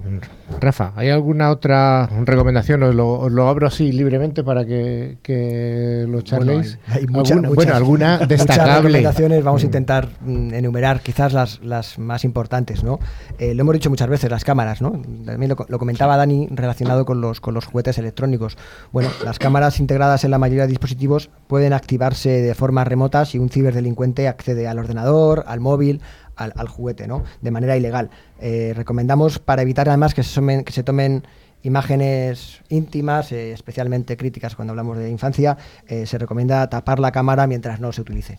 Rafa, 0.62 0.92
¿hay 0.96 1.10
alguna 1.10 1.50
otra 1.50 2.08
recomendación? 2.24 2.82
Os 2.84 2.94
lo, 2.94 3.20
os 3.20 3.30
lo 3.30 3.48
abro 3.48 3.66
así 3.66 3.92
libremente 3.92 4.42
para 4.42 4.64
que, 4.64 5.18
que 5.22 6.06
lo 6.08 6.22
charléis. 6.22 6.78
hay, 6.88 7.00
hay 7.00 7.06
mucha- 7.06 7.34
¿Alguna, 7.34 7.48
muchas- 7.50 7.54
bueno, 7.54 7.74
alguna 7.76 8.12
muchas 8.22 8.28
destacable. 8.30 8.76
recomendaciones, 8.76 9.44
vamos 9.44 9.62
a 9.62 9.66
intentar 9.66 10.08
mm, 10.22 10.54
enumerar 10.54 11.00
quizás 11.00 11.34
las, 11.34 11.60
las 11.62 11.98
más 11.98 12.24
importantes, 12.24 12.82
¿no? 12.82 12.98
Eh, 13.38 13.54
lo 13.54 13.60
hemos 13.60 13.74
dicho 13.74 13.90
muchas 13.90 14.08
veces, 14.08 14.30
las 14.30 14.42
cámaras, 14.42 14.80
¿no? 14.80 14.92
También 15.26 15.50
lo, 15.50 15.66
lo 15.68 15.78
comentaba 15.78 16.16
Dani 16.16 16.48
relacionado 16.50 17.04
con 17.04 17.20
los, 17.20 17.42
con 17.42 17.52
los 17.52 17.66
juguetes 17.66 17.98
electrónicos. 17.98 18.56
Bueno, 18.90 19.10
las 19.22 19.38
cámaras 19.38 19.80
integradas 19.80 20.24
en 20.24 20.30
la 20.30 20.38
mayoría 20.38 20.62
de 20.62 20.68
dispositivos 20.70 21.28
pueden 21.46 21.74
activarse 21.74 22.30
de 22.30 22.54
forma 22.54 22.84
remota 22.84 23.26
si 23.26 23.38
un 23.38 23.50
ciberdelincuente 23.50 24.28
accede 24.28 24.66
al 24.66 24.78
ordenador, 24.78 25.44
al 25.46 25.60
móvil, 25.60 26.00
al, 26.36 26.52
al 26.56 26.68
juguete, 26.68 27.06
¿no? 27.06 27.24
De 27.40 27.50
manera 27.50 27.76
ilegal. 27.76 28.10
Eh, 28.40 28.72
recomendamos 28.76 29.38
para 29.38 29.62
evitar 29.62 29.88
además 29.88 30.14
que 30.14 30.22
se 30.22 30.64
que 30.64 30.72
se 30.72 30.82
tomen 30.82 31.24
imágenes 31.66 32.62
íntimas, 32.68 33.32
eh, 33.32 33.52
especialmente 33.52 34.16
críticas 34.16 34.54
cuando 34.54 34.72
hablamos 34.72 34.98
de 34.98 35.10
infancia, 35.10 35.58
eh, 35.88 36.06
se 36.06 36.16
recomienda 36.16 36.68
tapar 36.68 37.00
la 37.00 37.10
cámara 37.10 37.46
mientras 37.46 37.80
no 37.80 37.92
se 37.92 38.02
utilice. 38.02 38.38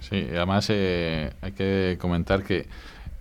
Sí, 0.00 0.26
además 0.30 0.66
eh, 0.70 1.32
hay 1.42 1.52
que 1.52 1.98
comentar 2.00 2.42
que 2.42 2.66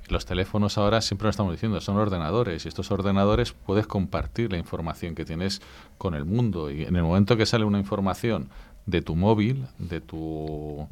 los 0.07 0.25
teléfonos 0.25 0.77
ahora 0.77 1.01
siempre 1.01 1.25
lo 1.25 1.31
estamos 1.31 1.51
diciendo, 1.51 1.81
son 1.81 1.97
ordenadores 1.97 2.65
y 2.65 2.69
estos 2.69 2.91
ordenadores 2.91 3.51
puedes 3.51 3.85
compartir 3.85 4.51
la 4.51 4.57
información 4.57 5.15
que 5.15 5.25
tienes 5.25 5.61
con 5.97 6.15
el 6.15 6.23
mundo 6.23 6.71
y 6.71 6.83
en 6.83 6.95
el 6.95 7.03
momento 7.03 7.35
que 7.35 7.45
sale 7.45 7.65
una 7.65 7.77
información 7.77 8.49
de 8.85 9.01
tu 9.01 9.15
móvil, 9.15 9.67
de 9.77 9.99
tu 9.99 10.87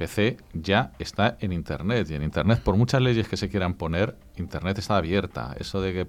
PC, 0.00 0.38
ya 0.54 0.92
está 0.98 1.36
en 1.40 1.52
Internet 1.52 2.08
y 2.08 2.14
en 2.14 2.22
Internet 2.22 2.62
por 2.64 2.74
muchas 2.74 3.02
leyes 3.02 3.28
que 3.28 3.36
se 3.36 3.50
quieran 3.50 3.74
poner, 3.74 4.16
Internet 4.38 4.78
está 4.78 4.96
abierta. 4.96 5.54
Eso 5.60 5.82
de 5.82 5.92
que 5.92 6.06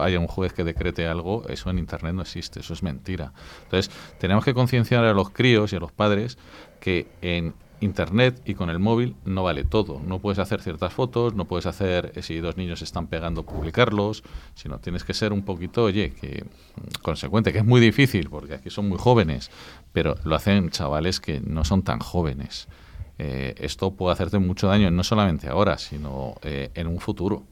haya 0.00 0.18
un 0.18 0.28
juez 0.28 0.54
que 0.54 0.64
decrete 0.64 1.06
algo, 1.06 1.46
eso 1.50 1.68
en 1.68 1.78
Internet 1.78 2.14
no 2.14 2.22
existe, 2.22 2.60
eso 2.60 2.72
es 2.72 2.82
mentira. 2.82 3.34
Entonces, 3.64 3.94
tenemos 4.18 4.46
que 4.46 4.54
concienciar 4.54 5.04
a 5.04 5.12
los 5.12 5.28
críos 5.28 5.74
y 5.74 5.76
a 5.76 5.78
los 5.78 5.92
padres 5.92 6.38
que 6.80 7.06
en 7.20 7.52
Internet 7.80 8.40
y 8.46 8.54
con 8.54 8.70
el 8.70 8.78
móvil 8.78 9.14
no 9.26 9.42
vale 9.42 9.62
todo. 9.64 10.00
No 10.00 10.20
puedes 10.20 10.38
hacer 10.38 10.62
ciertas 10.62 10.94
fotos, 10.94 11.34
no 11.34 11.44
puedes 11.44 11.66
hacer, 11.66 12.12
eh, 12.14 12.22
si 12.22 12.38
dos 12.38 12.56
niños 12.56 12.80
están 12.80 13.08
pegando, 13.08 13.42
publicarlos, 13.42 14.24
sino 14.54 14.78
tienes 14.78 15.04
que 15.04 15.12
ser 15.12 15.34
un 15.34 15.42
poquito, 15.42 15.84
oye, 15.84 16.14
que 16.14 16.44
mm, 16.44 17.02
consecuente, 17.02 17.52
que 17.52 17.58
es 17.58 17.66
muy 17.66 17.82
difícil, 17.82 18.30
porque 18.30 18.54
aquí 18.54 18.70
son 18.70 18.88
muy 18.88 18.96
jóvenes, 18.96 19.50
pero 19.92 20.14
lo 20.24 20.34
hacen 20.34 20.70
chavales 20.70 21.20
que 21.20 21.40
no 21.40 21.62
son 21.64 21.82
tan 21.82 21.98
jóvenes. 21.98 22.68
Eh, 23.18 23.54
esto 23.58 23.92
puede 23.92 24.12
hacerte 24.12 24.38
mucho 24.38 24.66
daño, 24.68 24.90
no 24.90 25.04
solamente 25.04 25.48
ahora, 25.48 25.78
sino 25.78 26.34
eh, 26.42 26.70
en 26.74 26.86
un 26.86 26.98
futuro. 26.98 27.44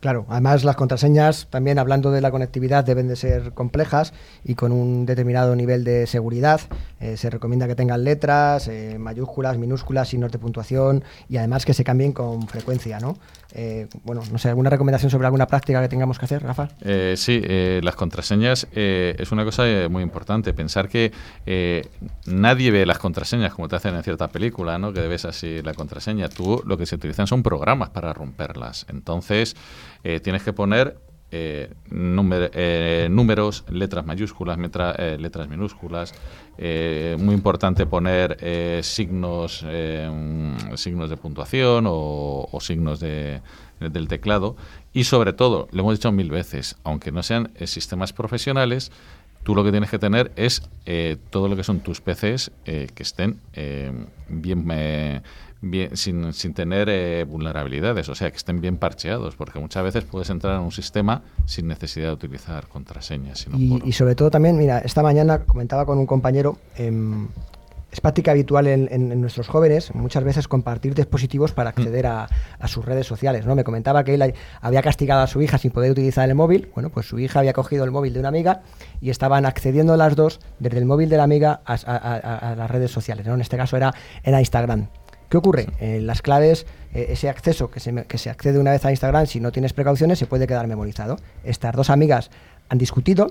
Claro, 0.00 0.24
además 0.30 0.64
las 0.64 0.76
contraseñas, 0.76 1.48
también 1.50 1.78
hablando 1.78 2.10
de 2.10 2.22
la 2.22 2.30
conectividad, 2.30 2.84
deben 2.84 3.06
de 3.06 3.16
ser 3.16 3.52
complejas 3.52 4.14
y 4.44 4.54
con 4.54 4.72
un 4.72 5.04
determinado 5.04 5.54
nivel 5.54 5.84
de 5.84 6.06
seguridad. 6.06 6.62
Eh, 7.00 7.18
se 7.18 7.28
recomienda 7.28 7.66
que 7.66 7.74
tengan 7.74 8.02
letras, 8.04 8.70
mayúsculas, 8.98 9.58
minúsculas, 9.58 10.08
signos 10.08 10.32
de 10.32 10.38
puntuación 10.38 11.04
y 11.28 11.36
además 11.36 11.66
que 11.66 11.74
se 11.74 11.84
cambien 11.84 12.12
con 12.12 12.48
frecuencia, 12.48 12.98
¿no? 12.98 13.18
Eh, 13.52 13.88
bueno, 14.04 14.22
no 14.30 14.38
sé, 14.38 14.48
¿alguna 14.48 14.70
recomendación 14.70 15.10
sobre 15.10 15.26
alguna 15.26 15.46
práctica 15.46 15.80
que 15.82 15.88
tengamos 15.88 16.18
que 16.18 16.24
hacer, 16.24 16.42
Rafa? 16.42 16.68
Eh, 16.82 17.14
sí, 17.16 17.40
eh, 17.42 17.80
las 17.82 17.96
contraseñas 17.96 18.66
es 18.72 19.32
una 19.32 19.44
cosa 19.44 19.64
muy 19.88 20.02
importante. 20.02 20.52
Pensar 20.52 20.88
que 20.88 21.12
nadie 22.26 22.70
ve 22.70 22.86
las 22.86 22.98
contraseñas 22.98 23.54
como 23.54 23.68
te 23.68 23.76
hacen 23.76 23.94
en 23.94 24.02
cierta 24.02 24.28
película, 24.28 24.78
¿no? 24.78 24.92
Que 24.92 25.00
debes 25.00 25.24
así 25.24 25.62
la 25.62 25.74
contraseña. 25.74 26.28
Tú 26.28 26.62
lo 26.64 26.76
que 26.76 26.86
se 26.86 26.94
utilizan 26.94 27.26
son 27.26 27.42
programas 27.42 27.90
para 27.90 28.12
romperlas. 28.12 28.86
Entonces 28.88 29.56
tienes 30.22 30.42
que 30.42 30.52
poner 30.52 30.96
eh, 31.32 31.70
eh, 31.90 33.08
números, 33.10 33.64
letras 33.70 34.04
mayúsculas, 34.06 34.58
metra- 34.58 34.94
eh, 34.98 35.16
letras 35.18 35.48
minúsculas. 35.48 36.12
Eh, 36.58 37.16
muy 37.18 37.34
importante 37.34 37.86
poner 37.86 38.36
signos, 38.84 39.64
mm, 39.64 40.74
signos 40.76 41.08
de 41.10 41.16
puntuación 41.16 41.86
o, 41.86 42.48
o 42.50 42.60
signos 42.60 43.00
de, 43.00 43.40
del 43.80 44.08
teclado. 44.08 44.56
Y 44.92 45.04
sobre 45.04 45.32
todo, 45.32 45.68
lo 45.72 45.80
hemos 45.80 45.94
dicho 45.98 46.12
mil 46.12 46.30
veces, 46.30 46.76
aunque 46.84 47.12
no 47.12 47.22
sean 47.22 47.50
sistemas 47.64 48.12
profesionales, 48.12 48.90
tú 49.42 49.54
lo 49.54 49.64
que 49.64 49.70
tienes 49.70 49.88
que 49.90 49.98
tener 49.98 50.32
es 50.36 50.68
todo 51.30 51.48
lo 51.48 51.56
que 51.56 51.64
son 51.64 51.80
tus 51.80 52.00
PCs 52.00 52.50
que 52.64 53.02
estén 53.02 53.40
bien, 54.28 55.22
bien 55.62 55.96
sin, 55.96 56.32
sin 56.32 56.54
tener 56.54 56.88
eh, 56.88 57.24
vulnerabilidades, 57.24 58.08
o 58.08 58.14
sea, 58.14 58.30
que 58.30 58.36
estén 58.36 58.60
bien 58.60 58.76
parcheados, 58.78 59.36
porque 59.36 59.58
muchas 59.58 59.84
veces 59.84 60.04
puedes 60.04 60.30
entrar 60.30 60.54
en 60.56 60.62
un 60.62 60.72
sistema 60.72 61.22
sin 61.46 61.66
necesidad 61.68 62.08
de 62.08 62.14
utilizar 62.14 62.66
contraseñas. 62.68 63.40
Sino 63.40 63.58
Y, 63.58 63.68
por- 63.78 63.86
y 63.88 63.92
sobre 63.92 64.14
todo 64.14 64.30
también, 64.30 64.56
mira, 64.56 64.78
esta 64.78 65.02
mañana 65.02 65.40
comentaba 65.44 65.84
con 65.84 65.98
un 65.98 66.06
compañero, 66.06 66.58
em, 66.76 67.28
es 67.92 68.00
práctica 68.00 68.30
habitual 68.30 68.68
en, 68.68 68.88
en- 68.92 69.10
en 69.10 69.20
nuestros 69.20 69.48
jóvenes 69.48 69.92
muchas 69.96 70.22
veces 70.22 70.46
compartir 70.46 70.94
dispositivos 70.94 71.50
para 71.50 71.70
acceder 71.70 72.06
a, 72.06 72.28
a 72.60 72.68
sus 72.68 72.84
redes 72.84 73.04
sociales. 73.04 73.46
¿no? 73.46 73.56
Me 73.56 73.64
comentaba 73.64 74.04
que 74.04 74.14
él 74.14 74.32
había 74.60 74.80
castigado 74.80 75.22
a 75.22 75.26
su 75.26 75.42
hija 75.42 75.58
sin 75.58 75.72
poder 75.72 75.90
utilizar 75.90 76.28
el 76.28 76.36
móvil. 76.36 76.68
Bueno, 76.72 76.90
pues 76.90 77.06
su 77.08 77.18
hija 77.18 77.40
había 77.40 77.52
cogido 77.52 77.82
el 77.84 77.90
móvil 77.90 78.12
de 78.14 78.20
una 78.20 78.28
amiga 78.28 78.62
y 79.00 79.10
estaban 79.10 79.44
accediendo 79.44 79.96
las 79.96 80.14
dos 80.14 80.38
desde 80.60 80.78
el 80.78 80.84
móvil 80.84 81.08
de 81.08 81.16
la 81.16 81.24
amiga 81.24 81.62
a, 81.66 81.72
a- 81.74 81.96
a- 81.96 82.50
a 82.52 82.54
las 82.54 82.70
redes 82.70 82.92
sociales. 82.92 83.26
¿no? 83.26 83.34
En 83.34 83.40
este 83.40 83.56
caso 83.56 83.76
era 83.76 83.92
en 84.22 84.38
Instagram. 84.38 84.86
¿Qué 85.30 85.36
ocurre? 85.36 85.68
Eh, 85.78 86.00
las 86.02 86.22
claves, 86.22 86.66
eh, 86.92 87.06
ese 87.10 87.28
acceso 87.28 87.70
que 87.70 87.78
se, 87.78 88.04
que 88.04 88.18
se 88.18 88.30
accede 88.30 88.58
una 88.58 88.72
vez 88.72 88.84
a 88.84 88.90
Instagram, 88.90 89.26
si 89.26 89.38
no 89.38 89.52
tienes 89.52 89.72
precauciones, 89.72 90.18
se 90.18 90.26
puede 90.26 90.48
quedar 90.48 90.66
memorizado. 90.66 91.16
Estas 91.44 91.74
dos 91.76 91.88
amigas 91.88 92.32
han 92.68 92.78
discutido 92.78 93.30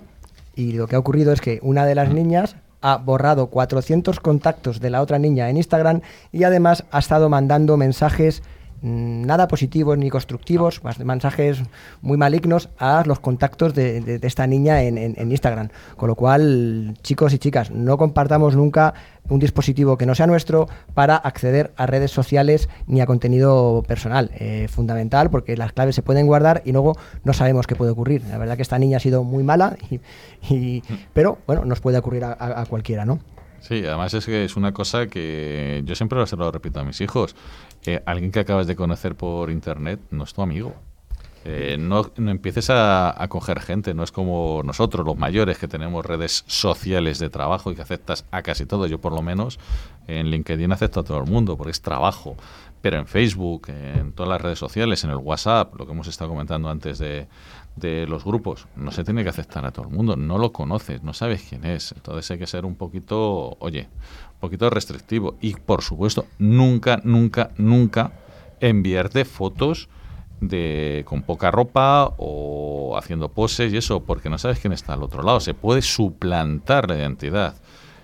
y 0.56 0.72
lo 0.72 0.88
que 0.88 0.96
ha 0.96 1.00
ocurrido 1.00 1.34
es 1.34 1.42
que 1.42 1.60
una 1.62 1.86
de 1.86 1.96
las 1.96 2.14
niñas 2.14 2.56
ha 2.82 2.96
borrado 2.96 3.48
400 3.48 4.22
contactos 4.22 4.80
de 4.80 4.90
la 4.90 5.02
otra 5.02 5.20
niña 5.20 5.50
en 5.50 5.58
Instagram 5.58 6.00
y 6.32 6.46
además 6.46 6.86
ha 6.90 7.00
estado 7.00 7.28
mandando 7.28 7.76
mensajes 7.76 8.44
nada 8.82 9.48
positivos 9.48 9.98
ni 9.98 10.10
constructivos, 10.10 10.84
más- 10.84 11.00
mensajes 11.00 11.62
muy 12.02 12.18
malignos 12.18 12.70
a 12.78 13.04
los 13.06 13.20
contactos 13.20 13.74
de, 13.74 14.02
de- 14.02 14.20
de 14.20 14.28
esta 14.28 14.48
niña 14.48 14.84
en, 14.84 14.98
en- 14.98 15.16
en 15.18 15.32
Instagram. 15.32 15.70
Con 15.98 16.08
lo 16.10 16.16
cual, 16.16 16.96
chicos 17.02 17.34
y 17.34 17.40
chicas, 17.40 17.72
no 17.72 17.98
compartamos 17.98 18.56
nunca 18.56 18.94
un 19.30 19.40
dispositivo 19.40 19.98
que 19.98 20.06
no 20.08 20.16
sea 20.16 20.26
nuestro 20.28 20.68
para 20.96 21.16
acceder 21.16 21.72
a 21.78 21.86
redes 21.86 22.10
sociales 22.12 22.68
ni 22.88 23.00
a 23.02 23.06
contenido 23.06 23.84
personal. 23.88 24.32
Eh, 24.34 24.68
fundamental 24.70 25.30
porque 25.30 25.56
las 25.56 25.72
claves 25.74 25.96
se 25.96 26.02
pueden 26.02 26.26
guardar 26.26 26.62
y 26.66 26.72
luego 26.72 26.96
no 27.24 27.34
sabemos 27.34 27.68
qué 27.68 27.76
puede 27.76 27.92
ocurrir. 27.92 28.24
La 28.30 28.38
verdad 28.38 28.56
que 28.56 28.64
esta 28.64 28.80
niña 28.80 28.98
ha 28.98 29.00
sido 29.02 29.24
muy 29.24 29.44
mala, 29.44 29.78
y, 29.92 30.00
y- 30.54 30.84
pero 31.14 31.38
bueno, 31.46 31.66
nos 31.66 31.80
puede 31.80 31.98
ocurrir 32.00 32.24
a, 32.24 32.32
a- 32.32 32.62
a 32.62 32.66
cualquiera, 32.66 33.06
¿no? 33.06 33.20
Sí, 33.62 33.84
además 33.86 34.14
es 34.14 34.26
que 34.26 34.46
es 34.46 34.56
una 34.56 34.74
cosa 34.74 35.08
que 35.08 35.82
yo 35.86 35.96
siempre 35.96 36.18
lo 36.20 36.52
repito 36.52 36.80
a 36.80 36.84
mis 36.84 37.02
hijos. 37.02 37.36
Eh, 37.86 38.02
alguien 38.06 38.32
que 38.32 38.40
acabas 38.40 38.68
de 38.68 38.76
conocer 38.76 39.16
por 39.16 39.50
internet 39.50 40.00
no 40.12 40.24
es 40.24 40.34
tu 40.34 40.42
amigo. 40.42 40.76
Eh, 41.46 41.78
no, 41.80 42.12
no 42.18 42.32
empieces 42.32 42.70
a, 42.70 43.22
a 43.22 43.28
coger 43.30 43.62
gente, 43.62 43.94
no 43.94 44.04
es 44.04 44.12
como 44.12 44.62
nosotros, 44.64 45.06
los 45.06 45.18
mayores, 45.18 45.58
que 45.58 45.68
tenemos 45.68 46.06
redes 46.06 46.44
sociales 46.48 47.18
de 47.20 47.30
trabajo 47.30 47.72
y 47.72 47.76
que 47.76 47.82
aceptas 47.82 48.26
a 48.32 48.42
casi 48.42 48.66
todo. 48.66 48.88
Yo, 48.88 49.00
por 49.00 49.14
lo 49.14 49.22
menos, 49.22 49.60
en 50.08 50.28
LinkedIn 50.28 50.72
acepto 50.72 51.00
a 51.00 51.04
todo 51.04 51.18
el 51.18 51.30
mundo 51.30 51.58
porque 51.58 51.72
es 51.72 51.82
trabajo. 51.82 52.36
Pero 52.82 52.98
en 52.98 53.08
Facebook, 53.08 53.68
en 53.68 54.14
todas 54.14 54.30
las 54.30 54.42
redes 54.42 54.60
sociales, 54.60 55.04
en 55.04 55.10
el 55.10 55.18
WhatsApp, 55.18 55.76
lo 55.76 55.86
que 55.86 55.92
hemos 55.92 56.08
estado 56.08 56.30
comentando 56.30 56.70
antes 56.70 56.98
de, 56.98 57.28
de 57.76 58.08
los 58.08 58.24
grupos, 58.24 58.68
no 58.76 58.92
se 58.92 59.04
tiene 59.04 59.24
que 59.24 59.30
aceptar 59.30 59.66
a 59.66 59.72
todo 59.72 59.88
el 59.88 59.92
mundo. 59.94 60.16
No 60.16 60.38
lo 60.38 60.54
conoces, 60.54 61.04
no 61.04 61.14
sabes 61.14 61.46
quién 61.48 61.66
es. 61.66 61.92
Entonces 61.92 62.32
hay 62.32 62.38
que 62.38 62.48
ser 62.48 62.66
un 62.66 62.76
poquito, 62.76 63.58
oye, 63.60 63.90
un 64.34 64.40
poquito 64.40 64.70
restrictivo. 64.70 65.36
Y 65.42 65.56
por 65.56 65.82
supuesto, 65.82 66.26
nunca, 66.38 67.02
nunca, 67.04 67.52
nunca 67.58 68.14
enviarte 68.62 69.26
fotos 69.26 69.90
de 70.42 71.04
con 71.06 71.22
poca 71.24 71.52
ropa 71.52 72.14
o 72.18 72.96
haciendo 72.98 73.30
poses 73.30 73.74
y 73.74 73.78
eso, 73.78 74.02
porque 74.04 74.30
no 74.30 74.38
sabes 74.38 74.60
quién 74.60 74.74
está 74.74 74.94
al 74.94 75.04
otro 75.04 75.24
lado. 75.24 75.40
Se 75.40 75.54
puede 75.54 75.82
suplantar 75.82 76.90
la 76.90 76.98
identidad 76.98 77.56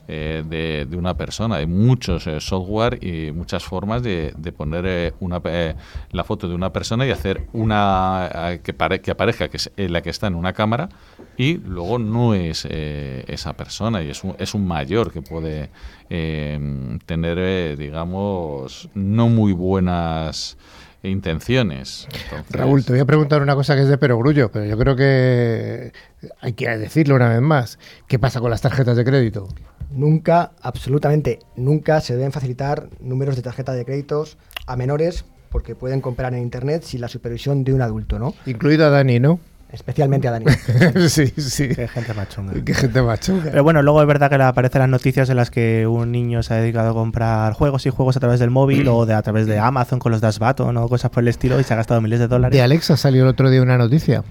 eh, 0.07 0.43
de, 0.47 0.85
de 0.87 0.97
una 0.97 1.15
persona. 1.17 1.55
Hay 1.55 1.65
muchos 1.65 2.27
eh, 2.27 2.39
software 2.39 3.03
y 3.03 3.31
muchas 3.31 3.63
formas 3.63 4.03
de, 4.03 4.33
de 4.37 4.51
poner 4.51 4.85
eh, 4.85 5.13
una, 5.19 5.41
eh, 5.45 5.73
la 6.11 6.23
foto 6.23 6.47
de 6.47 6.53
una 6.53 6.71
persona 6.71 7.07
y 7.07 7.11
hacer 7.11 7.47
una 7.53 8.29
eh, 8.51 8.59
que, 8.63 8.73
pare- 8.73 9.01
que 9.01 9.09
aparezca 9.09 9.47
que 9.47 9.57
es 9.57 9.71
eh, 9.77 9.89
la 9.89 10.01
que 10.01 10.11
está 10.11 10.27
en 10.27 10.35
una 10.35 10.53
cámara 10.53 10.89
y 11.37 11.57
luego 11.57 11.97
no 11.97 12.33
es 12.35 12.65
esa 12.65 13.53
persona 13.53 14.01
y 14.03 14.09
es 14.11 14.23
un, 14.23 14.35
es 14.39 14.53
un 14.53 14.65
mayor 14.67 15.11
que 15.11 15.21
puede 15.21 15.69
tener, 17.05 17.77
digamos, 17.77 18.89
no 18.93 19.27
muy 19.27 19.51
buenas 19.53 20.57
intenciones. 21.09 22.07
Entonces- 22.23 22.51
Raúl, 22.51 22.83
te 22.85 22.91
voy 22.93 22.99
a 23.01 23.05
preguntar 23.05 23.41
una 23.41 23.55
cosa 23.55 23.75
que 23.75 23.81
es 23.81 23.87
de 23.87 23.97
perogrullo, 23.97 24.51
pero 24.51 24.65
yo 24.65 24.77
creo 24.77 24.95
que 24.95 25.91
hay 26.41 26.53
que 26.53 26.69
decirlo 26.77 27.15
una 27.15 27.29
vez 27.29 27.41
más. 27.41 27.79
¿Qué 28.07 28.19
pasa 28.19 28.39
con 28.39 28.49
las 28.51 28.61
tarjetas 28.61 28.97
de 28.97 29.03
crédito? 29.05 29.47
Nunca, 29.91 30.51
absolutamente 30.61 31.39
nunca 31.55 32.01
se 32.01 32.15
deben 32.15 32.31
facilitar 32.31 32.89
números 32.99 33.35
de 33.35 33.41
tarjeta 33.41 33.73
de 33.73 33.85
créditos 33.85 34.37
a 34.67 34.75
menores 34.75 35.25
porque 35.49 35.75
pueden 35.75 36.01
comprar 36.01 36.33
en 36.33 36.41
internet 36.41 36.83
sin 36.83 36.99
la 37.01 37.07
supervisión 37.07 37.63
de 37.63 37.73
un 37.73 37.81
adulto, 37.81 38.19
¿no? 38.19 38.33
Incluido 38.45 38.85
a 38.85 38.89
Dani, 38.89 39.19
¿no? 39.19 39.39
Especialmente 39.75 40.27
a 40.29 40.31
Dani. 40.31 40.45
sí, 41.09 41.27
sí. 41.27 41.67
Qué 41.67 41.87
gente 41.87 42.13
machonga. 42.13 42.53
Qué 42.63 42.73
gente 42.73 43.01
macho. 43.01 43.37
Pero 43.43 43.61
bueno, 43.61 43.81
luego 43.81 44.01
es 44.01 44.07
verdad 44.07 44.29
que 44.29 44.37
le 44.37 44.45
aparecen 44.45 44.79
las 44.79 44.89
noticias 44.89 45.29
en 45.29 45.35
las 45.35 45.51
que 45.51 45.85
un 45.85 46.13
niño 46.13 46.43
se 46.43 46.53
ha 46.53 46.57
dedicado 46.57 46.91
a 46.91 46.93
comprar 46.93 47.51
juegos 47.53 47.85
y 47.85 47.89
juegos 47.89 48.15
a 48.15 48.21
través 48.21 48.39
del 48.39 48.51
móvil 48.51 48.87
o 48.87 49.05
de, 49.05 49.13
a 49.13 49.21
través 49.21 49.47
de 49.47 49.59
Amazon 49.59 49.99
con 49.99 50.13
los 50.13 50.21
Dash 50.21 50.39
Button 50.39 50.77
o 50.77 50.87
cosas 50.87 51.11
por 51.11 51.23
el 51.23 51.27
estilo 51.27 51.59
y 51.59 51.63
se 51.63 51.73
ha 51.73 51.77
gastado 51.77 51.99
miles 51.99 52.19
de 52.19 52.27
dólares. 52.27 52.55
De 52.55 52.63
Alexa 52.63 52.95
salió 52.95 53.23
el 53.23 53.27
otro 53.27 53.49
día 53.49 53.61
una 53.61 53.77
noticia. 53.77 54.23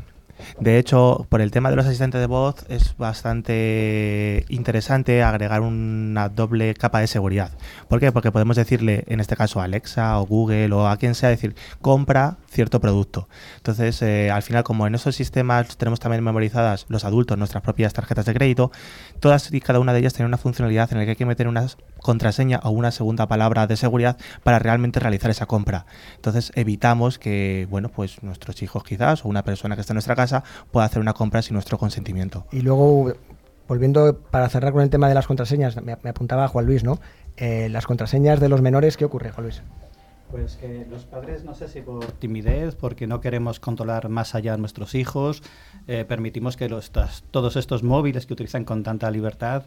De 0.59 0.78
hecho, 0.78 1.26
por 1.28 1.41
el 1.41 1.51
tema 1.51 1.70
de 1.70 1.76
los 1.76 1.87
asistentes 1.87 2.20
de 2.20 2.26
voz 2.26 2.64
es 2.68 2.97
bastante 2.97 4.45
interesante 4.49 5.22
agregar 5.22 5.61
una 5.61 6.28
doble 6.28 6.74
capa 6.74 7.01
de 7.01 7.07
seguridad. 7.07 7.53
¿Por 7.89 8.01
qué? 8.01 8.12
Porque 8.12 8.32
podemos 8.32 8.57
decirle, 8.57 9.05
en 9.07 9.20
este 9.20 9.37
caso 9.37 9.61
a 9.61 9.64
Alexa 9.64 10.18
o 10.18 10.26
Google 10.26 10.72
o 10.72 10.87
a 10.87 10.97
quien 10.97 11.14
sea, 11.14 11.28
decir, 11.28 11.55
compra 11.80 12.37
cierto 12.51 12.80
producto. 12.80 13.28
Entonces, 13.57 14.01
eh, 14.03 14.30
al 14.30 14.43
final, 14.43 14.64
como 14.64 14.87
en 14.87 14.95
esos 14.95 15.16
sistemas 15.16 15.76
tenemos 15.76 16.01
también 16.01 16.22
memorizadas 16.22 16.87
los 16.89 17.05
adultos 17.05 17.39
nuestras 17.39 17.62
propias 17.62 17.93
tarjetas 17.93 18.26
de 18.26 18.35
crédito, 18.35 18.70
todas 19.20 19.53
y 19.53 19.61
cada 19.61 19.80
una 19.80 19.93
de 19.93 20.01
ellas 20.01 20.14
tiene 20.14 20.26
una 20.26 20.39
funcionalidad 20.39 20.93
en 20.93 20.99
la 20.99 21.05
que 21.05 21.11
hay 21.11 21.16
que 21.16 21.26
meter 21.26 21.49
una 21.49 21.66
contraseña 22.05 22.61
o 22.63 22.71
una 22.71 22.93
segunda 22.93 23.27
palabra 23.27 23.67
de 23.67 23.77
seguridad 23.77 24.19
para 24.45 24.61
realmente 24.61 25.01
realizar 25.01 25.31
esa 25.31 25.47
compra. 25.47 25.87
Entonces, 26.17 26.53
evitamos 26.55 27.19
que, 27.19 27.67
bueno, 27.71 27.89
pues 27.89 28.23
nuestros 28.23 28.63
hijos 28.63 28.85
quizás 28.85 29.25
o 29.25 29.29
una 29.29 29.43
persona 29.43 29.75
que 29.75 29.81
está 29.81 29.95
en 29.95 29.97
nuestra 29.97 30.15
casa 30.15 30.45
pueda 30.71 30.87
hacer 30.87 31.01
una 31.01 31.15
compra 31.15 31.43
sin 31.43 31.55
nuestro 31.55 31.79
consentimiento. 31.79 32.47
Y 32.53 32.61
luego, 32.61 33.15
volviendo 33.67 34.21
para 34.31 34.49
cerrar 34.51 34.73
con 34.73 34.83
el 34.83 34.91
tema 34.91 35.09
de 35.09 35.15
las 35.15 35.27
contraseñas, 35.27 35.83
me, 35.83 35.97
me 36.03 36.11
apuntaba 36.11 36.47
Juan 36.47 36.67
Luis, 36.67 36.85
¿no? 36.85 37.01
Eh, 37.37 37.69
las 37.71 37.87
contraseñas 37.87 38.39
de 38.39 38.49
los 38.49 38.61
menores, 38.61 38.97
¿qué 38.97 39.07
ocurre, 39.07 39.33
Juan 39.33 39.47
Luis? 39.47 39.63
Pues 40.31 40.57
que 40.57 40.85
los 40.91 41.05
padres, 41.05 41.45
no 41.45 41.55
sé 41.55 41.69
si 41.69 41.81
por 41.81 42.05
timidez, 42.13 42.75
porque 42.75 43.07
no 43.07 43.21
queremos 43.21 43.61
controlar 43.61 44.09
más 44.09 44.35
allá 44.35 44.55
a 44.55 44.57
nuestros 44.57 44.95
hijos, 44.95 45.43
eh, 45.87 46.05
permitimos 46.05 46.57
que 46.57 46.69
los, 46.69 46.91
todos 47.31 47.57
estos 47.57 47.83
móviles 47.83 48.27
que 48.27 48.33
utilizan 48.33 48.65
con 48.65 48.83
tanta 48.83 49.11
libertad, 49.11 49.65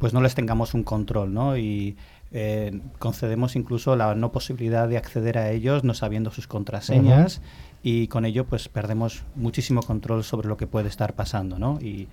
pues 0.00 0.14
no 0.14 0.22
les 0.22 0.34
tengamos 0.34 0.72
un 0.72 0.82
control, 0.82 1.32
¿no? 1.34 1.58
Y 1.58 1.94
eh, 2.32 2.80
concedemos 2.98 3.54
incluso 3.54 3.96
la 3.96 4.14
no 4.14 4.32
posibilidad 4.32 4.88
de 4.88 4.96
acceder 4.96 5.36
a 5.36 5.50
ellos 5.50 5.84
no 5.84 5.92
sabiendo 5.92 6.30
sus 6.30 6.46
contraseñas 6.46 7.42
y 7.82 8.08
con 8.08 8.24
ello 8.24 8.46
pues 8.46 8.68
perdemos 8.68 9.24
muchísimo 9.36 9.82
control 9.82 10.24
sobre 10.24 10.48
lo 10.48 10.56
que 10.56 10.66
puede 10.66 10.88
estar 10.88 11.14
pasando, 11.14 11.58
¿no? 11.58 11.78
Y 11.82 12.08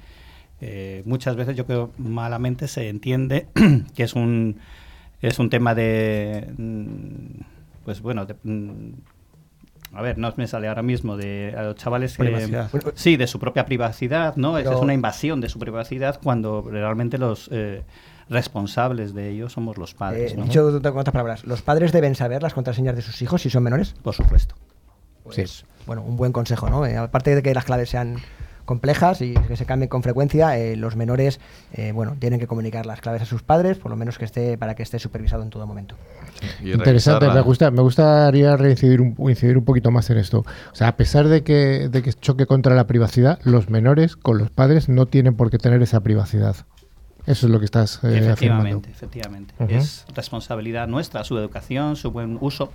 eh, 0.60 1.02
muchas 1.06 1.38
veces 1.38 1.56
yo 1.56 1.66
creo 1.66 1.92
malamente 1.98 2.68
se 2.68 2.90
entiende 2.90 3.48
que 3.96 4.04
es 4.04 4.16
un 4.16 4.58
es 5.22 5.40
un 5.40 5.50
tema 5.50 5.74
de 5.74 6.54
mm, 6.58 7.42
pues 7.86 8.02
bueno 8.02 8.26
de, 8.26 8.36
mm, 8.44 8.96
a 9.98 10.02
ver 10.02 10.18
no 10.18 10.32
me 10.38 10.48
sale 10.48 10.68
ahora 10.68 10.84
mismo 10.84 11.18
de 11.18 11.56
a 11.58 11.64
los 11.64 11.76
chavales 11.76 12.16
que 12.18 12.66
sí 12.96 13.18
de 13.18 13.26
su 13.28 13.40
propia 13.40 13.66
privacidad 13.66 14.36
no 14.36 14.54
Pero- 14.54 14.74
es 14.74 14.80
una 14.82 14.94
invasión 14.94 15.42
de 15.42 15.50
su 15.50 15.58
privacidad 15.60 16.20
cuando 16.24 16.62
realmente 16.70 17.18
los 17.18 17.50
eh, 17.52 17.84
responsables 18.30 19.14
de 19.14 19.30
ello 19.30 19.50
somos 19.50 19.78
los 19.78 19.94
padres 19.94 20.34
Eh, 20.34 20.38
¿no? 20.38 20.44
Dicho 20.44 20.72
de- 20.80 20.90
con 20.92 21.00
otras 21.00 21.14
palabras, 21.14 21.46
¿los 21.46 21.62
padres 21.62 21.92
deben 21.92 22.16
saber 22.16 22.44
las 22.44 22.54
contraseñas 22.54 22.96
de 22.96 23.02
sus 23.02 23.22
hijos 23.22 23.42
si 23.42 23.50
son 23.50 23.64
menores? 23.64 23.96
por 24.04 24.14
supuesto 24.14 24.56
Pues, 25.24 25.66
bueno, 25.86 26.04
un 26.04 26.16
buen 26.18 26.32
consejo, 26.32 26.70
¿no? 26.70 26.86
Eh, 26.86 26.96
aparte 26.98 27.36
de 27.36 27.42
que 27.42 27.54
las 27.54 27.66
claves 27.66 27.90
sean 27.90 28.18
complejas 28.66 29.22
y 29.22 29.34
que 29.34 29.56
se 29.56 29.66
cambien 29.66 29.88
con 29.88 30.04
frecuencia, 30.04 30.58
eh, 30.58 30.76
los 30.76 30.96
menores, 30.98 31.40
eh, 31.74 31.92
bueno, 31.94 32.16
tienen 32.20 32.38
que 32.40 32.48
comunicar 32.48 32.86
las 32.86 33.00
claves 33.00 33.22
a 33.22 33.26
sus 33.26 33.42
padres, 33.42 33.78
por 33.78 33.90
lo 33.92 33.96
menos 33.98 34.18
que 34.18 34.26
esté 34.26 34.58
para 34.58 34.76
que 34.76 34.84
esté 34.84 35.00
supervisado 35.00 35.44
en 35.44 35.50
todo 35.50 35.66
momento. 35.66 35.96
Y 36.64 36.74
Interesante, 36.74 37.30
me 37.30 37.42
gusta, 37.42 37.72
me 37.72 37.82
gustaría 37.82 38.56
reincidir 38.58 39.02
un, 39.02 39.16
incidir 39.30 39.58
un 39.58 39.66
poquito 39.66 39.92
más 39.92 40.10
en 40.10 40.18
esto. 40.18 40.40
O 40.40 40.76
sea, 40.76 40.90
a 40.90 40.98
pesar 40.98 41.28
de 41.28 41.44
que, 41.44 41.90
de 41.90 42.02
que 42.02 42.14
choque 42.14 42.46
contra 42.46 42.76
la 42.76 42.88
privacidad, 42.88 43.40
los 43.44 43.70
menores 43.70 44.16
con 44.16 44.38
los 44.38 44.50
padres 44.50 44.90
no 44.90 45.06
tienen 45.06 45.36
por 45.36 45.50
qué 45.50 45.58
tener 45.58 45.82
esa 45.82 46.02
privacidad. 46.02 46.56
Eso 47.26 47.48
es 47.48 47.52
lo 47.52 47.60
que 47.60 47.66
estás 47.66 48.00
eh, 48.04 48.30
afirmando. 48.30 48.30
efectivamente 48.32 48.90
efectivamente 48.90 49.54
Ujú. 49.60 49.74
es 49.74 50.06
responsabilidad 50.16 50.88
nuestra 50.88 51.26
su 51.26 51.38
educación 51.38 51.98
su 51.98 52.12
buen 52.12 52.38
uso 52.40 52.72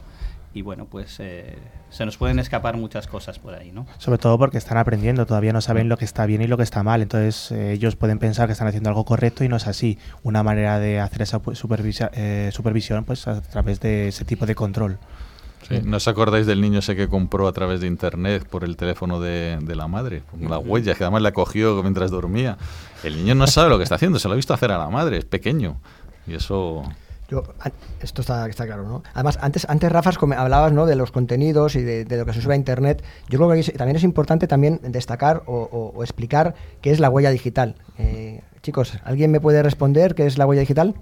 y 0.55 0.62
bueno 0.62 0.86
pues 0.86 1.16
eh, 1.20 1.57
se 1.90 2.05
nos 2.05 2.16
pueden 2.16 2.38
escapar 2.38 2.76
muchas 2.76 3.07
cosas 3.07 3.38
por 3.38 3.55
ahí 3.55 3.72
no 3.72 3.86
Sobre 3.98 4.18
todo 4.18 4.38
porque 4.38 4.59
están 4.59 4.76
aprendiendo, 4.78 5.24
todavía 5.26 5.53
no 5.53 5.61
saben 5.61 5.88
lo 5.88 5.96
que 5.96 6.05
está 6.05 6.26
bien 6.26 6.42
y 6.42 6.46
lo 6.46 6.57
que 6.57 6.62
está 6.62 6.82
mal. 6.82 7.03
Entonces 7.03 7.50
eh, 7.53 7.72
ellos 7.72 7.96
pueden 7.96 8.18
pensar 8.18 8.46
que 8.46 8.53
están 8.53 8.68
haciendo 8.68 8.88
algo 8.90 9.05
correcto 9.05 9.44
y 9.44 9.48
no 9.48 9.57
es 9.57 9.66
así. 9.66 9.98
Una 10.22 10.42
manera 10.42 10.78
de 10.78 11.00
hacer 11.00 11.22
esa 11.22 11.40
pu- 11.42 11.55
supervisa- 11.55 12.11
eh, 12.14 12.50
supervisión 12.53 13.05
pues 13.05 13.26
a 13.28 13.40
través 13.42 13.80
de 13.80 14.09
ese 14.09 14.24
tipo 14.24 14.46
de 14.46 14.55
control. 14.55 14.98
Sí, 15.68 15.80
¿No 15.84 15.98
os 15.98 16.09
acordáis 16.09 16.46
del 16.46 16.61
niño 16.61 16.80
ese 16.80 16.96
que 16.96 17.09
compró 17.09 17.46
a 17.46 17.53
través 17.53 17.80
de 17.80 17.86
internet 17.86 18.44
por 18.48 18.64
el 18.64 18.76
teléfono 18.76 19.20
de, 19.20 19.59
de 19.62 19.76
la 19.76 19.86
madre? 19.86 20.22
Con 20.30 20.50
la 20.50 20.59
huella, 20.59 20.94
que 20.96 21.05
además 21.05 21.22
la 21.22 21.32
cogió 21.32 21.80
mientras 21.82 22.11
dormía. 22.11 22.59
El 23.05 23.16
niño 23.16 23.34
no 23.36 23.46
sabe 23.46 23.68
lo 23.70 23.76
que 23.78 23.84
está 23.84 23.94
haciendo, 23.94 24.18
se 24.18 24.26
lo 24.28 24.32
ha 24.34 24.36
visto 24.36 24.53
hacer 24.55 24.72
a 24.72 24.78
la 24.78 24.88
madre, 24.88 25.18
es 25.18 25.24
pequeño. 25.24 25.76
Y 26.26 26.34
eso... 26.34 26.82
Yo, 27.32 27.42
esto 28.02 28.20
está, 28.20 28.46
claro, 28.50 28.86
¿no? 28.86 29.02
Además, 29.14 29.38
antes, 29.40 29.66
antes 29.66 29.90
Rafas, 29.90 30.18
hablabas 30.36 30.86
de 30.86 30.96
los 30.96 31.12
contenidos 31.12 31.76
y 31.76 31.80
de, 31.80 32.04
lo 32.04 32.26
que 32.26 32.34
se 32.34 32.42
sube 32.42 32.52
a 32.52 32.56
Internet. 32.58 33.02
Yo 33.30 33.38
creo 33.38 33.50
que 33.50 33.72
también 33.72 33.96
es 33.96 34.02
importante 34.04 34.46
también 34.46 34.80
destacar 34.82 35.42
o, 35.46 35.94
explicar 36.02 36.54
qué 36.82 36.90
es 36.90 37.00
la 37.00 37.08
huella 37.08 37.30
digital. 37.30 37.76
Eh, 37.96 38.42
chicos, 38.60 38.98
¿alguien 39.04 39.30
me 39.30 39.40
puede 39.40 39.62
responder 39.62 40.14
qué 40.14 40.26
es 40.26 40.36
la 40.36 40.44
huella 40.44 40.60
digital? 40.60 40.94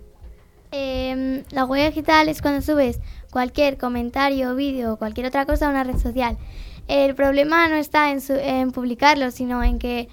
Em, 0.70 1.42
la 1.50 1.64
huella 1.64 1.86
digital 1.86 2.28
es 2.28 2.42
cuando 2.42 2.62
subes 2.62 3.00
cualquier 3.32 3.76
comentario, 3.76 4.54
vídeo 4.54 4.92
o 4.92 4.96
cualquier 4.98 5.26
otra 5.26 5.46
cosa 5.46 5.66
a 5.66 5.70
una 5.70 5.82
red 5.82 5.98
social. 5.98 6.38
El 6.86 7.16
problema 7.16 7.66
no 7.66 7.74
está 7.74 8.12
en, 8.12 8.20
su- 8.20 8.34
en 8.34 8.70
publicarlo, 8.70 9.32
sino 9.32 9.64
en 9.64 9.80
que 9.80 10.08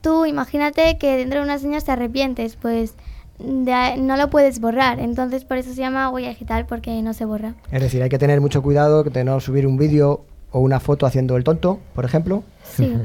tú 0.00 0.24
imagínate 0.24 0.96
que 0.96 1.18
dentro 1.18 1.40
de 1.40 1.44
unos 1.44 1.62
años 1.62 1.84
te 1.84 1.92
arrepientes, 1.92 2.56
pues 2.56 2.94
de 3.38 3.72
ahí- 3.72 4.00
no 4.00 4.16
lo 4.16 4.30
puedes 4.30 4.60
borrar. 4.60 5.00
Entonces 5.00 5.44
por 5.44 5.56
eso 5.58 5.70
se 5.70 5.80
llama 5.80 6.10
huella 6.10 6.28
digital, 6.30 6.66
porque 6.66 7.00
no 7.02 7.14
se 7.14 7.24
borra. 7.24 7.54
Es 7.70 7.80
decir, 7.82 8.02
hay 8.02 8.08
que 8.08 8.18
tener 8.18 8.40
mucho 8.40 8.62
cuidado 8.62 9.04
de 9.04 9.24
no 9.24 9.40
subir 9.40 9.66
un 9.66 9.76
vídeo 9.76 10.24
o 10.50 10.60
una 10.60 10.80
foto 10.80 11.06
haciendo 11.06 11.36
el 11.36 11.44
tonto, 11.44 11.78
por 11.94 12.04
ejemplo. 12.04 12.42
Sí. 12.64 12.96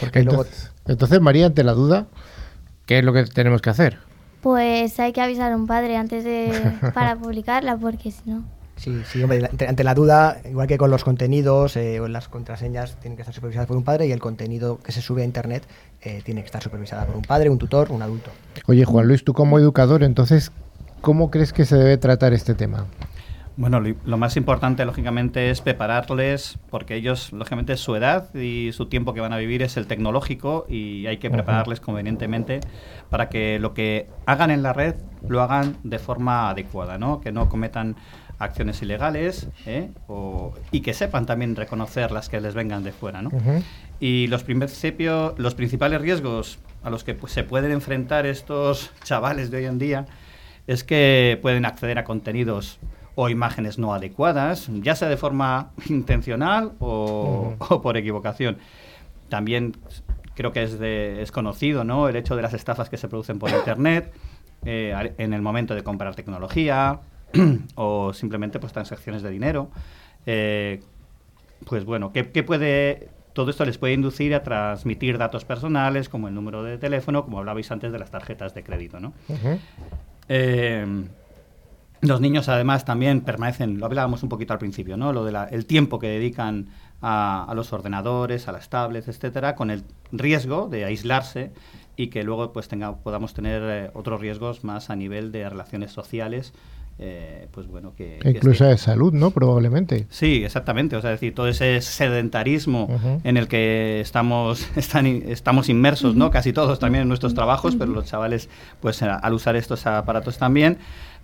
Porque 0.00 0.22
luego 0.22 0.42
Entonces, 0.42 0.72
entonces, 0.86 1.20
María, 1.20 1.46
ante 1.46 1.64
la 1.64 1.72
duda, 1.72 2.06
¿qué 2.86 2.98
es 2.98 3.04
lo 3.04 3.12
que 3.12 3.24
tenemos 3.24 3.60
que 3.62 3.70
hacer? 3.70 3.98
Pues 4.40 4.98
hay 5.00 5.12
que 5.12 5.20
avisar 5.20 5.52
a 5.52 5.56
un 5.56 5.66
padre 5.66 5.96
antes 5.96 6.24
de 6.24 6.52
para 6.94 7.16
publicarla, 7.16 7.76
porque 7.76 8.10
si 8.10 8.30
no. 8.30 8.44
Sí, 8.80 9.02
sí, 9.04 9.22
hombre, 9.22 9.44
ante, 9.44 9.68
ante 9.68 9.84
la 9.84 9.94
duda, 9.94 10.38
igual 10.48 10.66
que 10.66 10.78
con 10.78 10.90
los 10.90 11.04
contenidos 11.04 11.76
eh, 11.76 12.00
o 12.00 12.08
las 12.08 12.28
contraseñas, 12.28 12.96
tienen 12.98 13.14
que 13.14 13.20
estar 13.20 13.34
supervisadas 13.34 13.68
por 13.68 13.76
un 13.76 13.84
padre 13.84 14.06
y 14.06 14.12
el 14.12 14.20
contenido 14.20 14.78
que 14.78 14.90
se 14.90 15.02
sube 15.02 15.20
a 15.20 15.26
Internet 15.26 15.64
eh, 16.00 16.22
tiene 16.24 16.40
que 16.40 16.46
estar 16.46 16.62
supervisada 16.62 17.04
por 17.04 17.14
un 17.14 17.20
padre, 17.20 17.50
un 17.50 17.58
tutor, 17.58 17.92
un 17.92 18.00
adulto. 18.00 18.30
Oye, 18.66 18.86
Juan 18.86 19.06
Luis, 19.06 19.22
tú 19.22 19.34
como 19.34 19.58
educador, 19.58 20.02
entonces, 20.02 20.50
¿cómo 21.02 21.30
crees 21.30 21.52
que 21.52 21.66
se 21.66 21.76
debe 21.76 21.98
tratar 21.98 22.32
este 22.32 22.54
tema? 22.54 22.86
Bueno, 23.58 23.80
lo, 23.80 23.94
lo 24.06 24.16
más 24.16 24.38
importante, 24.38 24.82
lógicamente, 24.86 25.50
es 25.50 25.60
prepararles, 25.60 26.58
porque 26.70 26.94
ellos, 26.94 27.34
lógicamente, 27.34 27.76
su 27.76 27.94
edad 27.96 28.34
y 28.34 28.72
su 28.72 28.86
tiempo 28.86 29.12
que 29.12 29.20
van 29.20 29.34
a 29.34 29.36
vivir 29.36 29.62
es 29.62 29.76
el 29.76 29.86
tecnológico 29.88 30.64
y 30.70 31.06
hay 31.06 31.18
que 31.18 31.28
prepararles 31.28 31.80
convenientemente 31.80 32.60
para 33.10 33.28
que 33.28 33.58
lo 33.58 33.74
que 33.74 34.08
hagan 34.24 34.50
en 34.50 34.62
la 34.62 34.72
red 34.72 34.94
lo 35.28 35.42
hagan 35.42 35.76
de 35.82 35.98
forma 35.98 36.48
adecuada, 36.48 36.96
¿no? 36.96 37.20
Que 37.20 37.30
no 37.30 37.50
cometan 37.50 37.96
acciones 38.40 38.82
ilegales 38.82 39.46
¿eh? 39.66 39.90
O- 40.08 40.52
y 40.72 40.80
que 40.80 40.92
sepan 40.94 41.26
también 41.26 41.54
reconocer 41.54 42.10
las 42.10 42.28
que 42.28 42.40
les 42.40 42.54
vengan 42.54 42.82
de 42.82 42.90
fuera, 42.92 43.22
¿no? 43.22 43.28
Ujú. 43.28 43.62
Y 44.00 44.26
los, 44.26 44.42
principio- 44.42 45.34
los 45.38 45.54
principales 45.54 46.00
riesgos 46.00 46.58
a 46.82 46.90
los 46.90 47.04
que 47.04 47.14
pues, 47.14 47.32
se 47.32 47.44
pueden 47.44 47.70
enfrentar 47.70 48.26
estos 48.26 48.90
chavales 49.04 49.50
de 49.50 49.58
hoy 49.58 49.64
en 49.66 49.78
día 49.78 50.06
es 50.66 50.82
que 50.84 51.38
pueden 51.42 51.64
acceder 51.66 51.98
a 51.98 52.04
contenidos 52.04 52.78
o 53.14 53.28
imágenes 53.28 53.78
no 53.78 53.92
adecuadas, 53.92 54.68
ya 54.82 54.94
sea 54.94 55.08
de 55.08 55.16
forma 55.16 55.70
intencional 55.88 56.72
o, 56.80 57.54
o 57.58 57.82
por 57.82 57.96
equivocación. 57.96 58.56
También 59.28 59.76
creo 60.34 60.52
que 60.52 60.62
es, 60.62 60.78
de- 60.78 61.20
es 61.22 61.30
conocido 61.32 61.84
¿no? 61.84 62.08
el 62.08 62.16
hecho 62.16 62.36
de 62.36 62.42
las 62.42 62.54
estafas 62.54 62.88
que 62.88 62.96
se 62.96 63.08
producen 63.08 63.38
por 63.38 63.50
Internet 63.54 64.12
eh, 64.64 65.12
en 65.18 65.32
el 65.34 65.42
momento 65.42 65.74
de 65.74 65.82
comprar 65.82 66.14
tecnología 66.14 67.00
o 67.74 68.12
simplemente 68.12 68.58
pues, 68.58 68.72
transacciones 68.72 69.22
de 69.22 69.30
dinero. 69.30 69.70
Eh, 70.26 70.80
pues 71.66 71.84
bueno, 71.84 72.12
¿qué, 72.12 72.30
qué 72.30 72.42
puede 72.42 73.10
todo 73.32 73.50
esto 73.50 73.64
les 73.64 73.78
puede 73.78 73.94
inducir 73.94 74.34
a 74.34 74.42
transmitir 74.42 75.18
datos 75.18 75.44
personales 75.44 76.08
como 76.08 76.28
el 76.28 76.34
número 76.34 76.62
de 76.62 76.78
teléfono, 76.78 77.24
como 77.24 77.38
hablabais 77.38 77.70
antes 77.70 77.92
de 77.92 77.98
las 77.98 78.10
tarjetas 78.10 78.54
de 78.54 78.62
crédito, 78.62 79.00
¿no? 79.00 79.12
Eh, 80.28 80.84
los 82.00 82.20
niños 82.20 82.48
además 82.48 82.84
también 82.84 83.20
permanecen, 83.20 83.78
lo 83.78 83.86
hablábamos 83.86 84.22
un 84.22 84.28
poquito 84.28 84.52
al 84.52 84.58
principio, 84.58 84.96
¿no? 84.96 85.12
Lo 85.12 85.24
del 85.24 85.66
tiempo 85.66 85.98
que 85.98 86.08
dedican 86.08 86.68
a, 87.02 87.44
a 87.44 87.54
los 87.54 87.72
ordenadores, 87.72 88.48
a 88.48 88.52
las 88.52 88.68
tablets, 88.68 89.08
etcétera, 89.08 89.54
con 89.54 89.70
el 89.70 89.84
riesgo 90.12 90.68
de 90.68 90.84
aislarse 90.84 91.52
y 91.96 92.08
que 92.08 92.22
luego 92.22 92.52
pues 92.52 92.68
tenga, 92.68 92.96
podamos 92.96 93.34
tener 93.34 93.62
eh, 93.64 93.90
otros 93.94 94.20
riesgos 94.20 94.64
más 94.64 94.88
a 94.88 94.96
nivel 94.96 95.32
de 95.32 95.48
relaciones 95.48 95.92
sociales, 95.92 96.54
eh, 96.98 97.48
pues 97.50 97.66
bueno, 97.66 97.94
que... 97.96 98.18
que 98.22 98.30
Incluso 98.30 98.64
de 98.64 98.76
salud, 98.76 99.12
¿no? 99.12 99.30
Probablemente. 99.30 100.06
Sí, 100.10 100.44
exactamente. 100.44 100.96
O 100.96 101.00
sea, 101.00 101.12
es 101.14 101.20
decir, 101.20 101.34
todo 101.34 101.48
ese 101.48 101.80
sedentarismo 101.80 102.88
en 103.24 103.36
el 103.36 103.48
que 103.48 104.00
estamos, 104.00 104.66
están, 104.76 105.06
estamos 105.06 105.68
inmersos, 105.68 106.14
¿no? 106.16 106.30
Casi 106.30 106.52
todos 106.52 106.78
también 106.78 107.02
en 107.02 107.08
nuestros 107.08 107.34
trabajos, 107.34 107.76
pero 107.76 107.90
los 107.92 108.04
chavales, 108.06 108.48
pues 108.80 109.02
a- 109.02 109.14
al 109.16 109.32
usar 109.34 109.56
estos 109.56 109.86
aparatos 109.86 110.36
también, 110.38 110.78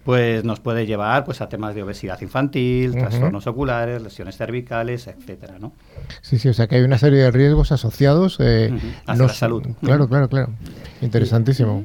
pues 0.04 0.44
nos 0.44 0.60
puede 0.60 0.86
llevar 0.86 1.24
pues 1.24 1.40
a 1.40 1.48
temas 1.48 1.74
de 1.74 1.82
obesidad 1.82 2.20
infantil, 2.22 2.92
trastornos 2.92 3.46
oculares, 3.48 4.00
lesiones 4.00 4.36
cervicales, 4.36 5.08
etcétera, 5.08 5.56
¿no? 5.58 5.72
Sí, 6.22 6.38
sí, 6.38 6.48
o 6.48 6.54
sea 6.54 6.68
que 6.68 6.76
hay 6.76 6.82
una 6.82 6.96
serie 6.96 7.18
de 7.18 7.30
riesgos 7.32 7.72
asociados. 7.72 8.36
eh, 8.38 8.70
Ujú. 8.72 8.86
Hacia 9.06 9.14
no 9.16 9.26
la 9.26 9.34
salud. 9.34 9.62
Claro, 9.82 10.08
claro, 10.08 10.28
claro. 10.28 10.50
Interesantísimo. 11.02 11.84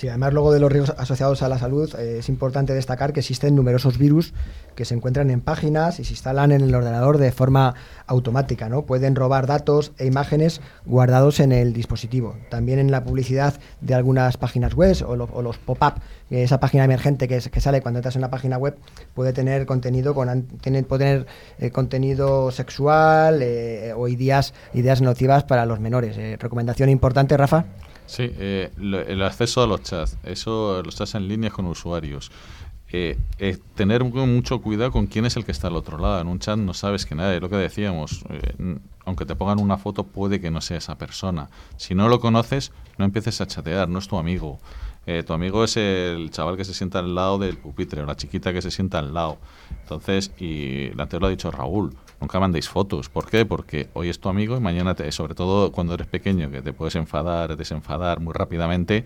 Sí, 0.00 0.08
además 0.08 0.32
luego 0.32 0.50
de 0.50 0.60
los 0.60 0.72
riesgos 0.72 0.96
asociados 0.98 1.42
a 1.42 1.48
la 1.50 1.58
salud, 1.58 1.94
eh, 1.98 2.20
es 2.20 2.30
importante 2.30 2.72
destacar 2.72 3.12
que 3.12 3.20
existen 3.20 3.54
numerosos 3.54 3.98
virus 3.98 4.32
que 4.74 4.86
se 4.86 4.94
encuentran 4.94 5.28
en 5.28 5.42
páginas 5.42 6.00
y 6.00 6.04
se 6.04 6.14
instalan 6.14 6.52
en 6.52 6.62
el 6.62 6.74
ordenador 6.74 7.18
de 7.18 7.30
forma 7.32 7.74
automática, 8.06 8.70
¿no? 8.70 8.86
Pueden 8.86 9.14
robar 9.14 9.46
datos 9.46 9.92
e 9.98 10.06
imágenes 10.06 10.62
guardados 10.86 11.38
en 11.38 11.52
el 11.52 11.74
dispositivo. 11.74 12.34
También 12.48 12.78
en 12.78 12.90
la 12.90 13.04
publicidad 13.04 13.60
de 13.82 13.92
algunas 13.94 14.38
páginas 14.38 14.72
web 14.74 14.96
o, 15.06 15.16
lo- 15.16 15.28
o 15.34 15.42
los 15.42 15.58
pop-up, 15.58 16.00
eh, 16.30 16.44
esa 16.44 16.60
página 16.60 16.82
emergente 16.84 17.28
que, 17.28 17.36
es- 17.36 17.50
que 17.50 17.60
sale 17.60 17.82
cuando 17.82 17.98
entras 17.98 18.16
en 18.16 18.20
una 18.20 18.30
página 18.30 18.56
web, 18.56 18.78
puede 19.12 19.34
tener 19.34 19.66
contenido 19.66 20.14
con 20.14 20.44
tiene, 20.62 20.82
puede 20.82 21.04
tener 21.04 21.26
eh, 21.58 21.70
contenido 21.72 22.50
sexual 22.52 23.42
o 23.96 24.08
ideas, 24.08 24.54
ideas 24.72 25.02
nocivas 25.02 25.44
para 25.44 25.66
los 25.66 25.78
menores. 25.78 26.16
Recomendación 26.40 26.88
importante, 26.88 27.36
Rafa. 27.36 27.66
Sí, 28.10 28.24
eh, 28.38 28.72
lo- 28.76 29.00
el 29.00 29.22
acceso 29.22 29.62
a 29.62 29.68
los 29.68 29.82
chats, 29.84 30.16
eso 30.24 30.82
los 30.82 30.96
chats 30.96 31.14
en 31.14 31.28
línea 31.28 31.50
con 31.50 31.66
usuarios. 31.66 32.32
Eh, 32.92 33.16
tener 33.76 34.02
mu- 34.02 34.26
mucho 34.26 34.60
cuidado 34.60 34.90
con 34.90 35.06
quién 35.06 35.24
es 35.24 35.36
el 35.36 35.44
que 35.44 35.52
está 35.52 35.68
al 35.68 35.76
otro 35.76 35.96
lado. 35.96 36.20
En 36.20 36.26
un 36.26 36.40
chat 36.40 36.58
no 36.58 36.74
sabes 36.74 37.06
que 37.06 37.14
nadie, 37.14 37.38
lo 37.38 37.48
que 37.48 37.54
decíamos, 37.54 38.24
eh, 38.30 38.78
aunque 39.04 39.24
te 39.26 39.36
pongan 39.36 39.60
una 39.60 39.78
foto 39.78 40.02
puede 40.02 40.40
que 40.40 40.50
no 40.50 40.60
sea 40.60 40.78
esa 40.78 40.98
persona. 40.98 41.50
Si 41.76 41.94
no 41.94 42.08
lo 42.08 42.18
conoces, 42.18 42.72
no 42.98 43.04
empieces 43.04 43.40
a 43.40 43.46
chatear, 43.46 43.88
no 43.88 44.00
es 44.00 44.08
tu 44.08 44.16
amigo. 44.18 44.58
Eh, 45.06 45.22
tu 45.22 45.32
amigo 45.32 45.62
es 45.62 45.76
el 45.76 46.30
chaval 46.32 46.56
que 46.56 46.64
se 46.64 46.74
sienta 46.74 46.98
al 46.98 47.14
lado 47.14 47.38
del 47.38 47.58
pupitre 47.58 48.02
o 48.02 48.06
la 48.06 48.16
chiquita 48.16 48.52
que 48.52 48.60
se 48.60 48.72
sienta 48.72 48.98
al 48.98 49.14
lado. 49.14 49.38
Entonces, 49.82 50.32
y 50.40 50.90
antes 51.00 51.20
lo 51.20 51.28
ha 51.28 51.30
dicho 51.30 51.52
Raúl, 51.52 51.94
nunca 52.20 52.40
mandéis 52.40 52.68
fotos. 52.68 53.08
¿Por 53.08 53.28
qué? 53.28 53.44
Porque 53.46 53.88
hoy 53.94 54.08
es 54.08 54.20
tu 54.20 54.28
amigo 54.28 54.56
y 54.56 54.60
mañana, 54.60 54.94
te, 54.94 55.10
sobre 55.12 55.34
todo 55.34 55.72
cuando 55.72 55.94
eres 55.94 56.06
pequeño, 56.06 56.50
que 56.50 56.62
te 56.62 56.72
puedes 56.72 56.94
enfadar, 56.96 57.56
desenfadar 57.56 58.20
muy 58.20 58.32
rápidamente. 58.32 59.04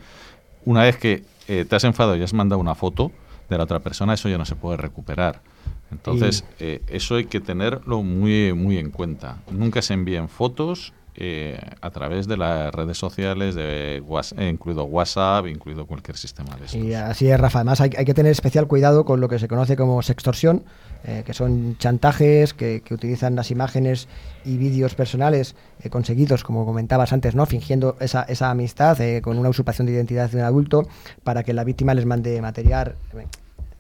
Una 0.65 0.83
vez 0.83 0.97
que 0.97 1.25
eh, 1.49 1.65
te 1.69 1.77
has 1.77 1.85
enfadado 1.85 2.17
y 2.17 2.23
has 2.23 2.35
mandado 2.35 2.61
una 2.61 2.75
foto 2.75 3.13
de 3.49 3.59
la 3.59 3.65
otra 3.65 3.81
persona, 3.81 4.15
eso 4.15 4.29
ya 4.29 4.39
no 4.39 4.45
se 4.45 4.57
puede 4.57 4.77
recuperar. 4.77 5.43
Entonces, 5.91 6.45
eh, 6.59 6.83
eso 6.89 7.17
hay 7.17 7.27
que 7.27 7.41
tenerlo 7.41 8.03
muy, 8.03 8.53
muy 8.53 8.79
en 8.79 8.91
cuenta. 8.91 9.39
Nunca 9.51 9.81
se 9.81 9.95
envíen 9.95 10.29
fotos 10.29 10.93
eh, 11.17 11.57
a 11.81 11.91
través 11.91 12.27
de 12.27 12.37
las 12.37 12.75
redes 12.75 12.99
sociales, 12.99 13.55
de 13.55 13.99
eh, 13.99 14.49
incluido 14.49 14.85
WhatsApp, 14.85 15.47
incluido 15.47 15.87
cualquier 15.87 16.17
sistema 16.17 16.57
de 16.57 16.67
estos. 16.67 16.81
Y 16.81 16.95
así 16.95 17.29
es, 17.29 17.39
Rafa. 17.39 17.61
Además, 17.61 17.81
hay, 17.81 17.91
que 17.91 18.15
tener 18.15 18.33
especial 18.33 18.67
cuidado 18.67 19.05
con 19.05 19.21
lo 19.21 19.29
que 19.29 19.39
se 19.39 19.47
conoce 19.47 19.77
como 19.77 20.03
sextorsión, 20.03 20.65
eh, 21.05 21.23
que 21.25 21.33
son 21.33 21.77
chantajes 21.79 22.53
que, 22.53 22.83
utilizan 22.91 23.37
las 23.37 23.53
imágenes 23.53 24.09
y 24.45 24.57
vídeos 24.57 24.97
personales 24.97 25.55
eh, 25.83 25.89
conseguidos, 25.89 26.43
como 26.43 26.67
comentabas 26.67 27.13
antes, 27.13 27.37
¿no? 27.37 27.47
fingiendo 27.47 27.97
esa, 28.01 28.23
esa 28.25 28.51
amistad 28.51 28.99
con 29.23 29.39
una 29.39 29.49
usurpación 29.49 29.87
de 29.87 29.93
identidad 29.93 30.31
de 30.31 30.39
un 30.39 30.45
adulto 30.45 30.89
para 31.23 31.45
que 31.45 31.53
la 31.53 31.63
víctima 31.63 31.95
les 31.95 32.07
mande 32.07 32.41
material. 32.43 32.97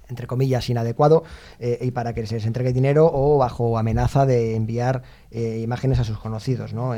Entre 0.09 0.26
comillas, 0.26 0.68
inadecuado 0.68 1.24
eh, 1.59 1.78
y 1.82 1.90
para 1.90 2.12
que 2.12 2.26
se 2.26 2.34
les 2.34 2.46
entregue 2.46 2.72
dinero 2.72 3.11
o 3.12 3.38
bajo 3.38 3.78
amenaza 3.78 4.26
de 4.26 4.55
enviar 4.57 5.02
eh, 5.30 5.61
imágenes 5.62 5.98
a 5.98 6.05
sus 6.05 6.18
conocidos. 6.18 6.72
¿no? 6.72 6.94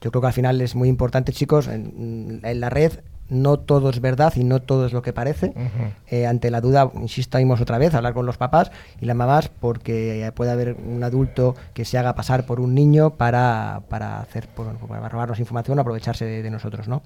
Yo 0.00 0.10
creo 0.10 0.20
que 0.20 0.26
al 0.26 0.32
final 0.32 0.60
es 0.60 0.74
muy 0.74 0.88
importante, 0.88 1.32
chicos, 1.32 1.68
en, 1.68 2.40
en 2.42 2.60
la 2.60 2.70
red 2.70 2.92
no 3.28 3.58
todo 3.58 3.88
es 3.88 4.00
verdad 4.00 4.32
y 4.36 4.44
no 4.44 4.60
todo 4.60 4.84
es 4.84 4.92
lo 4.92 5.00
que 5.00 5.12
parece. 5.14 5.54
Eh, 6.10 6.26
ante 6.26 6.50
la 6.50 6.60
duda, 6.60 6.90
insistimos 7.00 7.60
otra 7.60 7.78
vez, 7.78 7.94
hablar 7.94 8.12
con 8.12 8.26
los 8.26 8.36
papás 8.36 8.70
y 9.00 9.06
las 9.06 9.16
mamás, 9.16 9.48
porque 9.48 10.30
puede 10.34 10.50
haber 10.50 10.74
un 10.74 11.02
adulto 11.04 11.54
que 11.72 11.84
se 11.86 11.96
haga 11.96 12.14
pasar 12.14 12.44
por 12.44 12.60
un 12.60 12.74
niño 12.74 13.10
para, 13.16 13.82
para 13.88 14.20
hacer 14.20 14.48
por- 14.48 14.76
para 14.76 15.08
robarnos 15.08 15.38
información 15.38 15.78
o 15.78 15.80
aprovecharse 15.82 16.24
de, 16.26 16.42
de 16.42 16.50
nosotros, 16.50 16.88
¿no? 16.88 17.02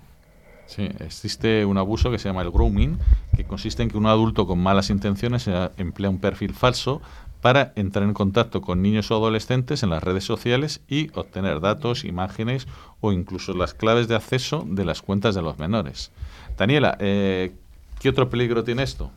Sí, 0.66 0.88
existe 1.00 1.64
un 1.64 1.78
abuso 1.78 2.10
que 2.10 2.18
se 2.18 2.28
llama 2.28 2.42
el 2.42 2.50
grooming, 2.50 2.98
que 3.36 3.44
consiste 3.44 3.82
en 3.82 3.88
que 3.88 3.96
un 3.96 4.06
adulto 4.06 4.46
con 4.46 4.58
malas 4.58 4.90
intenciones 4.90 5.48
emplea 5.76 6.10
un 6.10 6.18
perfil 6.18 6.54
falso 6.54 7.00
para 7.40 7.72
entrar 7.76 8.04
en 8.04 8.14
contacto 8.14 8.60
con 8.60 8.82
niños 8.82 9.10
o 9.10 9.14
adolescentes 9.14 9.82
en 9.82 9.90
las 9.90 10.02
redes 10.02 10.24
sociales 10.24 10.80
y 10.88 11.10
obtener 11.14 11.60
datos, 11.60 12.04
imágenes 12.04 12.66
o 13.00 13.12
incluso 13.12 13.54
las 13.54 13.74
claves 13.74 14.08
de 14.08 14.16
acceso 14.16 14.64
de 14.66 14.84
las 14.84 15.02
cuentas 15.02 15.34
de 15.34 15.42
los 15.42 15.58
menores. 15.58 16.10
Daniela, 16.58 16.96
eh, 16.98 17.54
¿qué 18.00 18.08
otro 18.08 18.28
peligro 18.28 18.64
tiene 18.64 18.82
esto? 18.82 19.12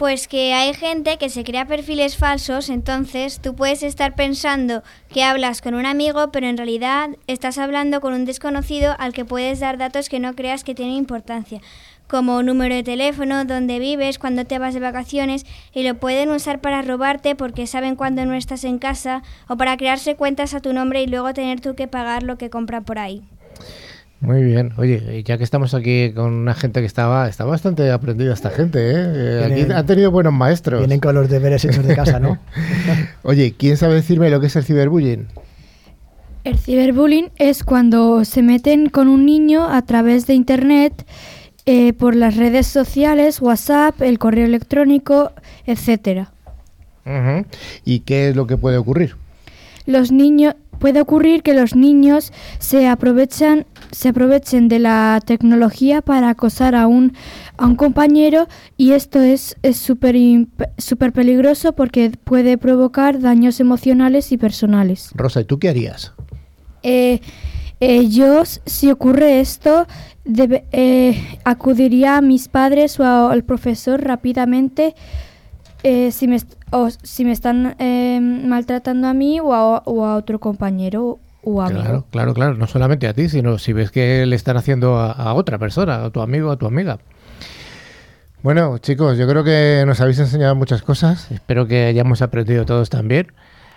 Pues 0.00 0.28
que 0.28 0.54
hay 0.54 0.72
gente 0.72 1.18
que 1.18 1.28
se 1.28 1.44
crea 1.44 1.66
perfiles 1.66 2.16
falsos, 2.16 2.70
entonces 2.70 3.38
tú 3.38 3.54
puedes 3.54 3.82
estar 3.82 4.14
pensando 4.14 4.82
que 5.12 5.22
hablas 5.22 5.60
con 5.60 5.74
un 5.74 5.84
amigo, 5.84 6.32
pero 6.32 6.46
en 6.46 6.56
realidad 6.56 7.10
estás 7.26 7.58
hablando 7.58 8.00
con 8.00 8.14
un 8.14 8.24
desconocido 8.24 8.96
al 8.98 9.12
que 9.12 9.26
puedes 9.26 9.60
dar 9.60 9.76
datos 9.76 10.08
que 10.08 10.18
no 10.18 10.34
creas 10.34 10.64
que 10.64 10.74
tienen 10.74 10.94
importancia, 10.94 11.60
como 12.08 12.42
número 12.42 12.74
de 12.76 12.82
teléfono, 12.82 13.44
dónde 13.44 13.78
vives, 13.78 14.18
cuándo 14.18 14.46
te 14.46 14.58
vas 14.58 14.72
de 14.72 14.80
vacaciones, 14.80 15.44
y 15.74 15.82
lo 15.82 15.96
pueden 15.96 16.30
usar 16.30 16.62
para 16.62 16.80
robarte 16.80 17.36
porque 17.36 17.66
saben 17.66 17.94
cuándo 17.94 18.24
no 18.24 18.32
estás 18.32 18.64
en 18.64 18.78
casa 18.78 19.22
o 19.48 19.58
para 19.58 19.76
crearse 19.76 20.16
cuentas 20.16 20.54
a 20.54 20.60
tu 20.60 20.72
nombre 20.72 21.02
y 21.02 21.08
luego 21.08 21.34
tener 21.34 21.60
tú 21.60 21.74
que 21.74 21.88
pagar 21.88 22.22
lo 22.22 22.38
que 22.38 22.48
compran 22.48 22.84
por 22.84 22.98
ahí. 22.98 23.22
Muy 24.20 24.42
bien. 24.42 24.72
Oye, 24.76 25.22
ya 25.24 25.38
que 25.38 25.44
estamos 25.44 25.72
aquí 25.72 26.12
con 26.12 26.32
una 26.34 26.54
gente 26.54 26.80
que 26.80 26.86
estaba, 26.86 27.26
está 27.28 27.44
bastante 27.46 27.90
aprendida 27.90 28.34
esta 28.34 28.50
gente, 28.50 28.78
¿eh? 28.90 28.94
Eh, 28.96 29.42
Aquí 29.44 29.54
Vienen- 29.54 29.72
han 29.72 29.86
tenido 29.86 30.10
buenos 30.10 30.32
maestros. 30.34 30.80
Vienen 30.80 31.00
con 31.00 31.14
los 31.14 31.30
deberes 31.30 31.64
hechos 31.64 31.86
de 31.86 31.96
casa, 31.96 32.20
¿no? 32.20 32.38
Oye, 33.22 33.54
¿quién 33.56 33.78
sabe 33.78 33.94
decirme 33.94 34.28
lo 34.28 34.38
que 34.40 34.48
es 34.48 34.56
el 34.56 34.64
ciberbullying? 34.64 35.26
El 36.44 36.58
ciberbullying 36.58 37.30
es 37.36 37.64
cuando 37.64 38.24
se 38.26 38.42
meten 38.42 38.90
con 38.90 39.08
un 39.08 39.24
niño 39.24 39.66
a 39.68 39.80
través 39.82 40.26
de 40.26 40.34
Internet, 40.34 41.06
eh, 41.66 41.92
por 41.94 42.14
las 42.14 42.36
redes 42.36 42.66
sociales, 42.66 43.40
WhatsApp, 43.40 44.00
el 44.02 44.18
correo 44.18 44.44
electrónico, 44.46 45.32
etcétera. 45.66 46.32
Ujú. 47.06 47.46
¿Y 47.84 48.00
qué 48.00 48.28
es 48.30 48.36
lo 48.36 48.46
que 48.46 48.56
puede 48.58 48.76
ocurrir? 48.76 49.16
Los 49.86 50.12
niños 50.12 50.54
puede 50.78 51.00
ocurrir 51.02 51.42
que 51.42 51.52
los 51.52 51.76
niños 51.76 52.32
se 52.58 52.88
aprovechan 52.88 53.66
se 53.92 54.08
aprovechen 54.10 54.68
de 54.68 54.78
la 54.78 55.20
tecnología 55.24 56.02
para 56.02 56.28
acosar 56.30 56.74
a 56.74 56.86
un 56.86 57.12
a 57.56 57.66
un 57.66 57.76
compañero 57.76 58.46
y 58.76 58.92
esto 58.92 59.20
es 59.20 59.56
es 59.62 59.76
súper 59.76 60.14
imp- 60.14 60.68
súper 60.78 61.12
peligroso 61.12 61.72
porque 61.72 62.10
puede 62.24 62.56
provocar 62.58 63.20
daños 63.20 63.60
emocionales 63.60 64.32
y 64.32 64.38
personales. 64.38 65.10
Rosa, 65.14 65.40
¿y 65.40 65.44
tú 65.44 65.58
qué 65.58 65.68
harías? 65.68 66.12
Eh, 66.82 67.20
eh, 67.80 68.08
yo, 68.08 68.42
si 68.44 68.90
ocurre 68.90 69.40
esto, 69.40 69.86
debe- 70.24 70.64
eh, 70.72 71.38
acudiría 71.44 72.16
a 72.16 72.20
mis 72.20 72.48
padres 72.48 72.98
o 73.00 73.04
a- 73.04 73.32
al 73.32 73.42
profesor 73.44 74.02
rápidamente 74.02 74.94
eh, 75.82 76.10
si, 76.12 76.28
me, 76.28 76.38
o 76.72 76.88
si 76.90 77.24
me 77.24 77.32
están 77.32 77.74
eh, 77.78 78.20
maltratando 78.20 79.08
a 79.08 79.14
mí 79.14 79.40
o 79.40 79.54
a, 79.54 79.78
o 79.78 80.04
a 80.04 80.16
otro 80.16 80.38
compañero 80.38 81.18
o 81.42 81.62
amigo. 81.62 81.80
Claro, 81.80 82.04
claro, 82.10 82.34
claro. 82.34 82.54
No 82.54 82.66
solamente 82.66 83.06
a 83.06 83.14
ti, 83.14 83.28
sino 83.28 83.58
si 83.58 83.72
ves 83.72 83.90
que 83.90 84.26
le 84.26 84.36
están 84.36 84.56
haciendo 84.56 84.98
a, 84.98 85.12
a 85.12 85.34
otra 85.34 85.58
persona, 85.58 86.04
a 86.04 86.10
tu 86.10 86.20
amigo, 86.20 86.50
a 86.50 86.56
tu 86.56 86.66
amiga. 86.66 86.98
Bueno, 88.42 88.78
chicos, 88.78 89.18
yo 89.18 89.28
creo 89.28 89.44
que 89.44 89.84
nos 89.86 90.00
habéis 90.00 90.18
enseñado 90.18 90.54
muchas 90.54 90.80
cosas. 90.80 91.30
Espero 91.30 91.66
que 91.66 91.84
hayamos 91.84 92.22
aprendido 92.22 92.64
todos 92.64 92.88
también. 92.88 93.32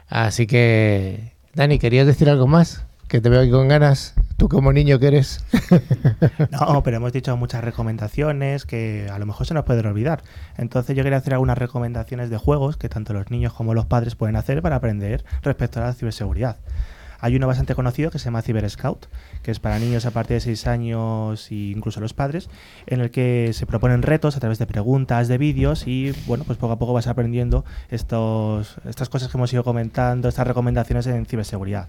Así 0.07 0.47
que, 0.47 1.34
Dani, 1.53 1.80
¿querías 1.80 2.07
decir 2.07 2.30
algo 2.30 2.47
más? 2.47 2.86
Que 3.09 3.20
te 3.20 3.28
veo 3.28 3.41
aquí 3.41 3.51
con 3.51 3.68
ganas. 3.68 4.14
Tú 4.38 4.47
como 4.47 4.72
niño 4.72 4.99
que 4.99 5.07
eres. 5.07 5.43
No, 6.51 6.82
pero 6.84 6.97
hemos 6.97 7.11
dicho 7.11 7.36
muchas 7.36 7.64
recomendaciones 7.64 8.66
que 8.66 9.09
a 9.11 9.20
lo 9.20 9.26
mejor 9.26 9.45
se 9.45 9.53
nos 9.53 9.66
pueden 9.66 9.86
olvidar. 9.86 10.24
Entonces 10.57 10.95
yo 10.95 11.03
quería 11.03 11.18
hacer 11.18 11.34
algunas 11.34 11.57
recomendaciones 11.57 12.30
de 12.30 12.38
juegos 12.38 12.78
que 12.78 12.89
tanto 12.89 13.14
los 13.14 13.32
niños 13.32 13.53
como 13.53 13.74
los 13.74 13.86
padres 13.86 14.16
pueden 14.16 14.36
hacer 14.36 14.61
para 14.61 14.78
aprender 14.78 15.26
respecto 15.41 15.80
a 15.80 15.88
la 15.88 15.93
ciberseguridad. 15.93 16.57
Hay 17.24 17.38
uno 17.38 17.47
bastante 17.47 17.74
conocido 17.74 18.11
que 18.11 18.19
se 18.19 18.26
llama 18.26 18.41
Cyber 18.41 18.69
Scout, 18.69 19.05
que 19.43 19.51
es 19.51 19.61
para 19.61 19.80
niños 19.80 20.05
a 20.05 20.11
partir 20.11 20.36
de 20.36 20.41
6 20.41 20.67
años 20.67 21.49
e 21.51 21.71
incluso 21.71 22.01
los 22.01 22.13
padres, 22.13 22.49
en 22.86 22.99
el 22.99 23.11
que 23.11 23.51
se 23.53 23.65
proponen 23.65 24.01
retos 24.01 24.36
a 24.36 24.41
través 24.41 24.59
de 24.59 24.67
preguntas, 24.67 25.30
de 25.30 25.38
vídeos 25.38 25.88
y 25.88 26.11
bueno, 26.28 26.43
pues 26.43 26.57
poco 26.57 26.74
a 26.74 26.80
poco 26.80 26.91
vas 26.91 27.07
aprendiendo 27.07 27.63
estos, 27.89 28.76
estas 28.84 29.07
cosas 29.07 29.32
que 29.32 29.38
hemos 29.38 29.53
ido 29.53 29.63
comentando, 29.63 30.28
estas 30.28 30.45
recomendaciones 30.45 31.07
en 31.07 31.26
ciberseguridad. 31.26 31.88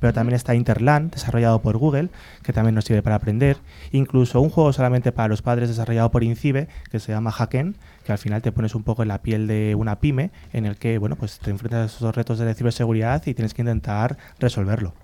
Pero 0.00 0.12
también 0.12 0.34
está 0.34 0.56
Interland, 0.56 1.12
desarrollado 1.12 1.62
por 1.62 1.76
Google, 1.76 2.08
que 2.42 2.52
también 2.52 2.74
nos 2.74 2.84
sirve 2.84 3.02
para 3.02 3.14
aprender. 3.14 3.58
Incluso 3.92 4.40
un 4.40 4.50
juego 4.50 4.72
solamente 4.72 5.12
para 5.12 5.28
los 5.28 5.42
padres 5.42 5.68
desarrollado 5.68 6.10
por 6.10 6.24
Incibe, 6.24 6.66
que 6.90 6.98
se 6.98 7.12
llama 7.12 7.30
Hacken, 7.30 7.76
que 8.04 8.12
al 8.12 8.18
final 8.18 8.42
te 8.42 8.52
pones 8.52 8.74
un 8.74 8.82
poco 8.82 9.02
en 9.02 9.08
la 9.08 9.22
piel 9.22 9.46
de 9.46 9.74
una 9.74 10.00
pyme, 10.00 10.30
en 10.52 10.66
el 10.66 10.76
que 10.76 10.98
bueno, 10.98 11.16
pues 11.16 11.38
te 11.38 11.50
enfrentas 11.50 11.92
a 11.92 11.96
esos 11.96 12.14
retos 12.14 12.38
de 12.38 12.54
ciberseguridad 12.54 13.22
y 13.26 13.34
tienes 13.34 13.54
que 13.54 13.62
intentar 13.62 14.18
resolverlo. 14.38 14.94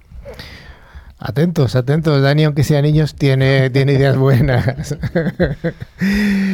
Atentos, 1.21 1.75
atentos. 1.75 2.23
Dani, 2.23 2.45
aunque 2.45 2.63
sea 2.63 2.81
niños, 2.81 3.17
tiene, 3.17 3.71
tiene 3.73 3.95
ideas 3.95 4.17
buenas. 4.17 4.97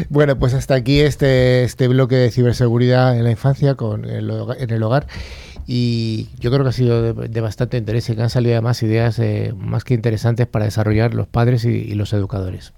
bueno, 0.08 0.38
pues 0.38 0.54
hasta 0.54 0.74
aquí 0.74 1.00
este, 1.00 1.64
este 1.64 1.86
bloque 1.88 2.16
de 2.16 2.30
ciberseguridad 2.30 3.16
en 3.16 3.24
la 3.24 3.30
infancia 3.30 3.74
con 3.74 4.08
en 4.08 4.70
el 4.70 4.82
hogar. 4.82 5.06
Y 5.66 6.28
yo 6.40 6.50
creo 6.50 6.62
que 6.62 6.70
ha 6.70 6.72
sido 6.72 7.14
de, 7.14 7.28
de 7.28 7.40
bastante 7.40 7.76
interés 7.76 8.08
y 8.08 8.16
que 8.16 8.22
han 8.22 8.30
salido 8.30 8.54
además 8.54 8.82
ideas 8.82 9.18
eh, 9.18 9.54
más 9.56 9.84
que 9.84 9.94
interesantes 9.94 10.46
para 10.46 10.66
desarrollar 10.66 11.14
los 11.14 11.26
padres 11.26 11.64
y, 11.64 11.68
y 11.68 11.94
los 11.94 12.12
educadores. 12.12 12.72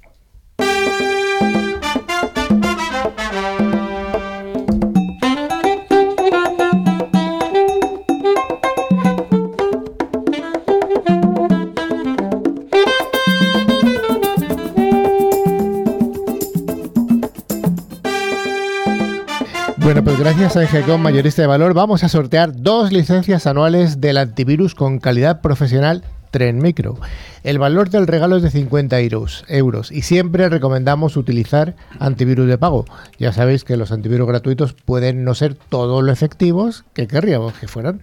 Bueno, 19.97 20.11
pues 20.11 20.21
gracias 20.21 20.57
a 20.59 20.63
Engecom 20.63 21.01
Mayorista 21.01 21.41
de 21.41 21.49
Valor 21.49 21.73
vamos 21.73 22.05
a 22.05 22.11
sortear 22.11 22.55
dos 22.55 22.93
licencias 22.93 23.47
anuales 23.47 23.99
del 23.99 24.19
antivirus 24.19 24.75
con 24.75 24.99
calidad 24.99 25.41
profesional 25.41 26.05
Tren 26.31 26.59
Micro. 26.59 26.99
El 27.45 27.59
valor 27.59 27.89
del 27.89 28.07
regalo 28.07 28.37
es 28.37 28.43
de 28.43 28.51
50 28.51 29.01
euros, 29.01 29.47
euros 29.49 29.91
y 29.91 30.03
siempre 30.03 30.51
recomendamos 30.51 31.17
utilizar 31.17 31.77
antivirus 31.99 32.47
de 32.47 32.59
pago. 32.59 32.85
Ya 33.19 33.33
sabéis 33.33 33.65
que 33.65 33.79
los 33.79 33.91
antivirus 33.91 34.29
gratuitos 34.29 34.75
pueden 34.75 35.25
no 35.25 35.35
ser 35.35 35.55
todo 35.55 36.03
lo 36.03 36.13
efectivos 36.13 36.85
que 36.93 37.09
querríamos 37.09 37.55
que 37.55 37.67
fueran. 37.67 38.03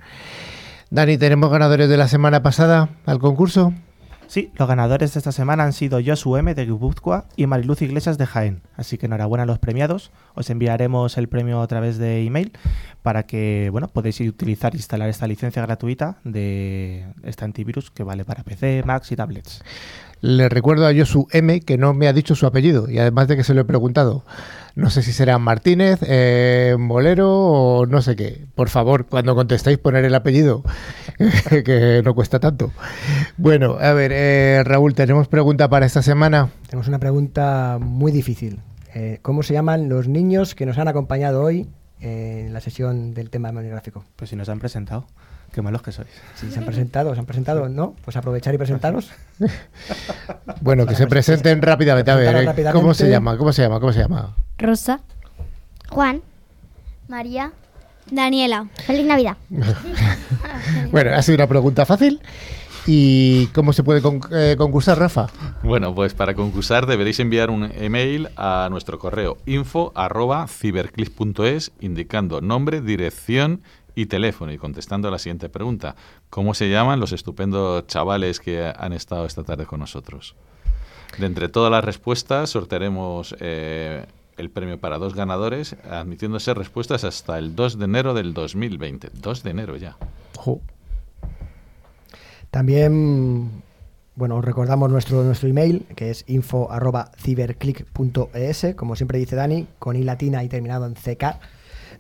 Dani, 0.89 1.19
¿tenemos 1.19 1.51
ganadores 1.51 1.89
de 1.89 1.97
la 1.97 2.07
semana 2.07 2.41
pasada 2.41 2.89
al 3.05 3.19
concurso? 3.19 3.71
Sí, 4.27 4.51
los 4.55 4.67
ganadores 4.67 5.13
de 5.13 5.19
esta 5.19 5.31
semana 5.31 5.63
han 5.63 5.73
sido 5.73 5.99
Josu 6.03 6.37
M 6.37 6.55
de 6.55 6.65
Guipúzcoa 6.65 7.25
y 7.35 7.45
Mariluz 7.45 7.81
Iglesias 7.81 8.17
de 8.17 8.25
Jaén. 8.25 8.61
Así 8.75 8.97
que 8.97 9.05
enhorabuena 9.05 9.43
a 9.43 9.45
los 9.45 9.59
premiados. 9.59 10.11
Os 10.33 10.49
enviaremos 10.49 11.17
el 11.17 11.29
premio 11.29 11.61
a 11.61 11.67
través 11.67 11.97
de 11.97 12.23
email 12.23 12.51
para 13.01 13.23
que 13.23 13.69
bueno, 13.71 13.89
podáis 13.89 14.19
utilizar 14.21 14.73
e 14.73 14.77
instalar 14.77 15.09
esta 15.09 15.27
licencia 15.27 15.61
gratuita 15.61 16.17
de 16.23 17.05
este 17.23 17.45
antivirus 17.45 17.91
que 17.91 18.03
vale 18.03 18.25
para 18.25 18.43
PC, 18.43 18.83
Macs 18.85 19.11
y 19.11 19.15
tablets. 19.15 19.61
Le 20.23 20.47
recuerdo 20.47 20.87
a 20.87 20.93
Josu 20.95 21.27
M 21.31 21.59
que 21.59 21.77
no 21.77 21.93
me 21.93 22.07
ha 22.07 22.13
dicho 22.13 22.33
su 22.33 22.45
apellido 22.45 22.89
y 22.89 22.97
además 22.97 23.27
de 23.27 23.35
que 23.35 23.43
se 23.43 23.53
lo 23.53 23.59
he 23.59 23.65
preguntado. 23.65 24.23
No 24.73 24.89
sé 24.89 25.03
si 25.03 25.11
será 25.11 25.37
Martínez, 25.37 25.99
eh, 26.01 26.77
Molero 26.79 27.29
o 27.29 27.85
no 27.85 28.01
sé 28.01 28.15
qué. 28.15 28.45
Por 28.55 28.69
favor, 28.69 29.05
cuando 29.07 29.35
contestéis 29.35 29.79
poner 29.79 30.05
el 30.05 30.15
apellido, 30.15 30.63
que 31.65 32.01
no 32.05 32.15
cuesta 32.15 32.39
tanto. 32.39 32.71
Bueno, 33.35 33.75
a 33.81 33.91
ver, 33.91 34.13
eh, 34.13 34.63
Raúl, 34.63 34.95
tenemos 34.95 35.27
pregunta 35.27 35.67
para 35.67 35.85
esta 35.85 36.01
semana. 36.01 36.51
Tenemos 36.67 36.87
una 36.87 36.99
pregunta 36.99 37.77
muy 37.81 38.13
difícil. 38.13 38.61
Eh, 38.95 39.19
¿Cómo 39.23 39.43
se 39.43 39.53
llaman 39.53 39.89
los 39.89 40.07
niños 40.07 40.55
que 40.55 40.65
nos 40.65 40.77
han 40.77 40.87
acompañado 40.87 41.43
hoy 41.43 41.67
eh, 41.99 42.45
en 42.47 42.53
la 42.53 42.61
sesión 42.61 43.13
del 43.13 43.29
tema 43.29 43.51
monográfico? 43.51 44.05
Pues 44.15 44.29
si 44.29 44.37
nos 44.37 44.47
han 44.47 44.59
presentado, 44.59 45.05
qué 45.53 45.61
malos 45.61 45.81
que 45.81 45.91
sois. 45.93 46.09
Si 46.35 46.51
se 46.51 46.59
han 46.59 46.65
presentado, 46.65 47.13
se 47.13 47.19
han 47.19 47.25
presentado, 47.25 47.69
¿no? 47.69 47.95
Pues 48.03 48.17
aprovechar 48.17 48.53
y 48.53 48.57
presentaros. 48.57 49.09
Bueno, 50.61 50.85
que 50.85 50.95
se 50.95 51.07
presenten 51.07 51.61
rápidamente. 51.61 52.11
A 52.11 52.15
ver, 52.15 52.35
eh. 52.59 52.65
¿cómo 52.71 52.93
se 52.93 53.09
llama? 53.09 53.37
¿Cómo 53.37 53.51
se 53.53 53.61
llama? 53.63 53.79
¿Cómo 53.79 53.91
se 53.93 53.99
llama? 53.99 54.35
Rosa, 54.57 54.99
Juan, 55.89 56.21
María. 57.07 57.51
Daniela. 58.11 58.67
feliz 58.85 59.05
Navidad. 59.05 59.37
Bueno, 60.91 61.11
ha 61.15 61.21
sido 61.21 61.35
una 61.35 61.47
pregunta 61.47 61.85
fácil. 61.85 62.21
¿Y 62.85 63.47
cómo 63.47 63.71
se 63.71 63.81
puede 63.83 64.01
con- 64.01 64.19
eh, 64.31 64.55
concursar, 64.57 64.99
Rafa? 64.99 65.27
Bueno, 65.63 65.95
pues 65.95 66.13
para 66.13 66.33
concursar 66.35 66.85
deberéis 66.85 67.19
enviar 67.21 67.49
un 67.49 67.71
email 67.75 68.29
a 68.35 68.67
nuestro 68.69 68.99
correo 68.99 69.37
info 69.45 69.93
arroba 69.95 70.45
ciberclick.es 70.47 71.71
indicando 71.79 72.41
nombre, 72.41 72.81
dirección 72.81 73.61
y 73.95 74.07
teléfono 74.07 74.51
y 74.51 74.57
contestando 74.57 75.07
a 75.07 75.11
la 75.11 75.19
siguiente 75.19 75.49
pregunta. 75.49 75.95
¿Cómo 76.29 76.53
se 76.53 76.69
llaman 76.69 76.99
los 76.99 77.11
estupendos 77.11 77.87
chavales 77.87 78.39
que 78.39 78.73
han 78.75 78.93
estado 78.93 79.25
esta 79.25 79.43
tarde 79.43 79.65
con 79.65 79.79
nosotros? 79.79 80.35
De 81.17 81.25
entre 81.25 81.49
todas 81.49 81.71
las 81.71 81.83
respuestas 81.83 82.49
sortearemos 82.49 83.35
eh, 83.39 84.05
el 84.37 84.49
premio 84.49 84.79
para 84.79 84.97
dos 84.97 85.13
ganadores, 85.13 85.75
admitiéndose 85.89 86.53
respuestas 86.53 87.03
hasta 87.03 87.37
el 87.37 87.55
2 87.55 87.77
de 87.77 87.85
enero 87.85 88.13
del 88.13 88.33
2020. 88.33 89.09
2 89.13 89.43
de 89.43 89.49
enero 89.49 89.77
ya. 89.77 89.97
También 92.49 93.63
Bueno, 94.15 94.37
os 94.37 94.45
recordamos 94.45 94.91
nuestro, 94.91 95.23
nuestro 95.23 95.49
email, 95.49 95.87
que 95.95 96.11
es 96.11 96.23
info.ciberclick.es, 96.27 98.75
como 98.75 98.95
siempre 98.95 99.17
dice 99.17 99.35
Dani, 99.35 99.65
con 99.79 99.95
i 99.95 100.03
latina 100.03 100.43
y 100.43 100.49
terminado 100.49 100.85
en 100.85 100.93
CK. 100.93 101.39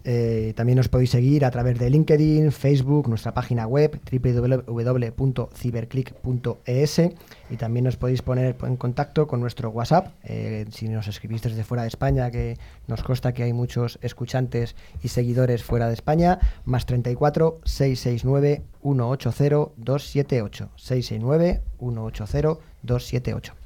Eh, 0.05 0.53
también 0.55 0.77
nos 0.77 0.87
podéis 0.89 1.11
seguir 1.11 1.45
a 1.45 1.51
través 1.51 1.79
de 1.79 1.89
LinkedIn, 1.89 2.51
Facebook, 2.51 3.07
nuestra 3.07 3.33
página 3.33 3.65
web 3.67 4.01
www.ciberclick.es 4.11 7.01
y 7.49 7.57
también 7.57 7.85
nos 7.85 7.95
podéis 7.95 8.21
poner 8.21 8.53
en 8.63 8.75
contacto 8.75 9.27
con 9.27 9.39
nuestro 9.39 9.69
WhatsApp. 9.69 10.13
eh, 10.23 10.65
si 10.71 10.89
nos 10.89 11.07
escribís 11.07 11.41
desde 11.41 11.63
fuera 11.63 11.83
de 11.83 11.87
España, 11.87 12.29
que 12.31 12.57
nos 12.87 13.01
consta 13.03 13.33
que 13.33 13.43
hay 13.43 13.53
muchos 13.53 13.97
escuchantes 14.01 14.75
y 15.01 15.07
seguidores 15.07 15.63
fuera 15.63 15.87
de 15.87 15.93
España, 15.93 16.37
más 16.65 16.85
34 16.85 17.61
669 17.63 18.63
180 18.81 19.71
278 19.77 20.69
669 20.75 21.61
180 21.79 22.59
278. 22.83 23.62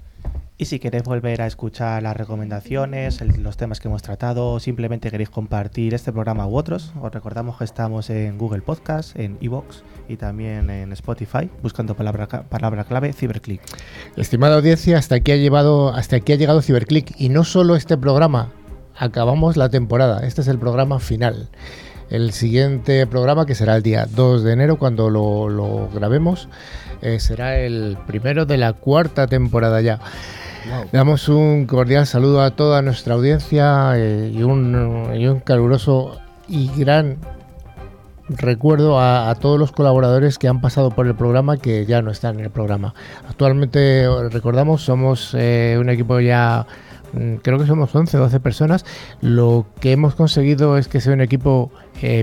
Y 0.60 0.66
si 0.66 0.80
queréis 0.80 1.04
volver 1.04 1.44
a 1.44 1.46
escuchar 1.46 2.02
las 2.02 2.18
recomendaciones, 2.18 3.22
los 3.38 3.58
temas 3.58 3.80
que 3.80 3.90
hemos 3.90 4.02
tratado, 4.02 4.54
o 4.54 4.60
simplemente 4.60 5.12
queréis 5.12 5.30
compartir 5.30 5.94
este 5.94 6.12
programa 6.12 6.48
u 6.48 6.58
otros, 6.58 6.94
os 7.00 7.12
recordamos 7.12 7.60
que 7.60 7.64
estamos 7.64 8.10
en 8.10 8.40
Google 8.40 8.62
Podcast, 8.62 9.18
en 9.20 9.38
Evox 9.40 9.84
y 10.10 10.18
también 10.18 10.72
en 10.72 10.92
Spotify, 10.94 11.48
buscando 11.62 11.96
palabra, 11.96 12.28
palabra 12.28 12.86
clave 12.86 13.14
Ciberclick. 13.14 13.62
Estimada 14.16 14.56
audiencia, 14.56 14.98
hasta 14.98 15.14
aquí 15.14 15.32
ha 15.32 15.38
llevado, 15.38 15.94
hasta 15.94 16.16
aquí 16.16 16.34
ha 16.34 16.38
llegado 16.38 16.64
Ciberclick 16.64 17.14
y 17.20 17.30
no 17.30 17.44
solo 17.44 17.76
este 17.76 17.96
programa, 17.96 18.50
acabamos 18.98 19.58
la 19.58 19.70
temporada. 19.70 20.26
Este 20.26 20.42
es 20.42 20.48
el 20.48 20.58
programa 20.58 21.00
final. 21.00 21.50
El 22.10 22.32
siguiente 22.32 23.06
programa, 23.06 23.46
que 23.46 23.54
será 23.54 23.76
el 23.76 23.84
día 23.84 24.08
2 24.10 24.44
de 24.44 24.54
enero, 24.54 24.80
cuando 24.80 25.12
lo 25.12 25.90
grabemos, 25.94 26.50
eh, 27.02 27.20
será 27.20 27.60
el 27.60 27.98
primero 28.08 28.46
de 28.46 28.58
la 28.58 28.74
cuarta 28.74 29.28
temporada 29.28 29.82
ya. 29.82 30.00
Damos 30.92 31.30
un 31.30 31.66
cordial 31.66 32.06
saludo 32.06 32.42
a 32.42 32.52
toda 32.52 32.82
nuestra 32.82 33.14
audiencia 33.14 33.94
eh, 33.96 34.32
y, 34.34 34.44
un, 34.44 35.42
caluroso 35.46 36.20
y 36.48 36.70
gran 36.78 37.18
recuerdo 38.28 39.00
a, 39.00 39.34
todos 39.36 39.58
los 39.58 39.72
colaboradores 39.72 40.38
que 40.38 40.50
han 40.50 40.60
pasado 40.60 40.92
por 40.92 41.08
el 41.08 41.16
programa 41.16 41.56
que 41.56 41.86
ya 41.86 42.02
no 42.02 42.12
están 42.12 42.40
en 42.40 42.46
el 42.46 42.52
programa. 42.52 42.94
Actualmente, 43.30 44.06
recordamos, 44.30 44.82
somos 44.82 45.34
eh, 45.38 45.78
un 45.80 45.90
equipo 45.90 46.20
ya, 46.20 46.68
mm, 47.14 47.36
creo 47.36 47.58
que 47.60 47.66
somos 47.66 47.96
11 47.96 48.18
o 48.18 48.20
12 48.22 48.40
personas. 48.42 48.86
Lo 49.22 49.68
que 49.80 49.94
hemos 49.94 50.16
conseguido 50.16 50.78
es 50.78 50.90
que 50.90 51.00
sea 51.00 51.14
un 51.14 51.22
equipo 51.22 51.72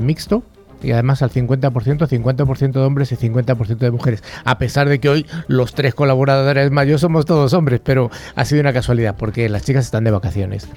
mixto. 0.02 0.42
Y 0.84 0.92
además 0.92 1.22
al 1.22 1.30
50%, 1.30 1.72
50% 1.72 2.72
de 2.72 2.80
hombres 2.80 3.12
y 3.12 3.16
50% 3.16 3.78
de 3.78 3.90
mujeres. 3.90 4.22
A 4.44 4.58
pesar 4.58 4.88
de 4.88 5.00
que 5.00 5.08
hoy 5.08 5.26
los 5.48 5.74
tres 5.74 5.94
colaboradores 5.94 6.70
yo 6.86 6.98
somos 6.98 7.24
todos 7.24 7.52
hombres, 7.52 7.80
pero 7.82 8.10
ha 8.34 8.44
sido 8.44 8.60
una 8.60 8.72
casualidad 8.72 9.16
porque 9.16 9.48
las 9.48 9.64
chicas 9.64 9.84
están 9.84 10.04
de 10.04 10.10
vacaciones. 10.10 10.68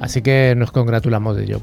Así 0.00 0.22
que 0.22 0.54
nos 0.56 0.70
congratulamos 0.70 1.36
de 1.36 1.44
ello. 1.44 1.62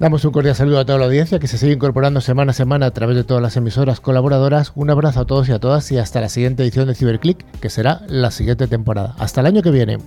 Damos 0.00 0.24
un 0.24 0.32
cordial 0.32 0.56
saludo 0.56 0.80
a 0.80 0.84
toda 0.84 0.98
la 0.98 1.04
audiencia 1.04 1.38
que 1.38 1.46
se 1.46 1.56
sigue 1.56 1.72
incorporando 1.72 2.20
semana 2.20 2.50
a 2.50 2.54
semana 2.54 2.86
a 2.86 2.90
través 2.90 3.16
de 3.16 3.22
todas 3.22 3.42
las 3.42 3.56
emisoras 3.56 4.00
colaboradoras. 4.00 4.72
Un 4.74 4.90
abrazo 4.90 5.20
a 5.20 5.24
todos 5.24 5.48
y 5.48 5.52
a 5.52 5.60
todas 5.60 5.90
y 5.92 5.98
hasta 5.98 6.20
la 6.20 6.28
siguiente 6.28 6.64
edición 6.64 6.88
de 6.88 6.96
Ciberclick, 6.96 7.44
que 7.60 7.70
será 7.70 8.02
la 8.08 8.32
siguiente 8.32 8.66
temporada. 8.66 9.14
Hasta 9.18 9.40
el 9.40 9.46
año 9.46 9.62
que 9.62 9.70
viene. 9.70 9.98